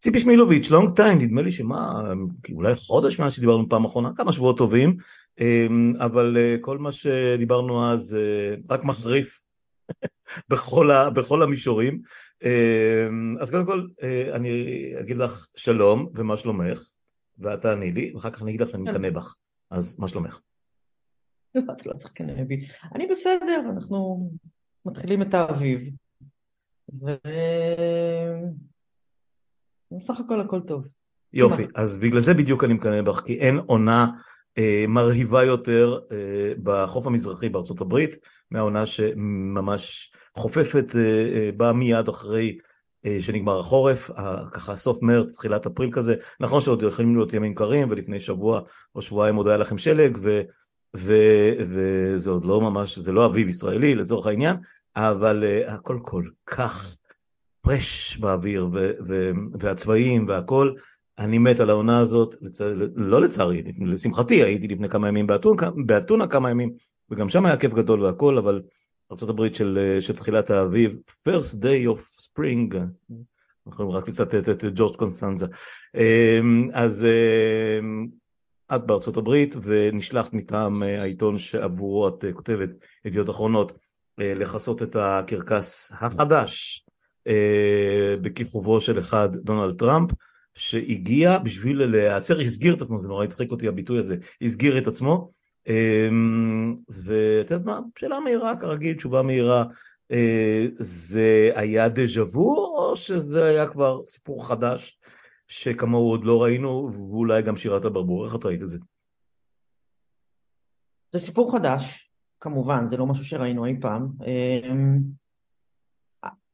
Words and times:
ציפי 0.00 0.20
שמילוביץ', 0.20 0.70
לונג 0.70 0.96
טיים, 0.96 1.18
נדמה 1.18 1.42
לי 1.42 1.52
שמה, 1.52 2.02
אולי 2.52 2.74
חודש 2.74 3.20
מאז 3.20 3.32
שדיברנו 3.32 3.68
פעם 3.68 3.84
אחרונה, 3.84 4.10
כמה 4.16 4.32
שבועות 4.32 4.58
טובים, 4.58 4.96
אמ, 5.40 5.94
אבל 5.98 6.36
אה, 6.36 6.56
כל 6.60 6.78
מה 6.78 6.92
שדיברנו 6.92 7.92
אז 7.92 8.14
אה, 8.14 8.54
רק 8.70 8.84
מחריף 8.84 9.40
בכל, 10.50 10.90
ה, 10.90 11.10
בכל 11.10 11.42
המישורים. 11.42 12.00
אמ, 12.42 13.36
אז 13.40 13.50
קודם 13.50 13.66
כל 13.66 13.86
אה, 14.02 14.36
אני 14.36 14.64
אגיד 15.00 15.18
לך 15.18 15.48
שלום 15.56 16.08
ומה 16.14 16.36
שלומך, 16.36 16.82
ואת 17.38 17.60
תעני 17.60 17.92
לי, 17.92 18.12
ואחר 18.14 18.30
כך 18.30 18.42
אני 18.42 18.50
אגיד 18.50 18.60
לך 18.60 18.70
שאני 18.70 18.82
מקנא 18.82 19.10
בך, 19.10 19.34
אז 19.70 19.96
מה 19.98 20.08
שלומך? 20.08 20.40
אתה 21.50 21.72
לא 21.86 21.92
צריך 21.92 22.10
לקנא 22.10 22.44
בי. 22.44 22.66
אני 22.94 23.06
בסדר, 23.06 23.62
אנחנו 23.70 24.30
מתחילים 24.84 25.22
את 25.22 25.34
האביב. 25.34 25.90
בסך 29.92 30.20
הכל 30.20 30.40
הכל 30.40 30.60
טוב. 30.60 30.86
יופי, 31.32 31.66
אז 31.74 31.98
בגלל 31.98 32.20
זה 32.20 32.34
בדיוק 32.34 32.64
אני 32.64 32.74
מקנא 32.74 33.02
בך, 33.02 33.20
כי 33.20 33.38
אין 33.40 33.58
עונה 33.66 34.06
אה, 34.58 34.84
מרהיבה 34.88 35.44
יותר 35.44 35.98
אה, 36.12 36.52
בחוף 36.62 37.06
המזרחי 37.06 37.48
בארצות 37.48 37.80
הברית, 37.80 38.16
מהעונה 38.50 38.86
שממש 38.86 40.12
חופפת, 40.36 40.96
אה, 40.96 41.00
אה, 41.00 41.50
באה 41.56 41.72
מיד 41.72 42.08
אחרי 42.08 42.58
אה, 43.06 43.16
שנגמר 43.20 43.58
החורף, 43.58 44.10
אה, 44.10 44.36
ככה 44.52 44.76
סוף 44.76 45.02
מרץ, 45.02 45.32
תחילת 45.32 45.66
אפריל 45.66 45.90
כזה, 45.92 46.14
נכון 46.40 46.60
שעוד 46.60 46.82
יכולים 46.82 47.16
להיות 47.16 47.32
ימים 47.32 47.54
קרים, 47.54 47.90
ולפני 47.90 48.20
שבוע 48.20 48.60
או 48.94 49.02
שבועיים 49.02 49.36
עוד 49.36 49.48
היה 49.48 49.56
לכם 49.56 49.78
שלג, 49.78 50.18
ו, 50.20 50.40
ו, 50.96 51.14
וזה 51.68 52.30
עוד 52.30 52.44
לא 52.44 52.60
ממש, 52.60 52.98
זה 52.98 53.12
לא 53.12 53.26
אביב 53.26 53.48
ישראלי 53.48 53.94
לצורך 53.94 54.26
העניין, 54.26 54.56
אבל 54.96 55.44
uh, 55.44 55.70
הכל 55.70 55.98
כל 56.02 56.22
כך 56.46 56.96
פרש 57.60 58.16
באוויר, 58.16 58.68
ו- 58.72 58.92
ו- 59.06 59.30
והצבעים 59.60 60.28
והכל, 60.28 60.72
אני 61.18 61.38
מת 61.38 61.60
על 61.60 61.70
העונה 61.70 61.98
הזאת, 61.98 62.34
לצ... 62.40 62.60
לא 62.96 63.20
לצערי, 63.20 63.62
לשמחתי, 63.86 64.42
הייתי 64.42 64.68
לפני 64.68 64.88
כמה 64.88 65.08
ימים 65.08 65.26
באתונה, 65.26 65.70
באתונה 65.86 66.26
כמה 66.26 66.50
ימים, 66.50 66.72
וגם 67.10 67.28
שם 67.28 67.46
היה 67.46 67.56
כיף 67.56 67.74
גדול 67.74 68.04
והכל, 68.04 68.38
אבל 68.38 68.62
ארה"ב 69.12 69.54
של, 69.54 69.98
של 70.00 70.16
תחילת 70.16 70.50
האביב, 70.50 70.96
first 71.28 71.54
day 71.54 71.96
of 71.96 72.20
spring, 72.20 72.76
אנחנו 72.76 73.72
יכולים 73.72 73.90
רק 73.90 74.08
לצטט 74.08 74.48
את 74.48 74.64
ג'ורג' 74.74 74.96
קונסטנזה. 74.96 75.46
אמ, 75.94 76.68
אז 76.72 77.06
אמ, 77.06 78.08
את 78.74 78.86
בארצות 78.86 79.16
הברית 79.16 79.56
ונשלחת 79.62 80.32
מטעם 80.32 80.82
אה, 80.82 81.02
העיתון 81.02 81.38
שעבורו 81.38 82.08
את 82.08 82.24
אה, 82.24 82.32
כותבת 82.32 82.68
ידיעות 83.04 83.30
אחרונות 83.30 83.72
אה, 84.20 84.34
לכסות 84.34 84.82
את 84.82 84.96
הקרקס 84.96 85.92
החדש 86.00 86.84
בכיכובו 88.22 88.80
של 88.80 88.98
אחד 88.98 89.36
דונלד 89.36 89.78
טראמפ 89.78 90.10
שהגיע 90.54 91.38
בשביל 91.38 91.84
להיעצר, 91.84 92.40
הסגיר 92.40 92.74
את 92.74 92.82
עצמו, 92.82 92.98
זה 92.98 93.08
נורא 93.08 93.24
הצחיק 93.24 93.50
אותי 93.50 93.68
הביטוי 93.68 93.98
הזה, 93.98 94.16
הסגיר 94.42 94.78
את 94.78 94.86
עצמו 94.86 95.30
ואת 96.88 97.50
יודעת 97.50 97.66
מה, 97.66 97.80
שאלה 97.98 98.20
מהירה 98.20 98.56
כרגיל, 98.56 98.96
תשובה 98.96 99.22
מהירה 99.22 99.64
זה 100.78 101.50
היה 101.54 101.88
דז'ה 101.88 102.22
וו 102.22 102.76
או 102.78 102.96
שזה 102.96 103.44
היה 103.44 103.66
כבר 103.66 104.04
סיפור 104.04 104.48
חדש 104.48 104.98
שכמוהו 105.48 106.10
עוד 106.10 106.24
לא 106.24 106.42
ראינו, 106.42 106.90
ואולי 106.92 107.42
גם 107.42 107.56
שירת 107.56 107.84
הברבור, 107.84 108.26
איך 108.26 108.34
את 108.34 108.44
ראית 108.44 108.62
את 108.62 108.70
זה? 108.70 108.78
זה 111.12 111.18
סיפור 111.18 111.52
חדש, 111.52 112.10
כמובן, 112.40 112.86
זה 112.88 112.96
לא 112.96 113.06
משהו 113.06 113.24
שראינו 113.24 113.66
אי 113.66 113.74
פעם. 113.80 114.08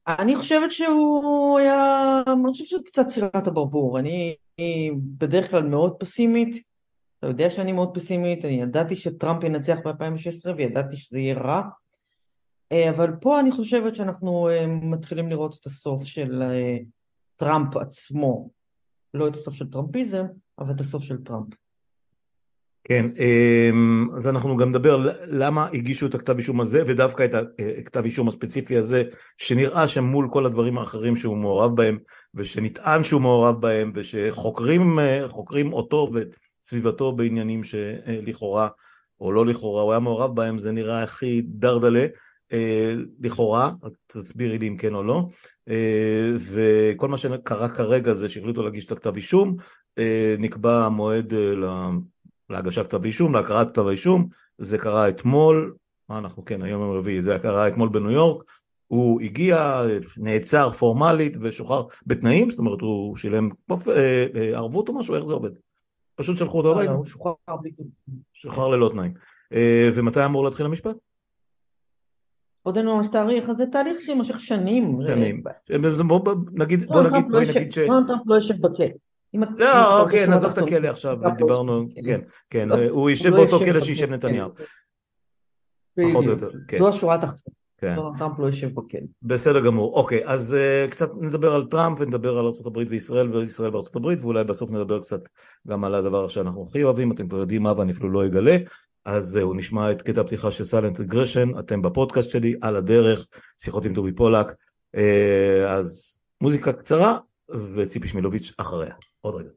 אני 0.08 0.36
חושבת 0.36 0.70
שהוא 0.70 1.58
היה, 1.58 2.22
אני 2.26 2.50
חושבת 2.50 2.68
שזה 2.68 2.84
קצת 2.84 3.10
שירת 3.10 3.46
הברבור. 3.46 3.98
אני 3.98 4.36
בדרך 5.18 5.50
כלל 5.50 5.62
מאוד 5.62 5.96
פסימית, 5.98 6.62
אתה 7.18 7.26
יודע 7.26 7.50
שאני 7.50 7.72
מאוד 7.72 7.94
פסימית, 7.94 8.44
אני 8.44 8.62
ידעתי 8.62 8.96
שטראמפ 8.96 9.44
ינצח 9.44 9.78
ב-2016 9.84 10.50
וידעתי 10.56 10.96
שזה 10.96 11.18
יהיה 11.18 11.34
רע, 11.34 11.62
אה, 12.72 12.90
אבל 12.90 13.10
פה 13.20 13.40
אני 13.40 13.52
חושבת 13.52 13.94
שאנחנו 13.94 14.48
אה, 14.48 14.66
מתחילים 14.66 15.28
לראות 15.28 15.56
את 15.60 15.66
הסוף 15.66 16.04
של 16.04 16.42
אה, 16.42 16.76
טראמפ 17.36 17.76
עצמו. 17.76 18.50
לא 19.14 19.28
את 19.28 19.34
הסוף 19.34 19.54
של 19.54 19.70
טראמפיזם, 19.70 20.24
אבל 20.58 20.74
את 20.74 20.80
הסוף 20.80 21.02
של 21.02 21.24
טראמפ. 21.24 21.54
כן, 22.88 23.06
אמ, 23.18 24.08
אז 24.16 24.28
אנחנו 24.28 24.56
גם 24.56 24.68
נדבר 24.68 25.10
למה 25.26 25.68
הגישו 25.72 26.06
את 26.06 26.14
הכתב 26.14 26.36
אישום 26.36 26.60
הזה 26.60 26.82
ודווקא 26.86 27.24
את 27.24 27.34
הכתב 27.78 28.04
אישום 28.04 28.28
הספציפי 28.28 28.76
הזה 28.76 29.02
שנראה 29.36 29.88
שמול 29.88 30.28
כל 30.30 30.46
הדברים 30.46 30.78
האחרים 30.78 31.16
שהוא 31.16 31.36
מעורב 31.36 31.76
בהם 31.76 31.98
ושנטען 32.34 33.04
שהוא 33.04 33.20
מעורב 33.20 33.60
בהם 33.60 33.92
ושחוקרים 33.94 35.72
אותו 35.72 36.10
ואת 36.12 36.36
סביבתו 36.62 37.12
בעניינים 37.12 37.64
שלכאורה 37.64 38.68
או 39.20 39.32
לא 39.32 39.46
לכאורה 39.46 39.82
הוא 39.82 39.92
היה 39.92 40.00
מעורב 40.00 40.36
בהם 40.36 40.58
זה 40.58 40.72
נראה 40.72 41.02
הכי 41.02 41.42
דרדלה 41.44 42.06
אה, 42.52 42.94
לכאורה, 43.20 43.70
תסבירי 44.06 44.58
לי 44.58 44.68
אם 44.68 44.76
כן 44.76 44.94
או 44.94 45.02
לא, 45.02 45.28
אה, 45.68 46.32
וכל 46.38 47.08
מה 47.08 47.18
שקרה 47.18 47.68
כרגע 47.68 48.12
זה 48.12 48.28
שהחליטו 48.28 48.62
להגיש 48.62 48.86
את 48.86 48.92
הכתב 48.92 49.16
אישום, 49.16 49.56
אה, 49.98 50.34
נקבע 50.38 50.86
המועד 50.86 51.34
להגשת 52.50 52.86
כתב 52.86 53.04
אישום, 53.04 53.34
להקראת 53.34 53.68
כתב 53.70 53.86
האישום, 53.86 54.28
זה 54.58 54.78
קרה 54.78 55.08
אתמול, 55.08 55.74
מה 56.08 56.18
אנחנו 56.18 56.44
כן, 56.44 56.62
היום 56.62 56.82
יום 56.82 56.96
רביעי, 56.96 57.22
זה 57.22 57.38
קרה 57.42 57.68
אתמול 57.68 57.88
בניו 57.88 58.10
יורק, 58.10 58.44
הוא 58.86 59.20
הגיע, 59.20 59.82
נעצר 60.16 60.70
פורמלית 60.70 61.36
ושוחרר 61.40 61.82
בתנאים, 62.06 62.50
זאת 62.50 62.58
אומרת 62.58 62.80
הוא 62.80 63.16
שילם 63.16 63.48
ערבות 64.54 64.88
או 64.88 64.94
משהו, 64.94 65.14
איך 65.14 65.24
זה 65.24 65.34
עובד? 65.34 65.50
פשוט 66.14 66.36
שלחו 66.36 66.58
אותו 66.58 66.68
לא, 66.68 66.74
הביתה. 66.74 66.92
לא, 66.92 66.96
הוא 66.96 67.06
שוחרר 68.32 68.68
ללא 68.68 68.90
תנאים. 68.92 69.14
ומתי 69.94 70.24
אמור 70.24 70.44
להתחיל 70.44 70.66
המשפט? 70.66 70.96
עוד 72.62 72.76
אין 72.76 72.86
ממש 72.86 73.06
תאריך, 73.12 73.50
אז 73.50 73.56
זה 73.56 73.66
תהליך 73.66 74.00
שיימשך 74.00 74.40
שנים. 74.40 74.98
שנים. 75.06 75.42
בוא 76.08 76.34
נגיד, 76.52 76.86
בוא 76.86 77.02
נגיד, 77.02 77.30
בואי 77.30 77.46
נגיד 77.46 77.72
ש... 77.72 77.78
דונלד 77.78 78.06
טראמפ 78.06 78.22
לא 78.26 78.34
יושב 78.34 78.54
בכלא. 78.60 78.86
לא, 79.34 80.02
אוקיי, 80.02 80.26
נעזוב 80.26 80.50
את 80.50 80.58
הכלא 80.58 80.88
עכשיו, 80.88 81.18
דיברנו, 81.36 81.86
כן, 82.04 82.20
כן, 82.50 82.68
הוא 82.90 83.10
יישב 83.10 83.30
באותו 83.30 83.58
כלא 83.58 83.80
שישב 83.80 84.10
נתניהו. 84.10 84.50
פחות 85.96 86.24
או 86.24 86.30
יותר, 86.30 86.50
כן. 86.68 86.78
זו 86.78 86.88
השורה 86.88 87.14
התחתונה. 87.14 87.56
כן. 87.78 87.96
טראמפ 88.18 88.38
לא 88.38 88.46
יושב 88.46 88.74
בכלא. 88.74 89.00
בסדר 89.22 89.64
גמור, 89.64 89.94
אוקיי, 89.94 90.20
אז 90.24 90.56
uh, 90.56 90.90
קצת 90.90 91.10
נדבר 91.20 91.54
על 91.54 91.64
טראמפ 91.64 92.00
ונדבר 92.00 92.38
על 92.38 92.44
ארה"ב 92.46 92.76
וישראל 92.90 93.36
וישראל 93.36 93.70
בארה"ב 93.70 94.24
ואולי 94.24 94.44
בסוף 94.44 94.70
נדבר 94.70 95.00
קצת 95.00 95.20
גם 95.68 95.84
על 95.84 95.94
הדבר 95.94 96.28
שאנחנו 96.28 96.66
הכי 96.68 96.84
אוהבים, 96.84 97.12
אתם 97.12 97.28
כבר 97.28 97.38
יודעים 97.38 97.62
מה 97.62 97.72
ואני 97.76 97.92
אפילו 97.92 98.10
לא 98.10 98.26
אגלה, 98.26 98.56
אז 99.04 99.24
זהו, 99.24 99.54
נשמע 99.54 99.90
את 99.90 100.02
קטע 100.02 100.20
הפתיחה 100.20 100.50
של 100.50 100.64
Silent 100.64 101.00
Aggression, 101.00 101.58
אתם 101.58 101.82
בפודקאסט 101.82 102.30
שלי, 102.30 102.54
על 102.60 102.76
הדרך, 102.76 103.26
שיחות 103.58 103.84
עם 103.84 103.94
טובי 103.94 104.12
פולק, 104.12 104.52
אה, 104.96 105.72
אז 105.72 106.18
מוזיקה 106.40 106.72
קצרה 106.72 107.18
וציפי 107.50 108.08
שמילוביץ' 108.08 108.52
אחריה. 108.56 108.94
עוד 109.20 109.34
רגע. 109.34 109.50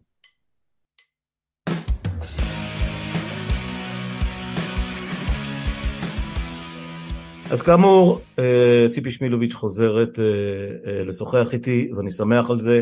אז 7.52 7.62
כאמור, 7.62 8.22
אה, 8.40 8.88
ציפי 8.90 9.12
שמילוביץ' 9.12 9.54
חוזרת 9.54 10.20
אה, 10.20 11.04
לשוחח 11.04 11.54
איתי, 11.54 11.92
ואני 11.96 12.12
שמח 12.12 12.50
על 12.50 12.62
זה, 12.62 12.82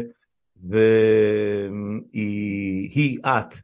והיא, 2.14 3.20
את, 3.20 3.56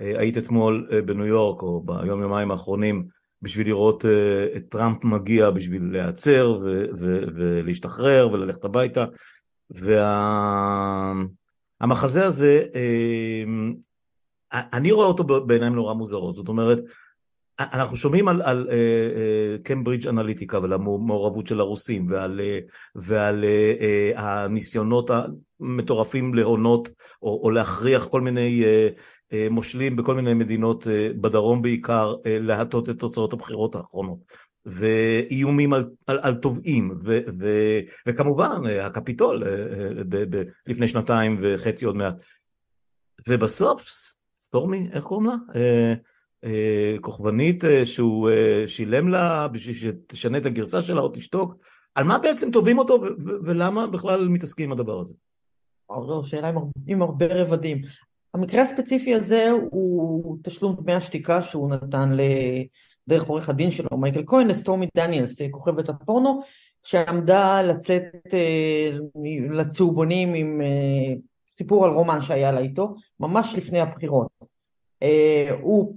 אה, 0.00 0.20
היית 0.20 0.38
אתמול 0.38 0.88
אה, 0.92 1.02
בניו 1.02 1.26
יורק 1.26 1.62
או 1.62 1.80
ביום 1.80 2.22
יומיים 2.22 2.50
האחרונים 2.50 3.04
בשביל 3.42 3.66
לראות 3.66 4.04
אה, 4.04 4.46
את 4.56 4.68
טראמפ 4.68 5.04
מגיע 5.04 5.50
בשביל 5.50 5.82
להיעצר 5.92 6.58
ולהשתחרר 7.34 8.28
וללכת 8.32 8.64
הביתה 8.64 9.04
והמחזה 9.70 11.30
וה... 12.20 12.26
הזה 12.26 12.66
אני 14.52 14.92
רואה 14.92 15.06
אותו 15.06 15.24
בעיניים 15.46 15.74
נורא 15.74 15.94
מוזרות. 15.94 16.34
זאת 16.34 16.48
אומרת 16.48 16.78
אנחנו 17.60 17.96
שומעים 17.96 18.28
על, 18.28 18.42
על 18.42 18.68
קיימברידג' 19.64 20.06
uh, 20.06 20.08
אנליטיקה 20.08 20.58
ועל 20.58 20.72
המעורבות 20.72 21.46
של 21.46 21.60
הרוסים 21.60 22.06
ועל, 22.10 22.40
uh, 22.40 22.72
ועל 22.94 23.44
uh, 23.44 23.80
uh, 23.80 24.20
הניסיונות 24.20 25.10
המטורפים 25.60 26.34
להונות 26.34 26.88
או, 27.22 27.40
או 27.42 27.50
להכריח 27.50 28.06
כל 28.06 28.20
מיני 28.20 28.62
uh, 28.62 29.00
אה, 29.32 29.46
מושלים 29.50 29.96
בכל 29.96 30.14
מיני 30.14 30.34
מדינות 30.34 30.86
אה, 30.86 31.08
בדרום 31.20 31.62
בעיקר 31.62 32.14
אה, 32.26 32.38
להטות 32.40 32.88
את 32.88 32.98
תוצאות 32.98 33.32
הבחירות 33.32 33.74
האחרונות 33.74 34.18
ואיומים 34.66 35.72
על, 35.72 35.84
על, 36.06 36.18
על 36.22 36.34
תובעים 36.34 36.90
ו, 37.04 37.18
ו, 37.40 37.48
וכמובן 38.06 38.60
הקפיטול 38.82 39.42
ב, 40.08 40.36
ב, 40.36 40.42
לפני 40.66 40.88
שנתיים 40.88 41.38
וחצי 41.42 41.84
עוד 41.84 41.96
מעט 41.96 42.14
ובסוף 43.28 43.88
סטורמי 44.36 44.88
איך 44.92 45.04
קוראים 45.04 45.30
לה? 45.30 45.34
כוכבנית 47.00 47.64
שהוא 47.84 48.30
שילם 48.66 49.08
לה 49.08 49.48
בשביל 49.48 49.74
שתשנה 49.74 50.38
את 50.38 50.46
הגרסה 50.46 50.82
שלה 50.82 51.00
או 51.00 51.08
תשתוק 51.08 51.54
על 51.94 52.04
מה 52.04 52.18
בעצם 52.18 52.50
תובעים 52.50 52.78
אותו 52.78 53.02
ולמה 53.44 53.86
בכלל 53.86 54.28
מתעסקים 54.28 54.66
עם 54.66 54.72
הדבר 54.72 55.00
הזה? 55.00 55.14
זו 56.06 56.22
שאלה 56.24 56.48
עם, 56.48 56.56
עם 56.86 57.02
הרבה 57.02 57.26
רבדים. 57.26 57.82
המקרה 58.34 58.62
הספציפי 58.62 59.14
הזה 59.14 59.50
הוא 59.70 60.38
תשלום 60.42 60.76
דמי 60.82 60.94
השתיקה 60.94 61.42
שהוא 61.42 61.70
נתן 61.70 62.10
דרך 63.10 63.24
עורך 63.26 63.48
הדין 63.48 63.70
שלו, 63.70 63.96
מייקל 63.98 64.22
כהן, 64.26 64.48
לסטורמי 64.48 64.86
דניאלס, 64.96 65.36
כוכבת 65.50 65.88
הפורנו, 65.88 66.42
שעמדה 66.82 67.62
לצאת 67.62 68.02
אה, 68.32 68.90
לצהובונים 69.50 70.34
עם 70.34 70.60
אה, 70.60 71.14
סיפור 71.48 71.84
על 71.84 71.90
רומן 71.90 72.20
שהיה 72.20 72.52
לה 72.52 72.60
איתו, 72.60 72.94
ממש 73.20 73.54
לפני 73.56 73.80
הבחירות. 73.80 74.28
אה, 75.02 75.48
הוא 75.60 75.96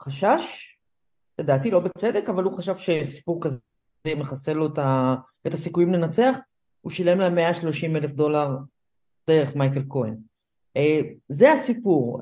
חשש, 0.00 0.76
לדעתי 1.38 1.70
לא 1.70 1.80
בצדק, 1.80 2.28
אבל 2.28 2.44
הוא 2.44 2.52
חשב 2.52 2.76
שסיפור 2.76 3.40
כזה 3.40 3.58
מחסל 4.16 4.52
לו 4.52 4.66
את 5.46 5.54
הסיכויים 5.54 5.92
לנצח, 5.92 6.36
הוא 6.80 6.92
שילם 6.92 7.18
לה 7.18 7.30
130 7.30 7.96
אלף 7.96 8.12
דולר 8.12 8.56
דרך 9.28 9.56
מייקל 9.56 9.82
כהן. 9.88 10.14
זה 11.28 11.52
הסיפור, 11.52 12.20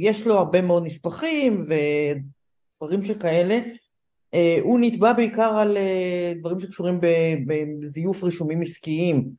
יש 0.00 0.26
לו 0.26 0.38
הרבה 0.38 0.62
מאוד 0.62 0.86
נספחים 0.86 1.66
ודברים 2.82 3.02
שכאלה, 3.02 3.58
הוא 4.62 4.78
נתבע 4.80 5.12
בעיקר 5.12 5.58
על 5.58 5.76
דברים 6.40 6.60
שקשורים 6.60 7.00
בזיוף 7.80 8.24
רישומים 8.24 8.62
עסקיים, 8.62 9.30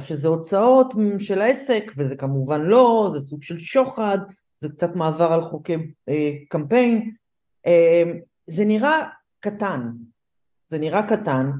שזה 0.00 0.28
הוצאות 0.28 0.94
של 1.18 1.40
העסק 1.40 1.92
וזה 1.96 2.16
כמובן 2.16 2.60
לא, 2.60 3.10
זה 3.12 3.20
סוג 3.20 3.42
של 3.42 3.58
שוחד, 3.58 4.18
זה 4.60 4.68
קצת 4.68 4.96
מעבר 4.96 5.32
על 5.32 5.44
חוקי 5.44 5.76
קמפיין, 6.48 7.10
זה 8.46 8.64
נראה 8.64 9.08
קטן, 9.40 9.90
זה 10.68 10.78
נראה 10.78 11.08
קטן, 11.08 11.50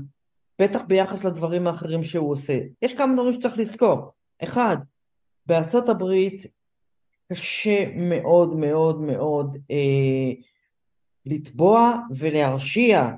בטח 0.59 0.83
ביחס 0.83 1.25
לדברים 1.25 1.67
האחרים 1.67 2.05
שהוא 2.05 2.31
עושה. 2.31 2.59
יש 2.83 2.95
כמה 2.95 3.15
דברים 3.15 3.33
שצריך 3.33 3.59
לזכור. 3.59 4.13
אחד, 4.43 4.77
בארצות 5.47 5.89
הברית 5.89 6.47
קשה 7.33 7.85
מאוד 7.97 8.57
מאוד 8.57 9.01
מאוד 9.01 9.57
אה, 9.71 10.33
לתבוע 11.27 11.99
ולהרשיע 12.11 13.11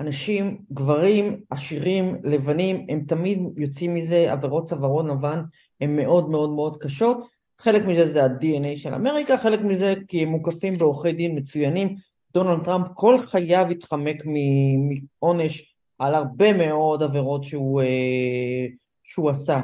אנשים, 0.00 0.58
גברים, 0.72 1.40
עשירים, 1.50 2.16
לבנים, 2.24 2.86
הם 2.88 3.04
תמיד 3.08 3.38
יוצאים 3.56 3.94
מזה, 3.94 4.32
עבירות 4.32 4.68
צווארון 4.68 5.10
לבן 5.10 5.42
הן 5.80 5.96
מאוד 5.96 6.30
מאוד 6.30 6.50
מאוד 6.50 6.76
קשות. 6.82 7.26
חלק 7.58 7.84
מזה 7.84 8.08
זה 8.08 8.24
ה-DNA 8.24 8.76
של 8.76 8.94
אמריקה, 8.94 9.38
חלק 9.38 9.60
מזה 9.60 9.94
כי 10.08 10.22
הם 10.22 10.28
מוקפים 10.28 10.78
בעורכי 10.78 11.12
דין 11.12 11.38
מצוינים. 11.38 11.96
דונלד 12.34 12.64
טראמפ 12.64 12.86
כל 12.94 13.18
חייו 13.18 13.66
התחמק 13.70 14.22
מעונש 14.26 15.74
על 15.98 16.14
הרבה 16.14 16.52
מאוד 16.52 17.02
עבירות 17.02 17.44
שהוא, 17.44 17.82
אה, 17.82 18.66
שהוא 19.02 19.30
עשה. 19.30 19.60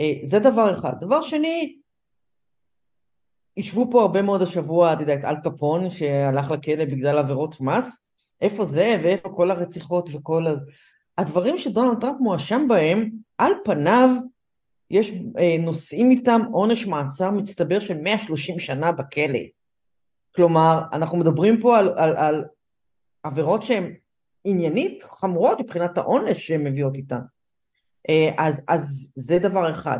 אה, 0.00 0.12
זה 0.22 0.38
דבר 0.38 0.72
אחד. 0.72 0.92
דבר 1.00 1.20
שני, 1.20 1.76
ישבו 3.56 3.88
פה 3.90 4.02
הרבה 4.02 4.22
מאוד 4.22 4.42
השבוע, 4.42 4.92
את 4.92 5.00
יודעת, 5.00 5.24
אל 5.24 5.36
קפון, 5.36 5.90
שהלך 5.90 6.50
לכלא 6.50 6.84
בגלל 6.84 7.18
עבירות 7.18 7.60
מס, 7.60 8.02
איפה 8.40 8.64
זה 8.64 9.00
ואיפה 9.02 9.28
כל 9.28 9.50
הרציחות 9.50 10.08
וכל 10.12 10.46
ה... 10.46 10.50
הדברים 11.18 11.58
שדונלד 11.58 12.00
טראמפ 12.00 12.20
מואשם 12.20 12.68
בהם, 12.68 13.10
על 13.38 13.52
פניו 13.64 14.10
יש 14.90 15.12
אה, 15.38 15.56
נושאים 15.58 16.10
איתם 16.10 16.40
עונש 16.52 16.86
מעצר 16.86 17.30
מצטבר 17.30 17.80
של 17.80 17.98
130 17.98 18.58
שנה 18.58 18.92
בכלא. 18.92 19.38
כלומר, 20.34 20.82
אנחנו 20.92 21.18
מדברים 21.18 21.60
פה 21.60 21.78
על, 21.78 21.88
על, 21.96 22.16
על 22.16 22.44
עבירות 23.22 23.62
שהן 23.62 23.94
עניינית 24.44 25.02
חמורות 25.02 25.60
מבחינת 25.60 25.98
העונש 25.98 26.46
שהן 26.46 26.64
מביאות 26.64 26.96
איתן. 26.96 27.20
אה, 28.08 28.30
אז, 28.38 28.62
אז 28.68 29.12
זה 29.14 29.38
דבר 29.38 29.70
אחד. 29.70 29.98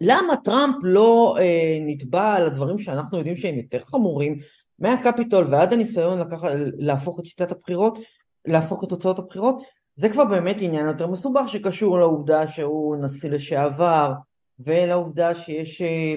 למה 0.00 0.36
טראמפ 0.36 0.74
לא 0.82 1.36
אה, 1.40 1.78
נתבע 1.80 2.34
על 2.34 2.46
הדברים 2.46 2.78
שאנחנו 2.78 3.18
יודעים 3.18 3.36
שהם 3.36 3.54
יותר 3.54 3.84
חמורים, 3.84 4.38
מהקפיטול 4.78 5.46
ועד 5.50 5.72
הניסיון 5.72 6.18
לקח, 6.18 6.38
להפוך 6.78 7.20
את 7.20 7.24
שיטת 7.24 7.52
הבחירות, 7.52 7.98
להפוך 8.46 8.84
את 8.84 8.88
תוצאות 8.88 9.18
הבחירות, 9.18 9.62
זה 9.96 10.08
כבר 10.08 10.24
באמת 10.24 10.56
עניין 10.60 10.86
יותר 10.86 11.06
מסובך 11.06 11.48
שקשור 11.48 11.98
לעובדה 11.98 12.46
שהוא 12.46 12.96
נשיא 12.96 13.30
לשעבר, 13.30 14.12
ולעובדה 14.58 15.34
שיש 15.34 15.82
אה, 15.82 16.14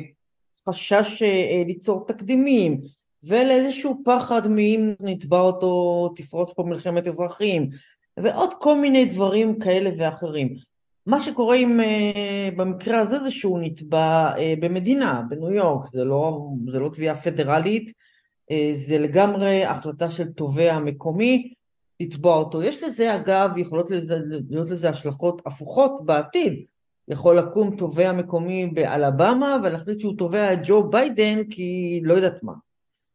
חשש 0.69 1.21
אה, 1.23 1.63
ליצור 1.67 2.05
תקדימים, 2.07 2.81
ולאיזשהו 3.23 4.01
פחד 4.05 4.47
מאם 4.47 4.93
נתבע 4.99 5.39
אותו 5.39 6.13
תפרוץ 6.15 6.53
פה 6.53 6.63
מלחמת 6.63 7.07
אזרחים, 7.07 7.69
ועוד 8.17 8.49
כל 8.59 8.75
מיני 8.75 9.05
דברים 9.05 9.59
כאלה 9.59 9.89
ואחרים. 9.97 10.70
מה 11.05 11.19
שקורה 11.19 11.55
עם, 11.55 11.79
uh, 11.79 12.55
במקרה 12.55 12.99
הזה 12.99 13.19
זה 13.19 13.31
שהוא 13.31 13.59
נתבע 13.59 14.33
uh, 14.35 14.39
במדינה, 14.59 15.21
בניו 15.29 15.51
יורק, 15.51 15.87
זה 15.87 16.03
לא, 16.03 16.49
זה 16.67 16.79
לא 16.79 16.89
תביעה 16.89 17.15
פדרלית, 17.15 17.89
uh, 17.89 18.55
זה 18.73 18.99
לגמרי 18.99 19.65
החלטה 19.65 20.11
של 20.11 20.31
תובע 20.31 20.79
מקומי 20.79 21.53
לתבוע 21.99 22.35
אותו. 22.35 22.63
יש 22.63 22.83
לזה 22.83 23.15
אגב, 23.15 23.57
יכולות 23.57 23.91
לזה, 23.91 24.19
להיות 24.49 24.69
לזה 24.69 24.89
השלכות 24.89 25.41
הפוכות 25.45 26.05
בעתיד. 26.05 26.63
יכול 27.07 27.37
לקום 27.37 27.75
תובע 27.75 28.11
מקומי 28.11 28.67
באלבמה 28.67 29.57
ולהחליט 29.63 29.99
שהוא 29.99 30.17
תובע 30.17 30.53
את 30.53 30.59
ג'ו 30.63 30.89
ביידן 30.89 31.43
כי 31.43 32.01
לא 32.03 32.13
יודעת 32.13 32.43
מה. 32.43 32.53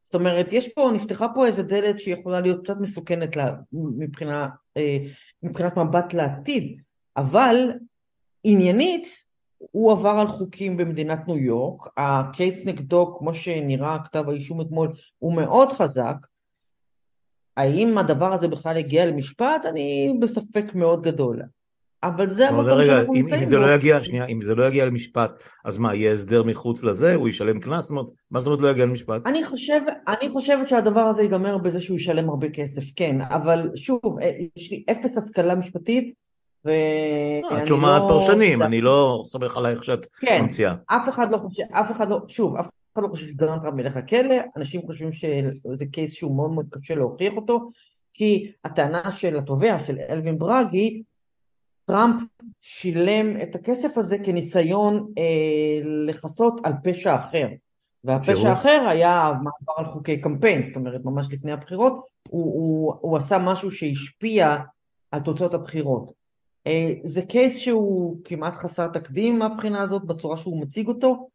זאת 0.03 0.15
אומרת, 0.15 0.53
יש 0.53 0.69
פה, 0.69 0.91
נפתחה 0.95 1.29
פה 1.35 1.47
איזה 1.47 1.63
דלת 1.63 2.01
שיכולה 2.01 2.41
להיות 2.41 2.65
קצת 2.65 2.77
מסוכנת 2.81 3.37
לה, 3.37 3.51
מבחינה, 3.73 4.49
אה, 4.77 4.99
מבחינת 5.43 5.77
מבט 5.77 6.15
לעתיד, 6.15 6.81
אבל 7.17 7.73
עניינית 8.45 9.07
הוא 9.59 9.93
עבר 9.93 10.11
על 10.11 10.27
חוקים 10.27 10.77
במדינת 10.77 11.29
ניו 11.29 11.39
יורק, 11.39 11.89
הקייס 11.97 12.67
נגדו, 12.67 13.17
כמו 13.19 13.35
שנראה 13.35 13.99
כתב 14.05 14.29
האישום 14.29 14.61
אתמול, 14.61 14.93
הוא 15.19 15.37
מאוד 15.37 15.73
חזק. 15.73 16.17
האם 17.57 17.99
הדבר 17.99 18.33
הזה 18.33 18.49
בכלל 18.49 18.77
יגיע 18.77 19.07
למשפט? 19.07 19.67
אני 19.67 20.17
בספק 20.21 20.75
מאוד 20.75 21.03
גדול. 21.03 21.43
אבל 22.03 22.29
זה 22.29 22.49
המקום 22.49 22.67
רגע, 22.67 22.95
שאנחנו 22.95 23.15
אם, 23.15 23.19
נמצאים 23.19 23.43
אם 23.43 23.47
זה 23.47 23.59
לא 23.59 23.75
יגיע, 23.75 24.05
שנייה, 24.05 24.27
אם 24.27 24.43
זה 24.43 24.55
לא 24.55 24.69
יגיע 24.69 24.87
למשפט, 24.87 25.43
אז 25.65 25.79
מה, 25.79 25.95
יהיה 25.95 26.13
הסדר 26.13 26.43
מחוץ 26.43 26.85
לזה? 26.85 27.15
הוא 27.15 27.29
ישלם 27.29 27.61
קנס? 27.61 27.91
מה 28.31 28.41
זאת 28.41 28.47
אומרת 28.47 28.61
לא 28.61 28.69
יגיע 28.69 28.87
למשפט? 28.87 29.27
אני, 29.27 29.47
חושב, 29.47 29.81
אני 30.09 30.31
חושבת 30.31 30.69
שהדבר 30.69 31.01
הזה 31.01 31.23
ייגמר 31.23 31.59
בזה 31.59 31.81
שהוא 31.81 31.97
ישלם 31.97 32.29
הרבה 32.29 32.51
כסף, 32.51 32.83
כן, 32.97 33.21
אבל 33.21 33.71
שוב, 33.75 34.19
אה, 34.23 34.31
יש 34.57 34.73
לי 34.73 34.85
אפס 34.91 35.19
השכלה 35.19 35.55
משפטית, 35.55 36.15
את 37.63 37.67
שומעת 37.67 38.03
לא... 38.03 38.09
פרשנים, 38.09 38.63
אני 38.63 38.81
לא 38.81 39.23
סומך 39.25 39.57
עלייך 39.57 39.85
שאת 39.85 40.07
כן, 40.21 40.41
ממציאה. 40.43 40.75
אף 40.87 41.09
אחד 41.09 41.31
לא 41.31 41.39
חושב, 41.39 41.63
אף 41.73 41.91
אחד 41.91 42.09
לא, 42.09 42.19
שוב, 42.29 42.57
אף 42.57 42.69
אחד 42.95 43.03
לא 43.03 43.09
חושב 43.09 43.27
שדונלד 43.27 43.63
טראמפ 43.63 43.79
ילך 43.79 43.97
לכלא, 43.97 44.35
אנשים 44.57 44.83
חושבים 44.87 45.13
שזה 45.13 45.87
קייס 45.93 46.13
שהוא 46.13 46.37
מאוד 46.37 46.51
מאוד 46.51 46.67
קשה 46.71 46.95
להוכיח 46.95 47.37
אותו, 47.37 47.71
כי 48.13 48.53
הטענה 48.65 49.11
של 49.11 49.37
התובע, 49.37 49.79
של 49.79 49.99
אלווין 50.11 50.39
ברג, 50.39 50.67
היא 50.73 51.03
טראמפ 51.85 52.23
שילם 52.61 53.41
את 53.43 53.55
הכסף 53.55 53.99
הזה 53.99 54.19
כניסיון 54.19 55.13
אה, 55.19 55.23
לכסות 56.07 56.61
על 56.65 56.73
פשע 56.85 57.17
אחר. 57.17 57.49
והפשע 58.05 58.49
האחר 58.49 58.87
היה 58.89 59.33
מעבר 59.37 59.73
על 59.77 59.85
חוקי 59.85 60.21
קמפיין, 60.21 60.63
זאת 60.63 60.77
אומרת 60.77 61.01
ממש 61.05 61.27
לפני 61.31 61.53
הבחירות, 61.53 62.01
הוא, 62.29 62.45
הוא, 62.55 62.95
הוא 63.01 63.17
עשה 63.17 63.39
משהו 63.39 63.71
שהשפיע 63.71 64.57
על 65.11 65.21
תוצאות 65.21 65.55
הבחירות. 65.55 66.13
אה, 66.67 66.93
זה 67.03 67.23
קייס 67.23 67.59
שהוא 67.59 68.17
כמעט 68.25 68.55
חסר 68.55 68.89
תקדים 68.89 69.39
מהבחינה 69.39 69.83
הזאת 69.83 70.05
בצורה 70.05 70.37
שהוא 70.37 70.61
מציג 70.61 70.89
אותו, 70.89 71.29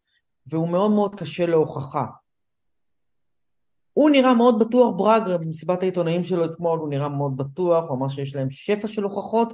והוא 0.47 0.69
מאוד 0.69 0.91
מאוד 0.91 1.15
קשה 1.15 1.45
להוכחה. 1.45 2.05
הוא 3.93 4.09
נראה 4.09 4.33
מאוד 4.33 4.59
בטוח, 4.59 4.95
ברג, 4.97 5.21
במסיבת 5.39 5.83
העיתונאים 5.83 6.23
שלו 6.23 6.45
אתמול 6.45 6.79
הוא 6.79 6.89
נראה 6.89 7.09
מאוד 7.09 7.37
בטוח, 7.37 7.85
הוא 7.89 7.97
אמר 7.97 8.09
שיש 8.09 8.35
להם 8.35 8.49
שפע 8.49 8.87
של 8.87 9.03
הוכחות, 9.03 9.53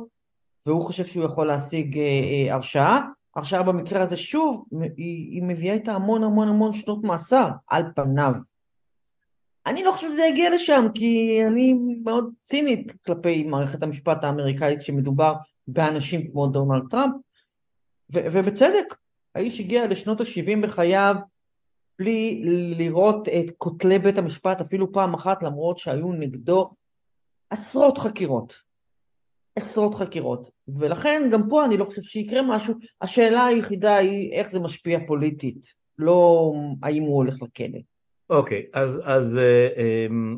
והוא 0.66 0.84
חושב 0.84 1.06
שהוא 1.06 1.26
יכול 1.26 1.48
להשיג 1.48 1.98
אה, 1.98 2.04
אה, 2.04 2.54
הרשעה. 2.54 3.02
הרשעה 3.36 3.64
במקרה 3.64 4.04
הזה, 4.04 4.18
שוב, 4.18 4.66
היא, 4.72 5.32
היא 5.32 5.44
מביאה 5.44 5.74
איתה 5.74 5.92
המון 5.92 6.24
המון 6.24 6.48
המון 6.48 6.74
שנות 6.74 7.04
מאסר, 7.04 7.50
על 7.68 7.84
פניו. 7.96 8.34
אני 9.66 9.84
לא 9.84 9.92
חושב 9.92 10.08
שזה 10.08 10.26
יגיע 10.26 10.56
לשם, 10.56 10.86
כי 10.94 11.42
אני 11.48 11.74
מאוד 12.04 12.30
צינית 12.42 12.94
כלפי 13.06 13.44
מערכת 13.44 13.84
המשפט 13.84 14.24
האמריקאית 14.24 14.80
כשמדובר 14.80 15.34
באנשים 15.68 16.32
כמו 16.32 16.48
דונלד 16.48 16.84
טראמפ, 16.90 17.16
ו- 18.14 18.28
ובצדק, 18.32 18.96
האיש 19.36 19.60
הגיע 19.60 19.88
לשנות 19.88 20.22
ה-70 20.22 20.62
בחייו 20.64 21.16
בלי 22.00 22.42
לראות 22.78 23.28
את 23.28 23.52
כותלי 23.58 24.00
בית 24.00 24.18
המשפט 24.18 24.62
אפילו 24.62 24.92
פעם 24.92 25.14
אחת, 25.14 25.44
למרות 25.44 25.78
שהיו 25.78 26.14
נגדו 26.14 26.74
עשרות 27.50 27.98
חקירות. 27.98 28.68
עשרות 29.56 29.96
חקירות, 29.96 30.50
ולכן 30.68 31.30
גם 31.32 31.50
פה 31.50 31.66
אני 31.66 31.78
לא 31.78 31.86
חושב 31.86 32.02
שיקרה 32.02 32.42
משהו, 32.42 32.74
השאלה 33.02 33.46
היחידה 33.46 33.96
היא 33.96 34.34
איך 34.34 34.50
זה 34.50 34.60
משפיע 34.60 35.00
פוליטית, 35.08 35.74
לא 35.98 36.52
האם 36.84 37.04
הוא 37.04 37.16
הולך 37.16 37.42
לכלא. 37.42 37.80
אוקיי, 38.30 38.66
okay, 38.66 38.80
אז, 38.80 39.02
אז 39.04 39.38
אה, 39.38 39.70
אמ, 39.78 40.38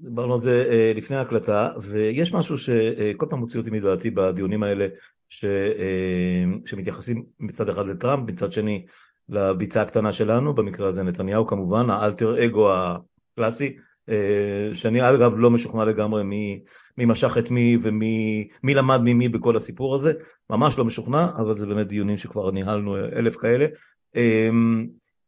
דיברנו 0.00 0.32
על 0.32 0.38
זה 0.38 0.66
אה, 0.70 0.92
לפני 0.96 1.16
ההקלטה, 1.16 1.70
ויש 1.82 2.34
משהו 2.34 2.58
שכל 2.58 3.26
פעם 3.30 3.38
מוציא 3.38 3.60
אותי 3.60 3.70
מדעתי 3.70 4.10
בדיונים 4.10 4.62
האלה, 4.62 4.86
ש, 5.28 5.44
אה, 5.44 6.44
שמתייחסים 6.66 7.24
מצד 7.40 7.68
אחד 7.68 7.86
לטראמפ, 7.86 8.30
מצד 8.30 8.52
שני 8.52 8.86
לביצה 9.28 9.82
הקטנה 9.82 10.12
שלנו, 10.12 10.54
במקרה 10.54 10.88
הזה 10.88 11.02
נתניהו 11.02 11.46
כמובן, 11.46 11.90
האלטר 11.90 12.44
אגו 12.44 12.70
הקלאסי, 12.72 13.76
אה, 14.08 14.70
שאני 14.74 15.10
אגב 15.10 15.32
לא 15.36 15.50
משוכנע 15.50 15.84
לגמרי 15.84 16.24
מי, 16.24 16.60
מי 16.98 17.04
משך 17.04 17.38
את 17.38 17.50
מי 17.50 17.78
ומי 17.82 18.48
מי 18.62 18.74
למד 18.74 19.00
ממי 19.04 19.28
בכל 19.28 19.56
הסיפור 19.56 19.94
הזה, 19.94 20.12
ממש 20.50 20.78
לא 20.78 20.84
משוכנע, 20.84 21.26
אבל 21.36 21.56
זה 21.58 21.66
באמת 21.66 21.86
דיונים 21.86 22.18
שכבר 22.18 22.50
ניהלנו 22.50 22.96
אלף 22.96 23.36
כאלה. 23.36 23.66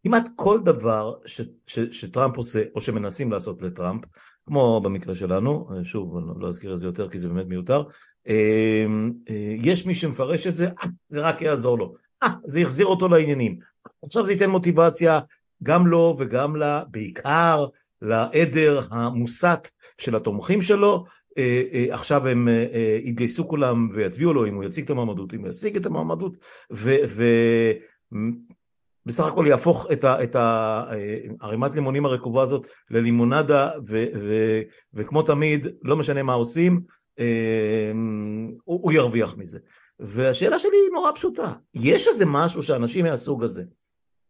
כמעט 0.02 0.28
כל 0.36 0.58
דבר 0.64 1.14
ש, 1.26 1.40
ש, 1.66 1.78
שטראמפ 1.78 2.36
עושה 2.36 2.62
או 2.74 2.80
שמנסים 2.80 3.32
לעשות 3.32 3.62
לטראמפ, 3.62 4.04
כמו 4.48 4.80
במקרה 4.80 5.14
שלנו, 5.14 5.68
שוב, 5.84 6.16
אני 6.16 6.42
לא 6.42 6.48
אזכיר 6.48 6.72
את 6.72 6.78
זה 6.78 6.86
יותר 6.86 7.08
כי 7.08 7.18
זה 7.18 7.28
באמת 7.28 7.46
מיותר, 7.46 7.82
אמ, 8.26 9.12
אה, 9.30 9.54
יש 9.62 9.86
מי 9.86 9.94
שמפרש 9.94 10.46
את 10.46 10.56
זה, 10.56 10.66
אה, 10.66 10.88
זה 11.08 11.20
רק 11.20 11.42
יעזור 11.42 11.78
לו, 11.78 11.94
אה, 12.22 12.28
זה 12.44 12.60
יחזיר 12.60 12.86
אותו 12.86 13.08
לעניינים, 13.08 13.58
עכשיו 14.04 14.26
זה 14.26 14.32
ייתן 14.32 14.50
מוטיבציה 14.50 15.20
גם 15.62 15.86
לו 15.86 16.16
וגם 16.18 16.56
לה, 16.56 16.82
בעיקר 16.90 17.66
לעדר 18.02 18.80
המוסת 18.90 19.68
של 19.98 20.16
התומכים 20.16 20.62
שלו, 20.62 21.04
עכשיו 21.90 22.28
הם 22.28 22.48
יתגייסו 23.02 23.48
כולם 23.48 23.88
ויצביעו 23.94 24.32
לו 24.32 24.46
אם 24.46 24.54
הוא 24.54 24.64
יציג 24.64 24.84
את 24.84 24.90
המועמדות, 24.90 25.34
אם 25.34 25.40
הוא 25.40 25.48
ישיג 25.48 25.76
את 25.76 25.86
המועמדות, 25.86 26.32
ובסך 29.08 29.24
הכל 29.24 29.44
יהפוך 29.48 29.86
את 30.02 30.36
הערימת 30.36 31.74
לימונים 31.74 32.04
הרקובה 32.04 32.42
הזאת 32.42 32.66
ללימונדה, 32.90 33.70
ו, 33.86 34.06
ו, 34.14 34.60
וכמו 34.94 35.22
תמיד, 35.22 35.66
לא 35.82 35.96
משנה 35.96 36.22
מה 36.22 36.32
עושים, 36.32 36.80
אמ, 37.18 38.52
הוא, 38.64 38.80
הוא 38.82 38.92
ירוויח 38.92 39.36
מזה. 39.36 39.58
והשאלה 40.00 40.58
שלי 40.58 40.76
היא 40.76 40.92
נורא 40.92 41.12
פשוטה, 41.14 41.52
יש 41.74 42.08
איזה 42.08 42.24
משהו 42.26 42.62
שאנשים 42.62 43.04
מהסוג 43.04 43.44
הזה, 43.44 43.62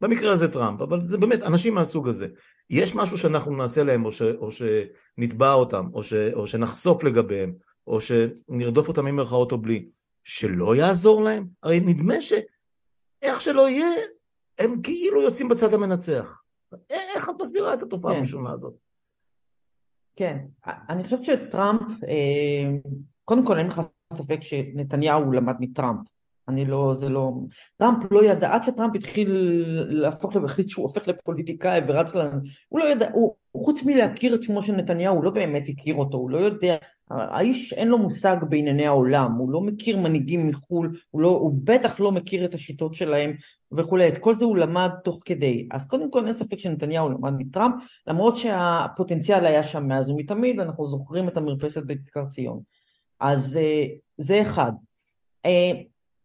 במקרה 0.01 0.33
הזה 0.33 0.53
טראמפ, 0.53 0.81
אבל 0.81 1.05
זה 1.05 1.19
באמת 1.19 1.43
אנשים 1.43 1.75
מהסוג 1.75 2.09
הזה, 2.09 2.27
יש 2.71 2.95
משהו 2.95 3.19
שאנחנו 3.19 3.57
נעשה 3.57 3.85
להם 3.85 4.05
או, 4.05 4.13
ש, 4.13 4.23
או 4.23 4.49
שנתבע 4.53 5.53
אותם, 5.53 5.87
או, 5.93 6.03
ש, 6.03 6.13
או 6.13 6.47
שנחשוף 6.47 7.05
לגביהם, 7.05 7.53
או 7.87 7.99
שנרדוף 8.01 8.89
אותם 8.89 9.05
ממרכאות 9.05 9.53
או 9.53 9.59
בלי, 9.59 9.89
שלא 10.25 10.77
יעזור 10.77 11.23
להם? 11.23 11.47
הרי 11.63 11.81
נדמה 11.81 12.21
שאיך 12.21 13.41
שלא 13.41 13.69
יהיה, 13.69 13.89
הם 14.59 14.83
כאילו 14.83 15.23
יוצאים 15.23 15.49
בצד 15.49 15.75
המנצח. 15.75 16.43
איך 16.91 17.31
את 17.31 17.35
מסבירה 17.41 17.75
את 17.75 17.83
התופעה 17.83 18.13
כן. 18.13 18.19
הראשונה 18.19 18.53
הזאת? 18.53 18.75
כן, 20.17 20.39
אני 20.67 21.05
חושבת 21.05 21.25
שטראמפ, 21.25 22.05
אה, 22.09 22.79
קודם 23.25 23.47
כל 23.47 23.59
אין 23.59 23.67
לך 23.67 23.83
ספק 24.13 24.43
שנתניהו 24.43 25.33
למד 25.33 25.55
מטראמפ. 25.61 26.07
אני 26.49 26.65
לא, 26.65 26.95
זה 26.99 27.09
לא... 27.09 27.33
טראמפ 27.77 28.13
לא 28.13 28.25
ידע, 28.25 28.55
עד 28.55 28.65
שטראמפ 28.65 28.97
התחיל 28.97 29.31
להפוך, 29.89 30.37
החליט 30.37 30.69
שהוא 30.69 30.83
הופך 30.83 31.09
לפוליטיקאי 31.09 31.81
ורץ 31.89 32.15
ל... 32.15 32.31
הוא 32.69 32.81
לא 32.81 32.85
ידע, 32.85 33.09
הוא, 33.13 33.35
חוץ 33.57 33.83
מלהכיר 33.83 34.35
את 34.35 34.43
שמו 34.43 34.63
של 34.63 34.73
נתניהו, 34.73 35.17
הוא 35.17 35.25
לא 35.25 35.31
באמת 35.31 35.65
הכיר 35.69 35.95
אותו, 35.95 36.17
הוא 36.17 36.31
לא 36.31 36.39
יודע, 36.39 36.77
האיש 37.11 37.73
אין 37.73 37.89
לו 37.89 37.99
מושג 37.99 38.37
בענייני 38.49 38.87
העולם, 38.87 39.33
הוא 39.33 39.51
לא 39.51 39.61
מכיר 39.61 39.97
מנהיגים 39.97 40.49
מחו"ל, 40.49 40.99
הוא, 41.11 41.23
לא, 41.23 41.29
הוא 41.29 41.53
בטח 41.65 42.01
לא 42.01 42.13
מכיר 42.13 42.45
את 42.45 42.55
השיטות 42.55 42.95
שלהם 42.95 43.33
וכולי, 43.73 44.09
את 44.09 44.19
כל 44.19 44.37
זה 44.37 44.45
הוא 44.45 44.57
למד 44.57 44.91
תוך 45.05 45.21
כדי. 45.25 45.69
אז 45.71 45.87
קודם 45.87 46.11
כל 46.11 46.27
אין 46.27 46.35
ספק 46.35 46.59
שנתניהו 46.59 47.09
למד 47.09 47.33
מטראמפ, 47.39 47.75
למרות 48.07 48.37
שהפוטנציאל 48.37 49.47
היה 49.47 49.63
שם 49.63 49.89
מאז 49.89 50.11
ומתמיד, 50.11 50.61
אנחנו 50.61 50.87
זוכרים 50.87 51.29
את 51.29 51.37
המרפסת 51.37 51.83
בכיכר 51.87 52.27
ציון. 52.27 52.61
אז 53.21 53.57
אה, 53.57 53.85
זה 54.19 54.43
אחד. 54.43 54.73
אה, 55.47 55.71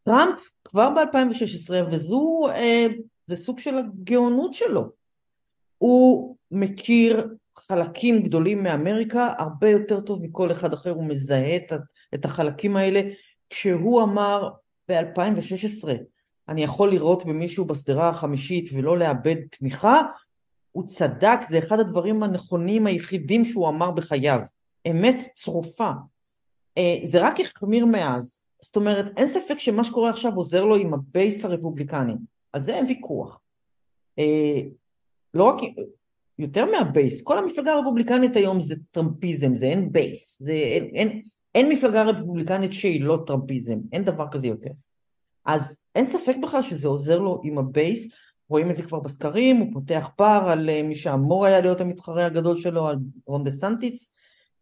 טראמפ 0.03 0.39
כבר 0.63 0.89
ב-2016, 0.89 1.73
וזו 1.91 2.47
אה, 2.49 2.85
זה 3.27 3.35
סוג 3.35 3.59
של 3.59 3.77
הגאונות 3.77 4.53
שלו. 4.53 4.89
הוא 5.77 6.35
מכיר 6.51 7.27
חלקים 7.57 8.23
גדולים 8.23 8.63
מאמריקה 8.63 9.33
הרבה 9.37 9.69
יותר 9.69 10.01
טוב 10.01 10.23
מכל 10.23 10.51
אחד 10.51 10.73
אחר, 10.73 10.89
הוא 10.89 11.05
מזהה 11.05 11.55
את, 11.55 11.73
את 12.13 12.25
החלקים 12.25 12.77
האלה. 12.77 13.01
כשהוא 13.49 14.03
אמר 14.03 14.49
ב-2016, 14.89 15.89
אני 16.49 16.63
יכול 16.63 16.89
לראות 16.89 17.25
במישהו 17.25 17.65
בשדרה 17.65 18.09
החמישית 18.09 18.69
ולא 18.73 18.97
לאבד 18.97 19.35
תמיכה, 19.51 20.01
הוא 20.71 20.87
צדק, 20.87 21.39
זה 21.47 21.59
אחד 21.59 21.79
הדברים 21.79 22.23
הנכונים 22.23 22.87
היחידים 22.87 23.45
שהוא 23.45 23.69
אמר 23.69 23.91
בחייו. 23.91 24.39
אמת 24.89 25.29
צרופה. 25.33 25.91
אה, 26.77 26.97
זה 27.03 27.27
רק 27.27 27.39
החמיר 27.39 27.85
מאז. 27.85 28.37
זאת 28.61 28.75
אומרת, 28.75 29.05
אין 29.17 29.27
ספק 29.27 29.57
שמה 29.57 29.83
שקורה 29.83 30.09
עכשיו 30.09 30.35
עוזר 30.35 30.65
לו 30.65 30.75
עם 30.75 30.93
הבייס 30.93 31.45
הרפובליקני. 31.45 32.13
על 32.53 32.61
זה 32.61 32.75
אין 32.75 32.85
ויכוח. 32.85 33.39
אה, 34.19 34.61
לא 35.33 35.43
רק, 35.43 35.55
יותר 36.39 36.65
מה 36.71 36.86
base, 36.86 37.21
כל 37.21 37.37
המפלגה 37.37 37.73
הרפובליקנית 37.73 38.35
היום 38.35 38.59
זה 38.59 38.75
טראמפיזם, 38.91 39.55
זה 39.55 39.65
אין 39.65 39.91
base, 39.91 40.41
זה 40.41 40.53
אין, 40.53 40.83
אין, 40.83 41.21
אין 41.55 41.69
מפלגה 41.69 42.03
רפובליקנית 42.03 42.73
שהיא 42.73 43.03
לא 43.03 43.23
טראמפיזם, 43.27 43.79
אין 43.91 44.03
דבר 44.03 44.25
כזה 44.31 44.47
יותר. 44.47 44.69
אז 45.45 45.77
אין 45.95 46.05
ספק 46.05 46.35
בכלל 46.43 46.61
שזה 46.61 46.87
עוזר 46.87 47.19
לו 47.19 47.41
עם 47.43 47.57
ה 47.57 47.66
base, 47.66 48.09
רואים 48.49 48.71
את 48.71 48.77
זה 48.77 48.83
כבר 48.83 48.99
בסקרים, 48.99 49.57
הוא 49.57 49.73
פותח 49.73 50.09
פער 50.15 50.49
על 50.49 50.69
אה, 50.69 50.83
מי 50.83 50.95
שאמור 50.95 51.45
היה 51.45 51.61
להיות 51.61 51.81
המתחרה 51.81 52.25
הגדול 52.25 52.57
שלו, 52.57 52.87
על 52.87 52.97
רון 53.25 53.43
דה 53.43 53.51
סנטיס, 53.51 54.11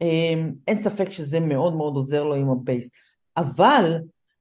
אה, 0.02 0.34
אין 0.68 0.78
ספק 0.78 1.10
שזה 1.10 1.40
מאוד 1.40 1.76
מאוד 1.76 1.96
עוזר 1.96 2.24
לו 2.24 2.36
עם 2.36 2.50
ה 2.50 2.56
base. 2.56 2.90
אבל 3.38 3.98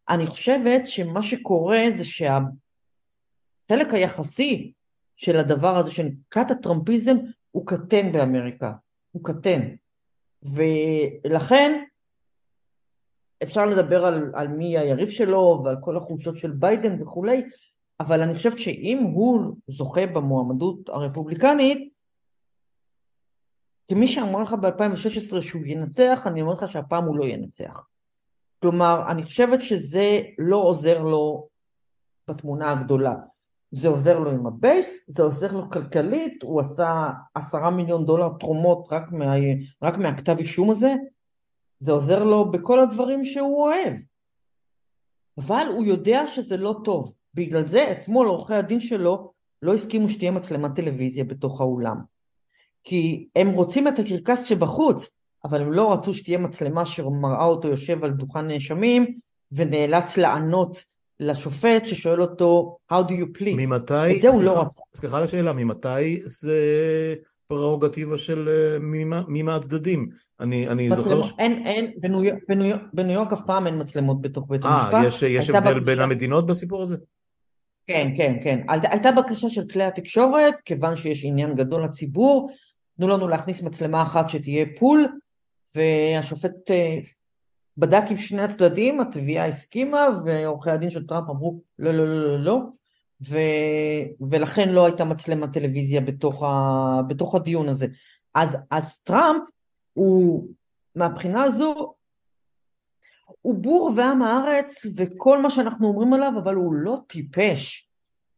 אני 0.09 0.27
חושבת 0.27 0.87
שמה 0.87 1.23
שקורה 1.23 1.81
זה 1.97 2.05
שהחלק 2.05 3.95
היחסי 3.95 4.73
של 5.17 5.37
הדבר 5.37 5.77
הזה 5.77 5.91
שנקרא 5.91 6.43
הטראמפיזם 6.51 7.17
הוא 7.51 7.67
קטן 7.67 8.13
באמריקה, 8.13 8.73
הוא 9.11 9.25
קטן. 9.25 9.61
ולכן 10.43 11.85
אפשר 13.43 13.67
לדבר 13.67 14.05
על, 14.05 14.31
על 14.35 14.49
מי 14.49 14.79
היריב 14.79 15.09
שלו 15.09 15.63
ועל 15.65 15.77
כל 15.81 15.97
החולשות 15.97 16.37
של 16.37 16.51
ביידן 16.51 17.03
וכולי, 17.03 17.43
אבל 18.01 18.23
אני 18.23 18.35
חושבת 18.35 18.59
שאם 18.59 18.99
הוא 19.03 19.55
זוכה 19.69 20.07
במועמדות 20.07 20.89
הרפובליקנית, 20.89 21.93
כמי 23.89 24.09
שאמר 24.09 24.43
לך 24.43 24.53
ב-2016 24.53 25.43
שהוא 25.43 25.63
ינצח, 25.67 26.27
אני 26.27 26.43
אומר 26.43 26.53
לך 26.53 26.69
שהפעם 26.69 27.05
הוא 27.05 27.17
לא 27.17 27.25
ינצח. 27.25 27.87
כלומר, 28.63 29.03
אני 29.11 29.23
חושבת 29.23 29.61
שזה 29.61 30.21
לא 30.39 30.57
עוזר 30.57 31.03
לו 31.03 31.49
בתמונה 32.29 32.73
הגדולה. 32.73 33.15
זה 33.71 33.89
עוזר 33.89 34.19
לו 34.19 34.31
עם 34.31 34.47
ה 34.47 34.57
base, 34.57 35.05
זה 35.07 35.23
עוזר 35.23 35.53
לו 35.53 35.71
כלכלית, 35.71 36.43
הוא 36.43 36.61
עשה 36.61 37.11
עשרה 37.35 37.71
מיליון 37.71 38.07
דולר 38.07 38.29
תרומות 38.41 38.89
רק, 38.91 39.13
מה, 39.13 39.35
רק 39.83 39.99
מהכתב 39.99 40.37
אישום 40.39 40.71
הזה, 40.71 40.95
זה 41.81 41.93
עוזר 41.93 42.25
לו 42.25 42.51
בכל 42.51 42.81
הדברים 42.81 43.25
שהוא 43.25 43.63
אוהב. 43.63 43.95
אבל 45.39 45.67
הוא 45.75 45.85
יודע 45.85 46.27
שזה 46.27 46.57
לא 46.57 46.77
טוב. 46.85 47.13
בגלל 47.35 47.65
זה 47.65 47.93
אתמול 47.93 48.27
עורכי 48.27 48.55
הדין 48.55 48.81
שלו 48.81 49.33
לא 49.63 49.75
הסכימו 49.75 50.09
שתהיה 50.09 50.31
מצלמת 50.31 50.77
טלוויזיה 50.77 51.25
בתוך 51.25 51.61
האולם. 51.61 51.97
כי 52.85 53.29
הם 53.37 53.51
רוצים 53.51 53.89
את 53.89 53.99
הקרקס 53.99 54.45
שבחוץ, 54.45 55.11
אבל 55.45 55.63
הם 55.63 55.73
לא 55.73 55.93
רצו 55.93 56.15
שתהיה 56.15 56.39
מצלמה 56.39 56.87
שמראה 56.87 57.45
אותו 57.45 57.69
יושב 57.69 58.05
על 58.05 58.11
דוכן 58.11 58.47
נאשמים 58.47 59.19
ונאלץ 59.53 60.17
לענות 60.17 60.85
לשופט 61.21 61.87
ששואל 61.87 62.23
אותו 62.23 62.79
How 62.93 62.95
do 62.95 63.11
you 63.11 63.39
plead? 63.39 63.57
ממתי, 63.57 64.17
את 64.17 64.21
זה 64.21 64.29
הוא 64.29 64.43
לא 64.43 64.61
רצה. 64.61 64.81
סליחה 64.95 65.17
על 65.17 65.23
השאלה, 65.23 65.53
ממתי 65.53 66.21
זה 66.25 66.57
פררוגטיבה 67.51 68.19
של 68.19 68.49
מי 69.29 69.43
מהצדדים? 69.43 70.09
אני, 70.41 70.69
אני 70.69 70.91
זוכר... 70.91 71.23
ש... 71.23 71.33
אין, 71.39 71.67
אין, 71.67 71.93
בניו, 71.97 72.35
בניו, 72.49 72.77
בניו 72.93 73.15
יורק 73.15 73.33
אף 73.33 73.43
פעם 73.47 73.67
אין 73.67 73.81
מצלמות 73.81 74.21
בתוך 74.21 74.47
בית 74.49 74.63
아, 74.63 74.67
המשפט. 74.67 74.95
אה, 74.95 75.07
יש, 75.07 75.23
יש 75.23 75.51
הבדל 75.51 75.71
בקשה... 75.71 75.81
בין 75.81 75.99
המדינות 75.99 76.47
בסיפור 76.47 76.83
הזה? 76.83 76.97
כן, 77.87 78.13
כן, 78.17 78.37
כן. 78.43 78.61
הייתה 78.69 79.13
בקשה 79.13 79.51
של 79.51 79.69
כלי 79.73 79.85
התקשורת, 79.85 80.55
כיוון 80.65 80.97
שיש 80.97 81.25
עניין 81.25 81.55
גדול 81.55 81.85
לציבור, 81.85 82.51
תנו 82.97 83.09
לנו 83.09 83.29
להכניס 83.29 83.63
מצלמה 83.63 84.03
אחת 84.03 84.29
שתהיה 84.29 84.67
פול, 84.79 85.07
והשופט 85.75 86.71
אה, 86.71 86.97
בדק 87.77 88.03
עם 88.11 88.17
שני 88.17 88.43
הצדדים, 88.43 89.01
התביעה 89.01 89.47
הסכימה, 89.47 90.09
ועורכי 90.25 90.71
הדין 90.71 90.91
של 90.91 91.07
טראמפ 91.07 91.31
אמרו 91.31 91.61
לא, 91.79 91.93
לא, 91.93 92.05
לא, 92.05 92.27
לא, 92.27 92.45
לא, 92.45 92.61
ו... 93.29 93.39
ולכן 94.31 94.69
לא 94.69 94.87
הייתה 94.87 95.05
מצלמת 95.05 95.53
טלוויזיה 95.53 96.01
בתוך, 96.01 96.43
ה... 96.43 97.03
בתוך 97.09 97.35
הדיון 97.35 97.69
הזה. 97.69 97.87
אז, 98.35 98.59
אז 98.71 98.99
טראמפ 98.99 99.43
הוא, 99.93 100.49
מהבחינה 100.95 101.43
הזו, 101.43 101.95
הוא 103.43 103.55
בור 103.55 103.93
ועם 103.97 104.23
הארץ 104.23 104.87
וכל 104.97 105.43
מה 105.43 105.51
שאנחנו 105.51 105.89
אומרים 105.89 106.13
עליו, 106.13 106.33
אבל 106.43 106.55
הוא 106.55 106.75
לא 106.75 106.99
טיפש. 107.07 107.91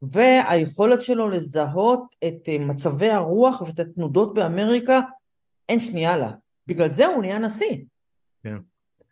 והיכולת 0.02 1.02
שלו 1.02 1.28
לזהות 1.28 2.02
את 2.24 2.48
אה, 2.48 2.58
מצבי 2.58 3.10
הרוח 3.10 3.60
ואת 3.60 3.80
התנודות 3.80 4.34
באמריקה, 4.34 5.00
אין 5.68 5.80
שנייה 5.80 6.16
לה. 6.16 6.32
בגלל 6.66 6.88
זה 6.88 7.06
הוא 7.06 7.22
נהיה 7.22 7.38
נשיא. 7.38 7.76
כן. 8.42 8.56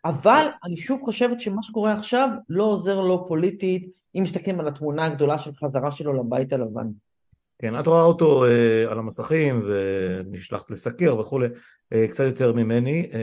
אבל 0.05 0.47
אני 0.63 0.77
שוב 0.77 1.01
חושבת 1.03 1.41
שמה 1.41 1.63
שקורה 1.63 1.93
עכשיו 1.93 2.29
לא 2.49 2.63
עוזר 2.63 3.01
לו 3.01 3.27
פוליטית, 3.27 3.89
אם 4.15 4.23
מסתכלים 4.23 4.59
על 4.59 4.67
התמונה 4.67 5.05
הגדולה 5.05 5.37
של 5.37 5.51
חזרה 5.53 5.91
שלו 5.91 6.13
לבית 6.13 6.53
הלבן. 6.53 6.87
כן, 7.61 7.79
את 7.79 7.87
רואה 7.87 8.03
אותו 8.03 8.45
uh, 8.45 8.91
על 8.91 8.99
המסכים 8.99 9.65
ונשלחת 9.67 10.71
לסקר 10.71 11.17
וכולי, 11.19 11.47
uh, 11.47 11.97
קצת 12.09 12.23
יותר 12.23 12.53
ממני, 12.53 13.09
uh, 13.11 13.15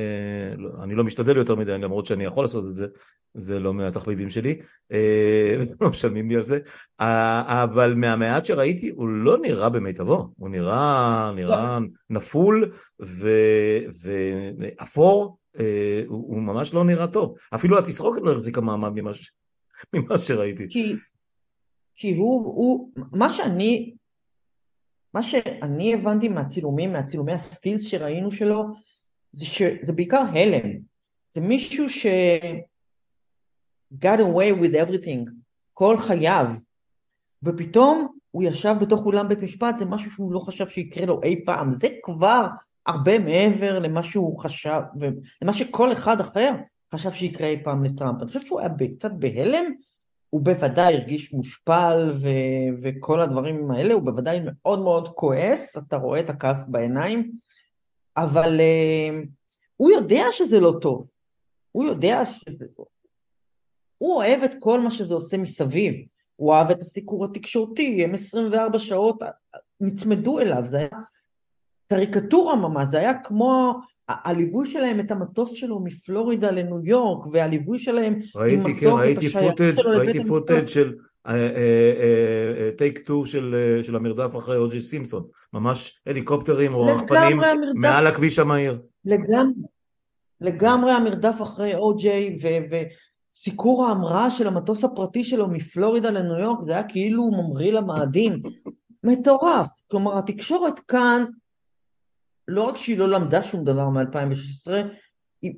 אני 0.83 0.95
לא 0.95 1.05
משתדל 1.05 1.37
יותר 1.37 1.55
מדי 1.55 1.79
למרות 1.79 2.07
שאני 2.07 2.25
יכול 2.25 2.45
לעשות 2.45 2.65
את 2.71 2.77
זה, 2.77 2.87
זה 3.35 3.61
לא 3.61 3.75
מהתחביבים 3.75 4.31
שלי, 4.31 4.59
uh, 4.93 4.95
לא 5.81 5.91
משלמים 5.91 6.29
לי 6.29 6.37
על 6.37 6.45
זה, 6.45 6.59
uh, 7.03 7.05
אבל 7.47 7.95
מהמעט 7.95 8.45
שראיתי 8.45 8.89
הוא 8.89 9.09
לא 9.09 9.39
נראה 9.39 9.69
במיטבו, 9.69 10.29
הוא 10.37 10.49
נראה, 10.49 11.33
נראה 11.37 11.79
לא. 11.81 11.87
נפול 12.11 12.73
ואפור, 14.59 15.39
uh, 15.57 15.61
הוא, 16.07 16.35
הוא 16.35 16.43
ממש 16.43 16.75
לא 16.75 16.85
נראה 16.85 17.07
טוב, 17.07 17.35
אפילו 17.55 17.79
התסרוקת 17.79 18.21
לא 18.23 18.33
החזיקה 18.33 18.61
מעמד 18.61 18.91
ממה, 18.95 19.13
ממה 19.93 20.19
שראיתי. 20.19 20.67
כי, 20.71 20.95
כי 21.95 22.15
הוא, 22.15 22.47
הוא, 22.47 22.91
מה 23.13 23.29
שאני 23.29 23.95
מה 25.15 25.23
שאני 25.23 25.95
הבנתי 25.95 26.29
מהצילומים, 26.29 26.93
מהצילומי 26.93 27.33
הסטילס 27.33 27.85
שראינו 27.85 28.33
שלו, 28.33 28.65
זה 29.33 29.47
שזה 29.47 29.93
בעיקר 29.93 30.23
הלם. 30.33 30.79
זה 31.31 31.41
מישהו 31.41 31.89
ש... 31.89 32.07
got 33.95 34.19
away 34.19 34.53
with 34.61 34.75
everything, 34.75 35.31
כל 35.75 35.99
חייו, 35.99 36.47
ופתאום 37.43 38.19
הוא 38.31 38.43
ישב 38.43 38.75
בתוך 38.81 39.07
אולם 39.07 39.29
בית 39.29 39.43
משפט, 39.43 39.77
זה 39.77 39.85
משהו 39.85 40.11
שהוא 40.11 40.33
לא 40.33 40.39
חשב 40.39 40.69
שיקרה 40.69 41.07
לו 41.07 41.23
אי 41.23 41.45
פעם. 41.45 41.71
זה 41.71 41.89
כבר 42.03 42.47
הרבה 42.87 43.19
מעבר 43.19 43.79
למה 43.79 44.03
שהוא 44.03 44.39
חשב, 44.39 44.81
ולמה 45.01 45.53
שכל 45.53 45.93
אחד 45.93 46.21
אחר 46.21 46.55
חשב 46.95 47.13
שיקרה 47.13 47.49
אי 47.49 47.65
פעם 47.65 47.85
לטראמפ. 47.85 48.19
אני 48.19 48.27
חושבת 48.27 48.47
שהוא 48.47 48.61
היה 48.61 48.69
קצת 48.99 49.11
בהלם, 49.13 49.73
הוא 50.31 50.41
בוודאי 50.41 50.95
הרגיש 50.95 51.33
מושפל 51.33 52.13
ו- 52.23 52.83
וכל 52.83 53.21
הדברים 53.21 53.71
האלה, 53.71 53.95
הוא 53.95 54.03
בוודאי 54.03 54.41
מאוד 54.45 54.83
מאוד 54.83 55.09
כועס, 55.09 55.79
אתה 55.79 55.97
רואה 55.97 56.21
את 56.21 56.31
הכעס 56.31 56.65
בעיניים, 56.69 57.33
אבל 58.17 58.61
uh, 58.61 59.27
הוא 59.77 59.91
יודע 59.91 60.23
שזה 60.33 60.61
לא 60.61 60.75
טוב, 60.81 61.07
הוא 61.73 61.85
יודע 61.85 62.25
שזה... 62.25 62.65
הוא 63.99 64.15
אוהב 64.15 64.43
את 64.43 64.55
כל 64.59 64.81
מה 64.81 64.91
שזה 64.91 65.15
עושה 65.15 65.37
מסביב, 65.37 65.95
הוא 66.37 66.55
אהב 66.55 66.71
את 66.71 66.81
הסיקור 66.81 67.25
התקשורתי, 67.25 68.05
הם 68.05 68.15
24 68.15 68.79
שעות 68.79 69.23
נצמדו 69.81 70.41
אליו, 70.41 70.63
זה 70.65 70.79
היה 70.79 70.89
קריקטורה 71.89 72.57
ממש, 72.57 72.89
זה 72.89 72.99
היה 72.99 73.23
כמו 73.23 73.75
הליווי 74.09 74.71
שלהם 74.71 75.01
את 75.01 75.11
המטוס 75.11 75.53
שלו 75.53 75.81
מפלורידה 75.81 76.51
לניו 76.51 76.87
יורק, 76.87 77.27
והליווי 77.33 77.79
שלהם 77.79 78.21
ראיתי, 78.35 78.57
עם 78.57 78.67
מסורת 78.67 79.59
כן, 79.59 79.77
שלו 79.77 79.93
לבית 79.93 80.07
ראיתי 80.09 80.29
footage 80.29 80.67
של 80.67 80.95
take 82.77 82.99
two 82.99 83.27
של, 83.27 83.55
של 83.83 83.97
המרדף 83.97 84.37
אחרי 84.37 84.57
או 84.57 84.65
ג'יי 84.65 84.81
סימפסון, 84.81 85.25
ממש 85.53 86.01
הליקופטרים 86.07 86.75
או 86.75 86.87
רחפנים 86.87 87.41
מעל 87.75 88.07
הכביש 88.07 88.39
המהיר. 88.39 88.79
לגמרי, 89.05 89.63
לגמרי 90.41 90.93
המרדף 90.93 91.43
אחרי 91.43 91.75
או 91.75 91.96
ג'יי 91.96 92.39
וסיקור 93.35 93.87
ההמראה 93.87 94.31
של 94.31 94.47
המטוס 94.47 94.85
הפרטי 94.85 95.25
שלו 95.25 95.49
מפלורידה 95.49 96.11
לניו 96.11 96.39
יורק, 96.39 96.63
זה 96.63 96.73
היה 96.73 96.83
כאילו 96.83 97.31
ממריא 97.31 97.73
למאדים. 97.73 98.43
מטורף. 99.05 99.67
כלומר, 99.91 100.19
התקשורת 100.19 100.79
כאן 100.79 101.25
לא 102.49 102.63
רק 102.63 102.77
שהיא 102.77 102.99
לא 102.99 103.09
למדה 103.09 103.43
שום 103.43 103.65
דבר 103.65 103.89
מ-2016, 103.89 104.71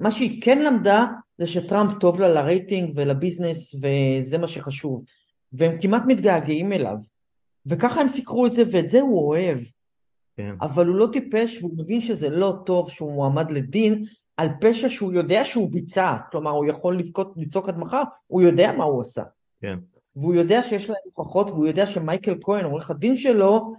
מה 0.01 0.11
שהיא 0.11 0.43
כן 0.43 0.59
למדה 0.59 1.07
זה 1.39 1.47
שטראמפ 1.47 1.93
טוב 2.01 2.21
לה 2.21 2.29
לרייטינג 2.29 2.93
ולביזנס 2.95 3.75
וזה 3.75 4.39
מה 4.39 4.49
שחשוב. 4.49 5.05
והם 5.53 5.81
כמעט 5.81 6.03
מתגעגעים 6.07 6.73
אליו. 6.73 6.97
וככה 7.67 8.01
הם 8.01 8.09
סיקרו 8.09 8.47
את 8.47 8.53
זה 8.53 8.63
ואת 8.73 8.89
זה 8.89 9.01
הוא 9.01 9.29
אוהב. 9.29 9.59
כן. 10.37 10.55
אבל 10.61 10.87
הוא 10.87 10.97
לא 10.97 11.09
טיפש 11.13 11.59
והוא 11.61 11.79
מבין 11.79 12.01
שזה 12.01 12.31
לא 12.31 12.55
טוב 12.67 12.91
שהוא 12.91 13.13
מועמד 13.13 13.51
לדין 13.51 14.05
על 14.37 14.49
פשע 14.61 14.89
שהוא 14.89 15.13
יודע 15.13 15.45
שהוא 15.45 15.71
ביצע. 15.71 16.17
כלומר 16.31 16.51
הוא 16.51 16.67
יכול 16.67 16.99
לבכות, 16.99 17.33
לצעוק 17.37 17.69
עד 17.69 17.79
מחר, 17.79 18.03
הוא 18.27 18.43
יודע 18.43 18.73
מה 18.73 18.85
הוא 18.85 19.01
עשה. 19.01 19.23
כן. 19.63 19.79
והוא 20.17 20.35
יודע 20.35 20.63
שיש 20.63 20.91
להם 20.91 20.99
הוכחות 21.05 21.51
והוא 21.51 21.67
יודע 21.67 21.87
שמייקל 21.87 22.35
כהן, 22.41 22.65
עורך 22.65 22.91
הדין 22.91 23.17
שלו, 23.17 23.75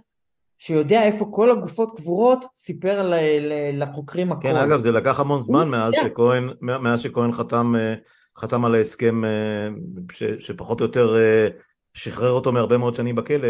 שיודע 0.64 1.02
איפה 1.02 1.26
כל 1.30 1.50
הגופות 1.50 1.96
קבורות, 1.96 2.44
סיפר 2.56 3.02
ל, 3.02 3.14
ל, 3.40 3.82
לחוקרים 3.82 4.32
הכל. 4.32 4.42
כן, 4.42 4.56
אגב, 4.56 4.78
זה 4.78 4.92
לקח 4.92 5.20
המון 5.20 5.40
זמן 5.40 5.68
מאז 5.68 5.92
שכהן, 5.94 6.48
מאז 6.60 7.00
שכהן 7.00 7.32
חתם, 7.32 7.74
אה, 7.78 7.94
חתם 8.38 8.64
על 8.64 8.74
ההסכם 8.74 9.24
אה, 9.24 9.68
ש, 10.12 10.22
שפחות 10.22 10.80
או 10.80 10.86
יותר 10.86 11.16
אה, 11.16 11.48
שחרר 11.94 12.30
אותו 12.30 12.52
מהרבה 12.52 12.78
מאוד 12.78 12.94
שנים 12.94 13.14
בכלא, 13.14 13.48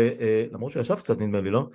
למרות 0.52 0.72
שהוא 0.72 0.80
ישב 0.80 0.94
קצת 0.94 1.20
נדמה 1.20 1.40
לי, 1.40 1.50
לא? 1.50 1.66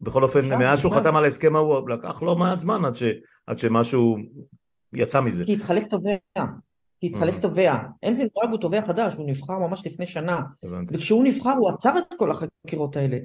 בכל 0.00 0.22
אופן, 0.22 0.48
מאז 0.48 0.80
שהוא 0.80 0.92
חתם 0.92 1.16
על 1.16 1.24
ההסכם 1.24 1.56
ההוא, 1.56 1.90
לקח 1.90 2.22
לא 2.22 2.36
מעט 2.36 2.60
זמן 2.60 2.84
עד, 2.84 2.94
ש, 2.94 3.02
עד 3.46 3.58
שמשהו 3.58 4.16
יצא 4.92 5.20
מזה. 5.20 5.44
כי 5.44 5.52
התחלף 5.52 5.84
תובע. 5.84 6.16
כי 7.00 7.06
התחלף 7.06 7.38
תובע. 7.38 7.74
אנזין 8.04 8.28
ברג 8.34 8.50
הוא 8.50 8.58
תובע 8.58 8.86
חדש, 8.86 9.14
הוא 9.14 9.26
נבחר 9.28 9.58
ממש 9.58 9.86
לפני 9.86 10.06
שנה. 10.06 10.40
וכשהוא 10.88 11.24
נבחר 11.24 11.52
הוא 11.58 11.70
עצר 11.70 11.98
את 11.98 12.14
כל 12.18 12.30
החקירות 12.30 12.96
האלה. 12.96 13.18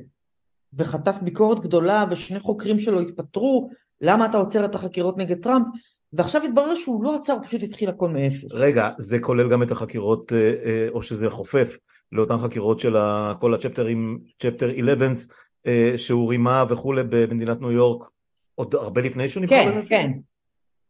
וחטף 0.73 1.21
ביקורת 1.21 1.59
גדולה 1.59 2.05
ושני 2.11 2.39
חוקרים 2.39 2.79
שלו 2.79 2.99
התפטרו, 2.99 3.69
למה 4.01 4.25
אתה 4.25 4.37
עוצר 4.37 4.65
את 4.65 4.75
החקירות 4.75 5.17
נגד 5.17 5.43
טראמפ? 5.43 5.65
ועכשיו 6.13 6.43
התברר 6.43 6.75
שהוא 6.75 7.03
לא 7.03 7.15
עצר, 7.15 7.33
הוא 7.33 7.43
פשוט 7.43 7.63
התחיל 7.63 7.89
הכל 7.89 8.09
מאפס. 8.09 8.53
רגע, 8.53 8.89
זה 8.97 9.19
כולל 9.19 9.49
גם 9.49 9.63
את 9.63 9.71
החקירות, 9.71 10.33
אה, 10.33 10.53
אה, 10.65 10.87
או 10.89 11.01
שזה 11.01 11.29
חופף 11.29 11.77
לאותן 12.11 12.37
חקירות 12.37 12.79
של 12.79 12.95
כל 13.39 13.53
הצ'פטרים, 13.53 14.19
צ'פטר 14.41 14.69
11 14.79 15.35
אה, 15.67 15.93
שהוא 15.97 16.29
רימה 16.29 16.63
וכולי 16.69 17.03
במדינת 17.09 17.61
ניו 17.61 17.71
יורק, 17.71 18.09
עוד 18.55 18.75
הרבה 18.75 19.01
לפני 19.01 19.29
שהוא 19.29 19.43
נבחר 19.43 19.55
כן, 19.55 19.71
לנשיא? 19.71 19.97
כן, 19.97 20.11
כן. 20.13 20.19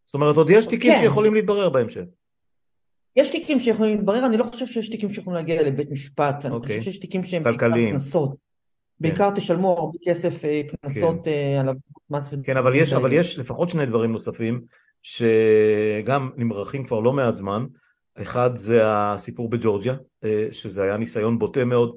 זאת 0.06 0.14
אומרת, 0.14 0.36
עוד 0.36 0.50
יש 0.50 0.66
תיקים 0.66 0.94
כן. 0.94 1.00
שיכולים 1.02 1.34
להתברר 1.34 1.70
בהמשך. 1.70 2.04
יש 3.16 3.30
תיקים 3.30 3.60
שיכולים 3.60 3.96
להתברר, 3.96 4.26
אני 4.26 4.38
לא 4.38 4.44
חושב 4.44 4.68
שיש 4.68 4.90
תיקים 4.90 5.14
שיכולים 5.14 5.38
להגיע 5.38 5.64
לבית 5.64 5.92
משפט, 5.92 6.46
אני 6.46 6.54
אוקיי. 6.54 6.80
חושב 6.80 6.92
שיש 6.92 7.00
תיקים 7.00 7.24
שהם 7.24 7.44
כלכליים. 7.44 7.92
קנסות. 7.92 8.49
בעיקר 9.02 9.30
תשלמו 9.36 9.78
הרבה 9.80 9.98
כסף 10.06 10.46
אה, 10.46 10.62
קנסות 10.82 11.24
כן. 11.24 11.32
אה, 11.32 11.60
על 11.60 11.76
מס 12.10 12.34
כן, 12.44 12.58
אבל 12.58 12.76
יש, 12.76 12.94
אבל 12.94 13.14
יש 13.14 13.40
לפחות 13.40 13.70
שני 13.70 13.86
דברים 13.86 14.12
נוספים 14.12 14.62
שגם 15.04 16.30
נמרחים 16.38 16.86
כבר 16.86 17.00
לא 17.00 17.14
מעט 17.14 17.36
זמן. 17.36 17.66
אחד 18.22 18.56
זה 18.56 18.82
הסיפור 18.84 19.50
בג'ורג'יה, 19.50 19.96
אה, 20.24 20.48
שזה 20.52 20.84
היה 20.84 20.98
ניסיון 20.98 21.40
בוטה 21.40 21.66
מאוד, 21.66 21.96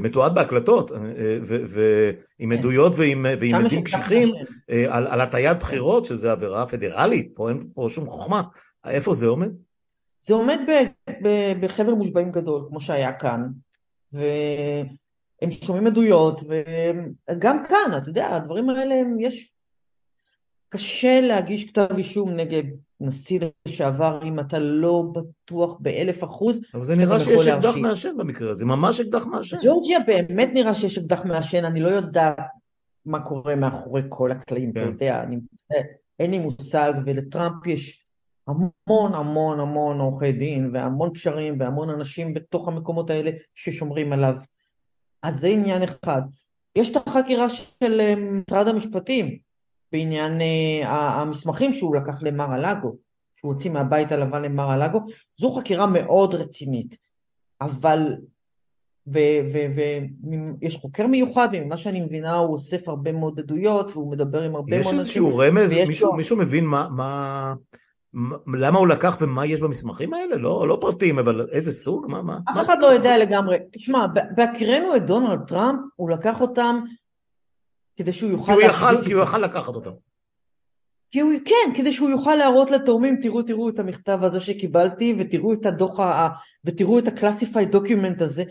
מתועד 0.00 0.34
בהקלטות, 0.34 0.90
ועם 1.46 2.50
כן. 2.50 2.52
עדויות 2.52 2.92
ועם, 2.96 3.26
עדים 3.26 3.84
קשיחים 3.84 4.32
על, 4.88 5.06
על 5.06 5.20
הטיית 5.20 5.58
בחירות, 5.58 6.04
שזה 6.04 6.32
עבירה 6.32 6.66
פדרלית, 6.66 7.30
פה 7.34 7.48
אין 7.48 7.58
פה 7.74 7.88
שום 7.90 8.06
חוכמה. 8.06 8.42
איפה 8.86 9.14
זה 9.14 9.26
עומד? 9.26 9.50
זה 10.20 10.34
עומד 10.34 10.58
בחבר 11.60 11.94
מושבעים 11.94 12.30
גדול, 12.30 12.64
כמו 12.68 12.80
שהיה 12.80 13.12
כאן, 13.12 13.46
ו... 14.14 14.18
הם 15.42 15.50
שומעים 15.50 15.86
עדויות, 15.86 16.40
וגם 17.30 17.64
כאן, 17.68 17.98
אתה 17.98 18.08
יודע, 18.08 18.36
הדברים 18.36 18.70
האלה, 18.70 18.94
הם, 18.94 19.16
יש... 19.20 19.52
קשה 20.72 21.20
להגיש 21.20 21.70
כתב 21.70 21.88
אישום 21.96 22.30
נגד 22.30 22.62
נשיא 23.00 23.40
לשעבר 23.68 24.20
אם 24.24 24.40
אתה 24.40 24.58
לא 24.58 25.04
בטוח 25.12 25.76
באלף 25.80 26.24
אחוז. 26.24 26.60
אבל 26.74 26.82
זה 26.82 26.96
נראה 26.96 27.20
שיש 27.20 27.46
אקדח 27.46 27.76
מעשן 27.76 28.16
במקרה 28.16 28.50
הזה, 28.50 28.64
ממש 28.64 29.00
אקדח 29.00 29.26
מעשן. 29.26 29.56
ג'ורג'יה 29.64 29.98
באמת 30.06 30.48
נראה 30.54 30.74
שיש 30.74 30.98
אקדח 30.98 31.24
מעשן, 31.24 31.64
אני 31.64 31.80
לא 31.80 31.88
יודעת 31.88 32.36
מה 33.06 33.20
קורה 33.20 33.54
מאחורי 33.54 34.02
כל 34.08 34.32
הקלעים, 34.32 34.72
כן. 34.72 34.80
אתה 34.80 34.88
יודע, 34.88 35.22
אני, 35.22 35.36
אין 36.18 36.30
לי 36.30 36.38
מושג, 36.38 36.92
ולטראמפ 37.04 37.66
יש 37.66 38.04
המון 38.48 39.14
המון 39.14 39.60
המון 39.60 40.00
עורכי 40.00 40.32
דין, 40.32 40.70
והמון 40.72 41.12
קשרים, 41.12 41.60
והמון 41.60 41.90
אנשים 41.90 42.34
בתוך 42.34 42.68
המקומות 42.68 43.10
האלה 43.10 43.30
ששומרים 43.54 44.12
עליו. 44.12 44.36
אז 45.22 45.40
זה 45.40 45.46
עניין 45.46 45.82
אחד. 45.82 46.22
יש 46.76 46.90
את 46.90 46.96
החקירה 47.06 47.46
של 47.50 48.00
אה, 48.00 48.14
משרד 48.16 48.68
המשפטים 48.68 49.38
בעניין 49.92 50.40
uh, 50.40 50.86
המסמכים 50.86 51.72
שהוא 51.72 51.96
לקח 51.96 52.22
למר 52.22 52.52
הלאגו, 52.52 52.96
שהוא 53.36 53.52
הוציא 53.52 53.70
מהבית 53.70 54.12
הלבן 54.12 54.42
למר 54.42 54.70
הלאגו, 54.70 55.00
זו 55.40 55.52
חקירה 55.52 55.86
מאוד 55.86 56.34
רצינית, 56.34 56.96
אבל 57.60 58.16
ויש 59.06 60.76
חוקר 60.76 61.06
מיוחד, 61.06 61.48
וממה 61.52 61.76
שאני 61.76 62.00
מבינה 62.00 62.36
הוא 62.36 62.52
אוסף 62.52 62.88
הרבה 62.88 63.12
מאוד 63.12 63.38
עדויות, 63.38 63.90
והוא 63.90 64.12
מדבר 64.12 64.42
עם 64.42 64.56
הרבה 64.56 64.70
מאוד 64.70 64.94
אנשים. 64.94 64.94
יש 64.94 65.00
איזשהו 65.00 65.38
רמז, 65.38 65.72
מישהו, 65.72 66.14
מישהו 66.14 66.36
מבין 66.36 66.66
מה, 66.66 66.88
מה, 66.90 67.54
למה 68.58 68.78
הוא 68.78 68.88
לקח 68.88 69.16
ומה 69.20 69.46
יש 69.46 69.60
במסמכים 69.60 70.14
האלה? 70.14 70.36
לא, 70.36 70.68
לא 70.68 70.78
פרטים, 70.80 71.18
אבל 71.18 71.46
איזה 71.52 71.72
סוג? 71.72 72.06
מה, 72.08 72.22
מה? 72.22 72.38
אף 72.50 72.66
אחד 72.66 72.76
לא 72.80 72.86
יודע 72.86 73.16
לגמרי. 73.18 73.56
תשמע, 73.72 74.06
בהכירנו 74.36 74.96
את 74.96 75.06
דונלד 75.06 75.40
טראמפ, 75.46 75.80
הוא 75.96 76.10
לקח 76.10 76.40
אותם 76.40 76.80
כדי 77.96 78.12
שהוא 78.12 78.30
יוכל... 78.30 78.46
כי 78.46 78.52
הוא 78.52 78.62
יכל, 78.62 79.02
כי 79.02 79.12
הוא 79.12 79.22
יכל 79.22 79.38
לקחת 79.38 79.74
אותם. 79.74 79.90
כי 81.10 81.20
הוא, 81.20 81.32
כן, 81.44 81.74
כדי 81.74 81.92
שהוא 81.92 82.10
יוכל 82.10 82.34
להראות 82.34 82.70
לתורמים, 82.70 83.20
תראו, 83.22 83.42
תראו 83.42 83.68
את 83.68 83.78
המכתב 83.78 84.18
הזה 84.22 84.40
שקיבלתי, 84.40 85.16
ותראו 85.18 85.52
את 85.52 85.66
הדוח, 85.66 86.00
ה, 86.00 86.28
ותראו 86.64 86.98
את 86.98 87.08
ה-classified 87.08 87.74
document 87.74 88.24
הזה. 88.24 88.44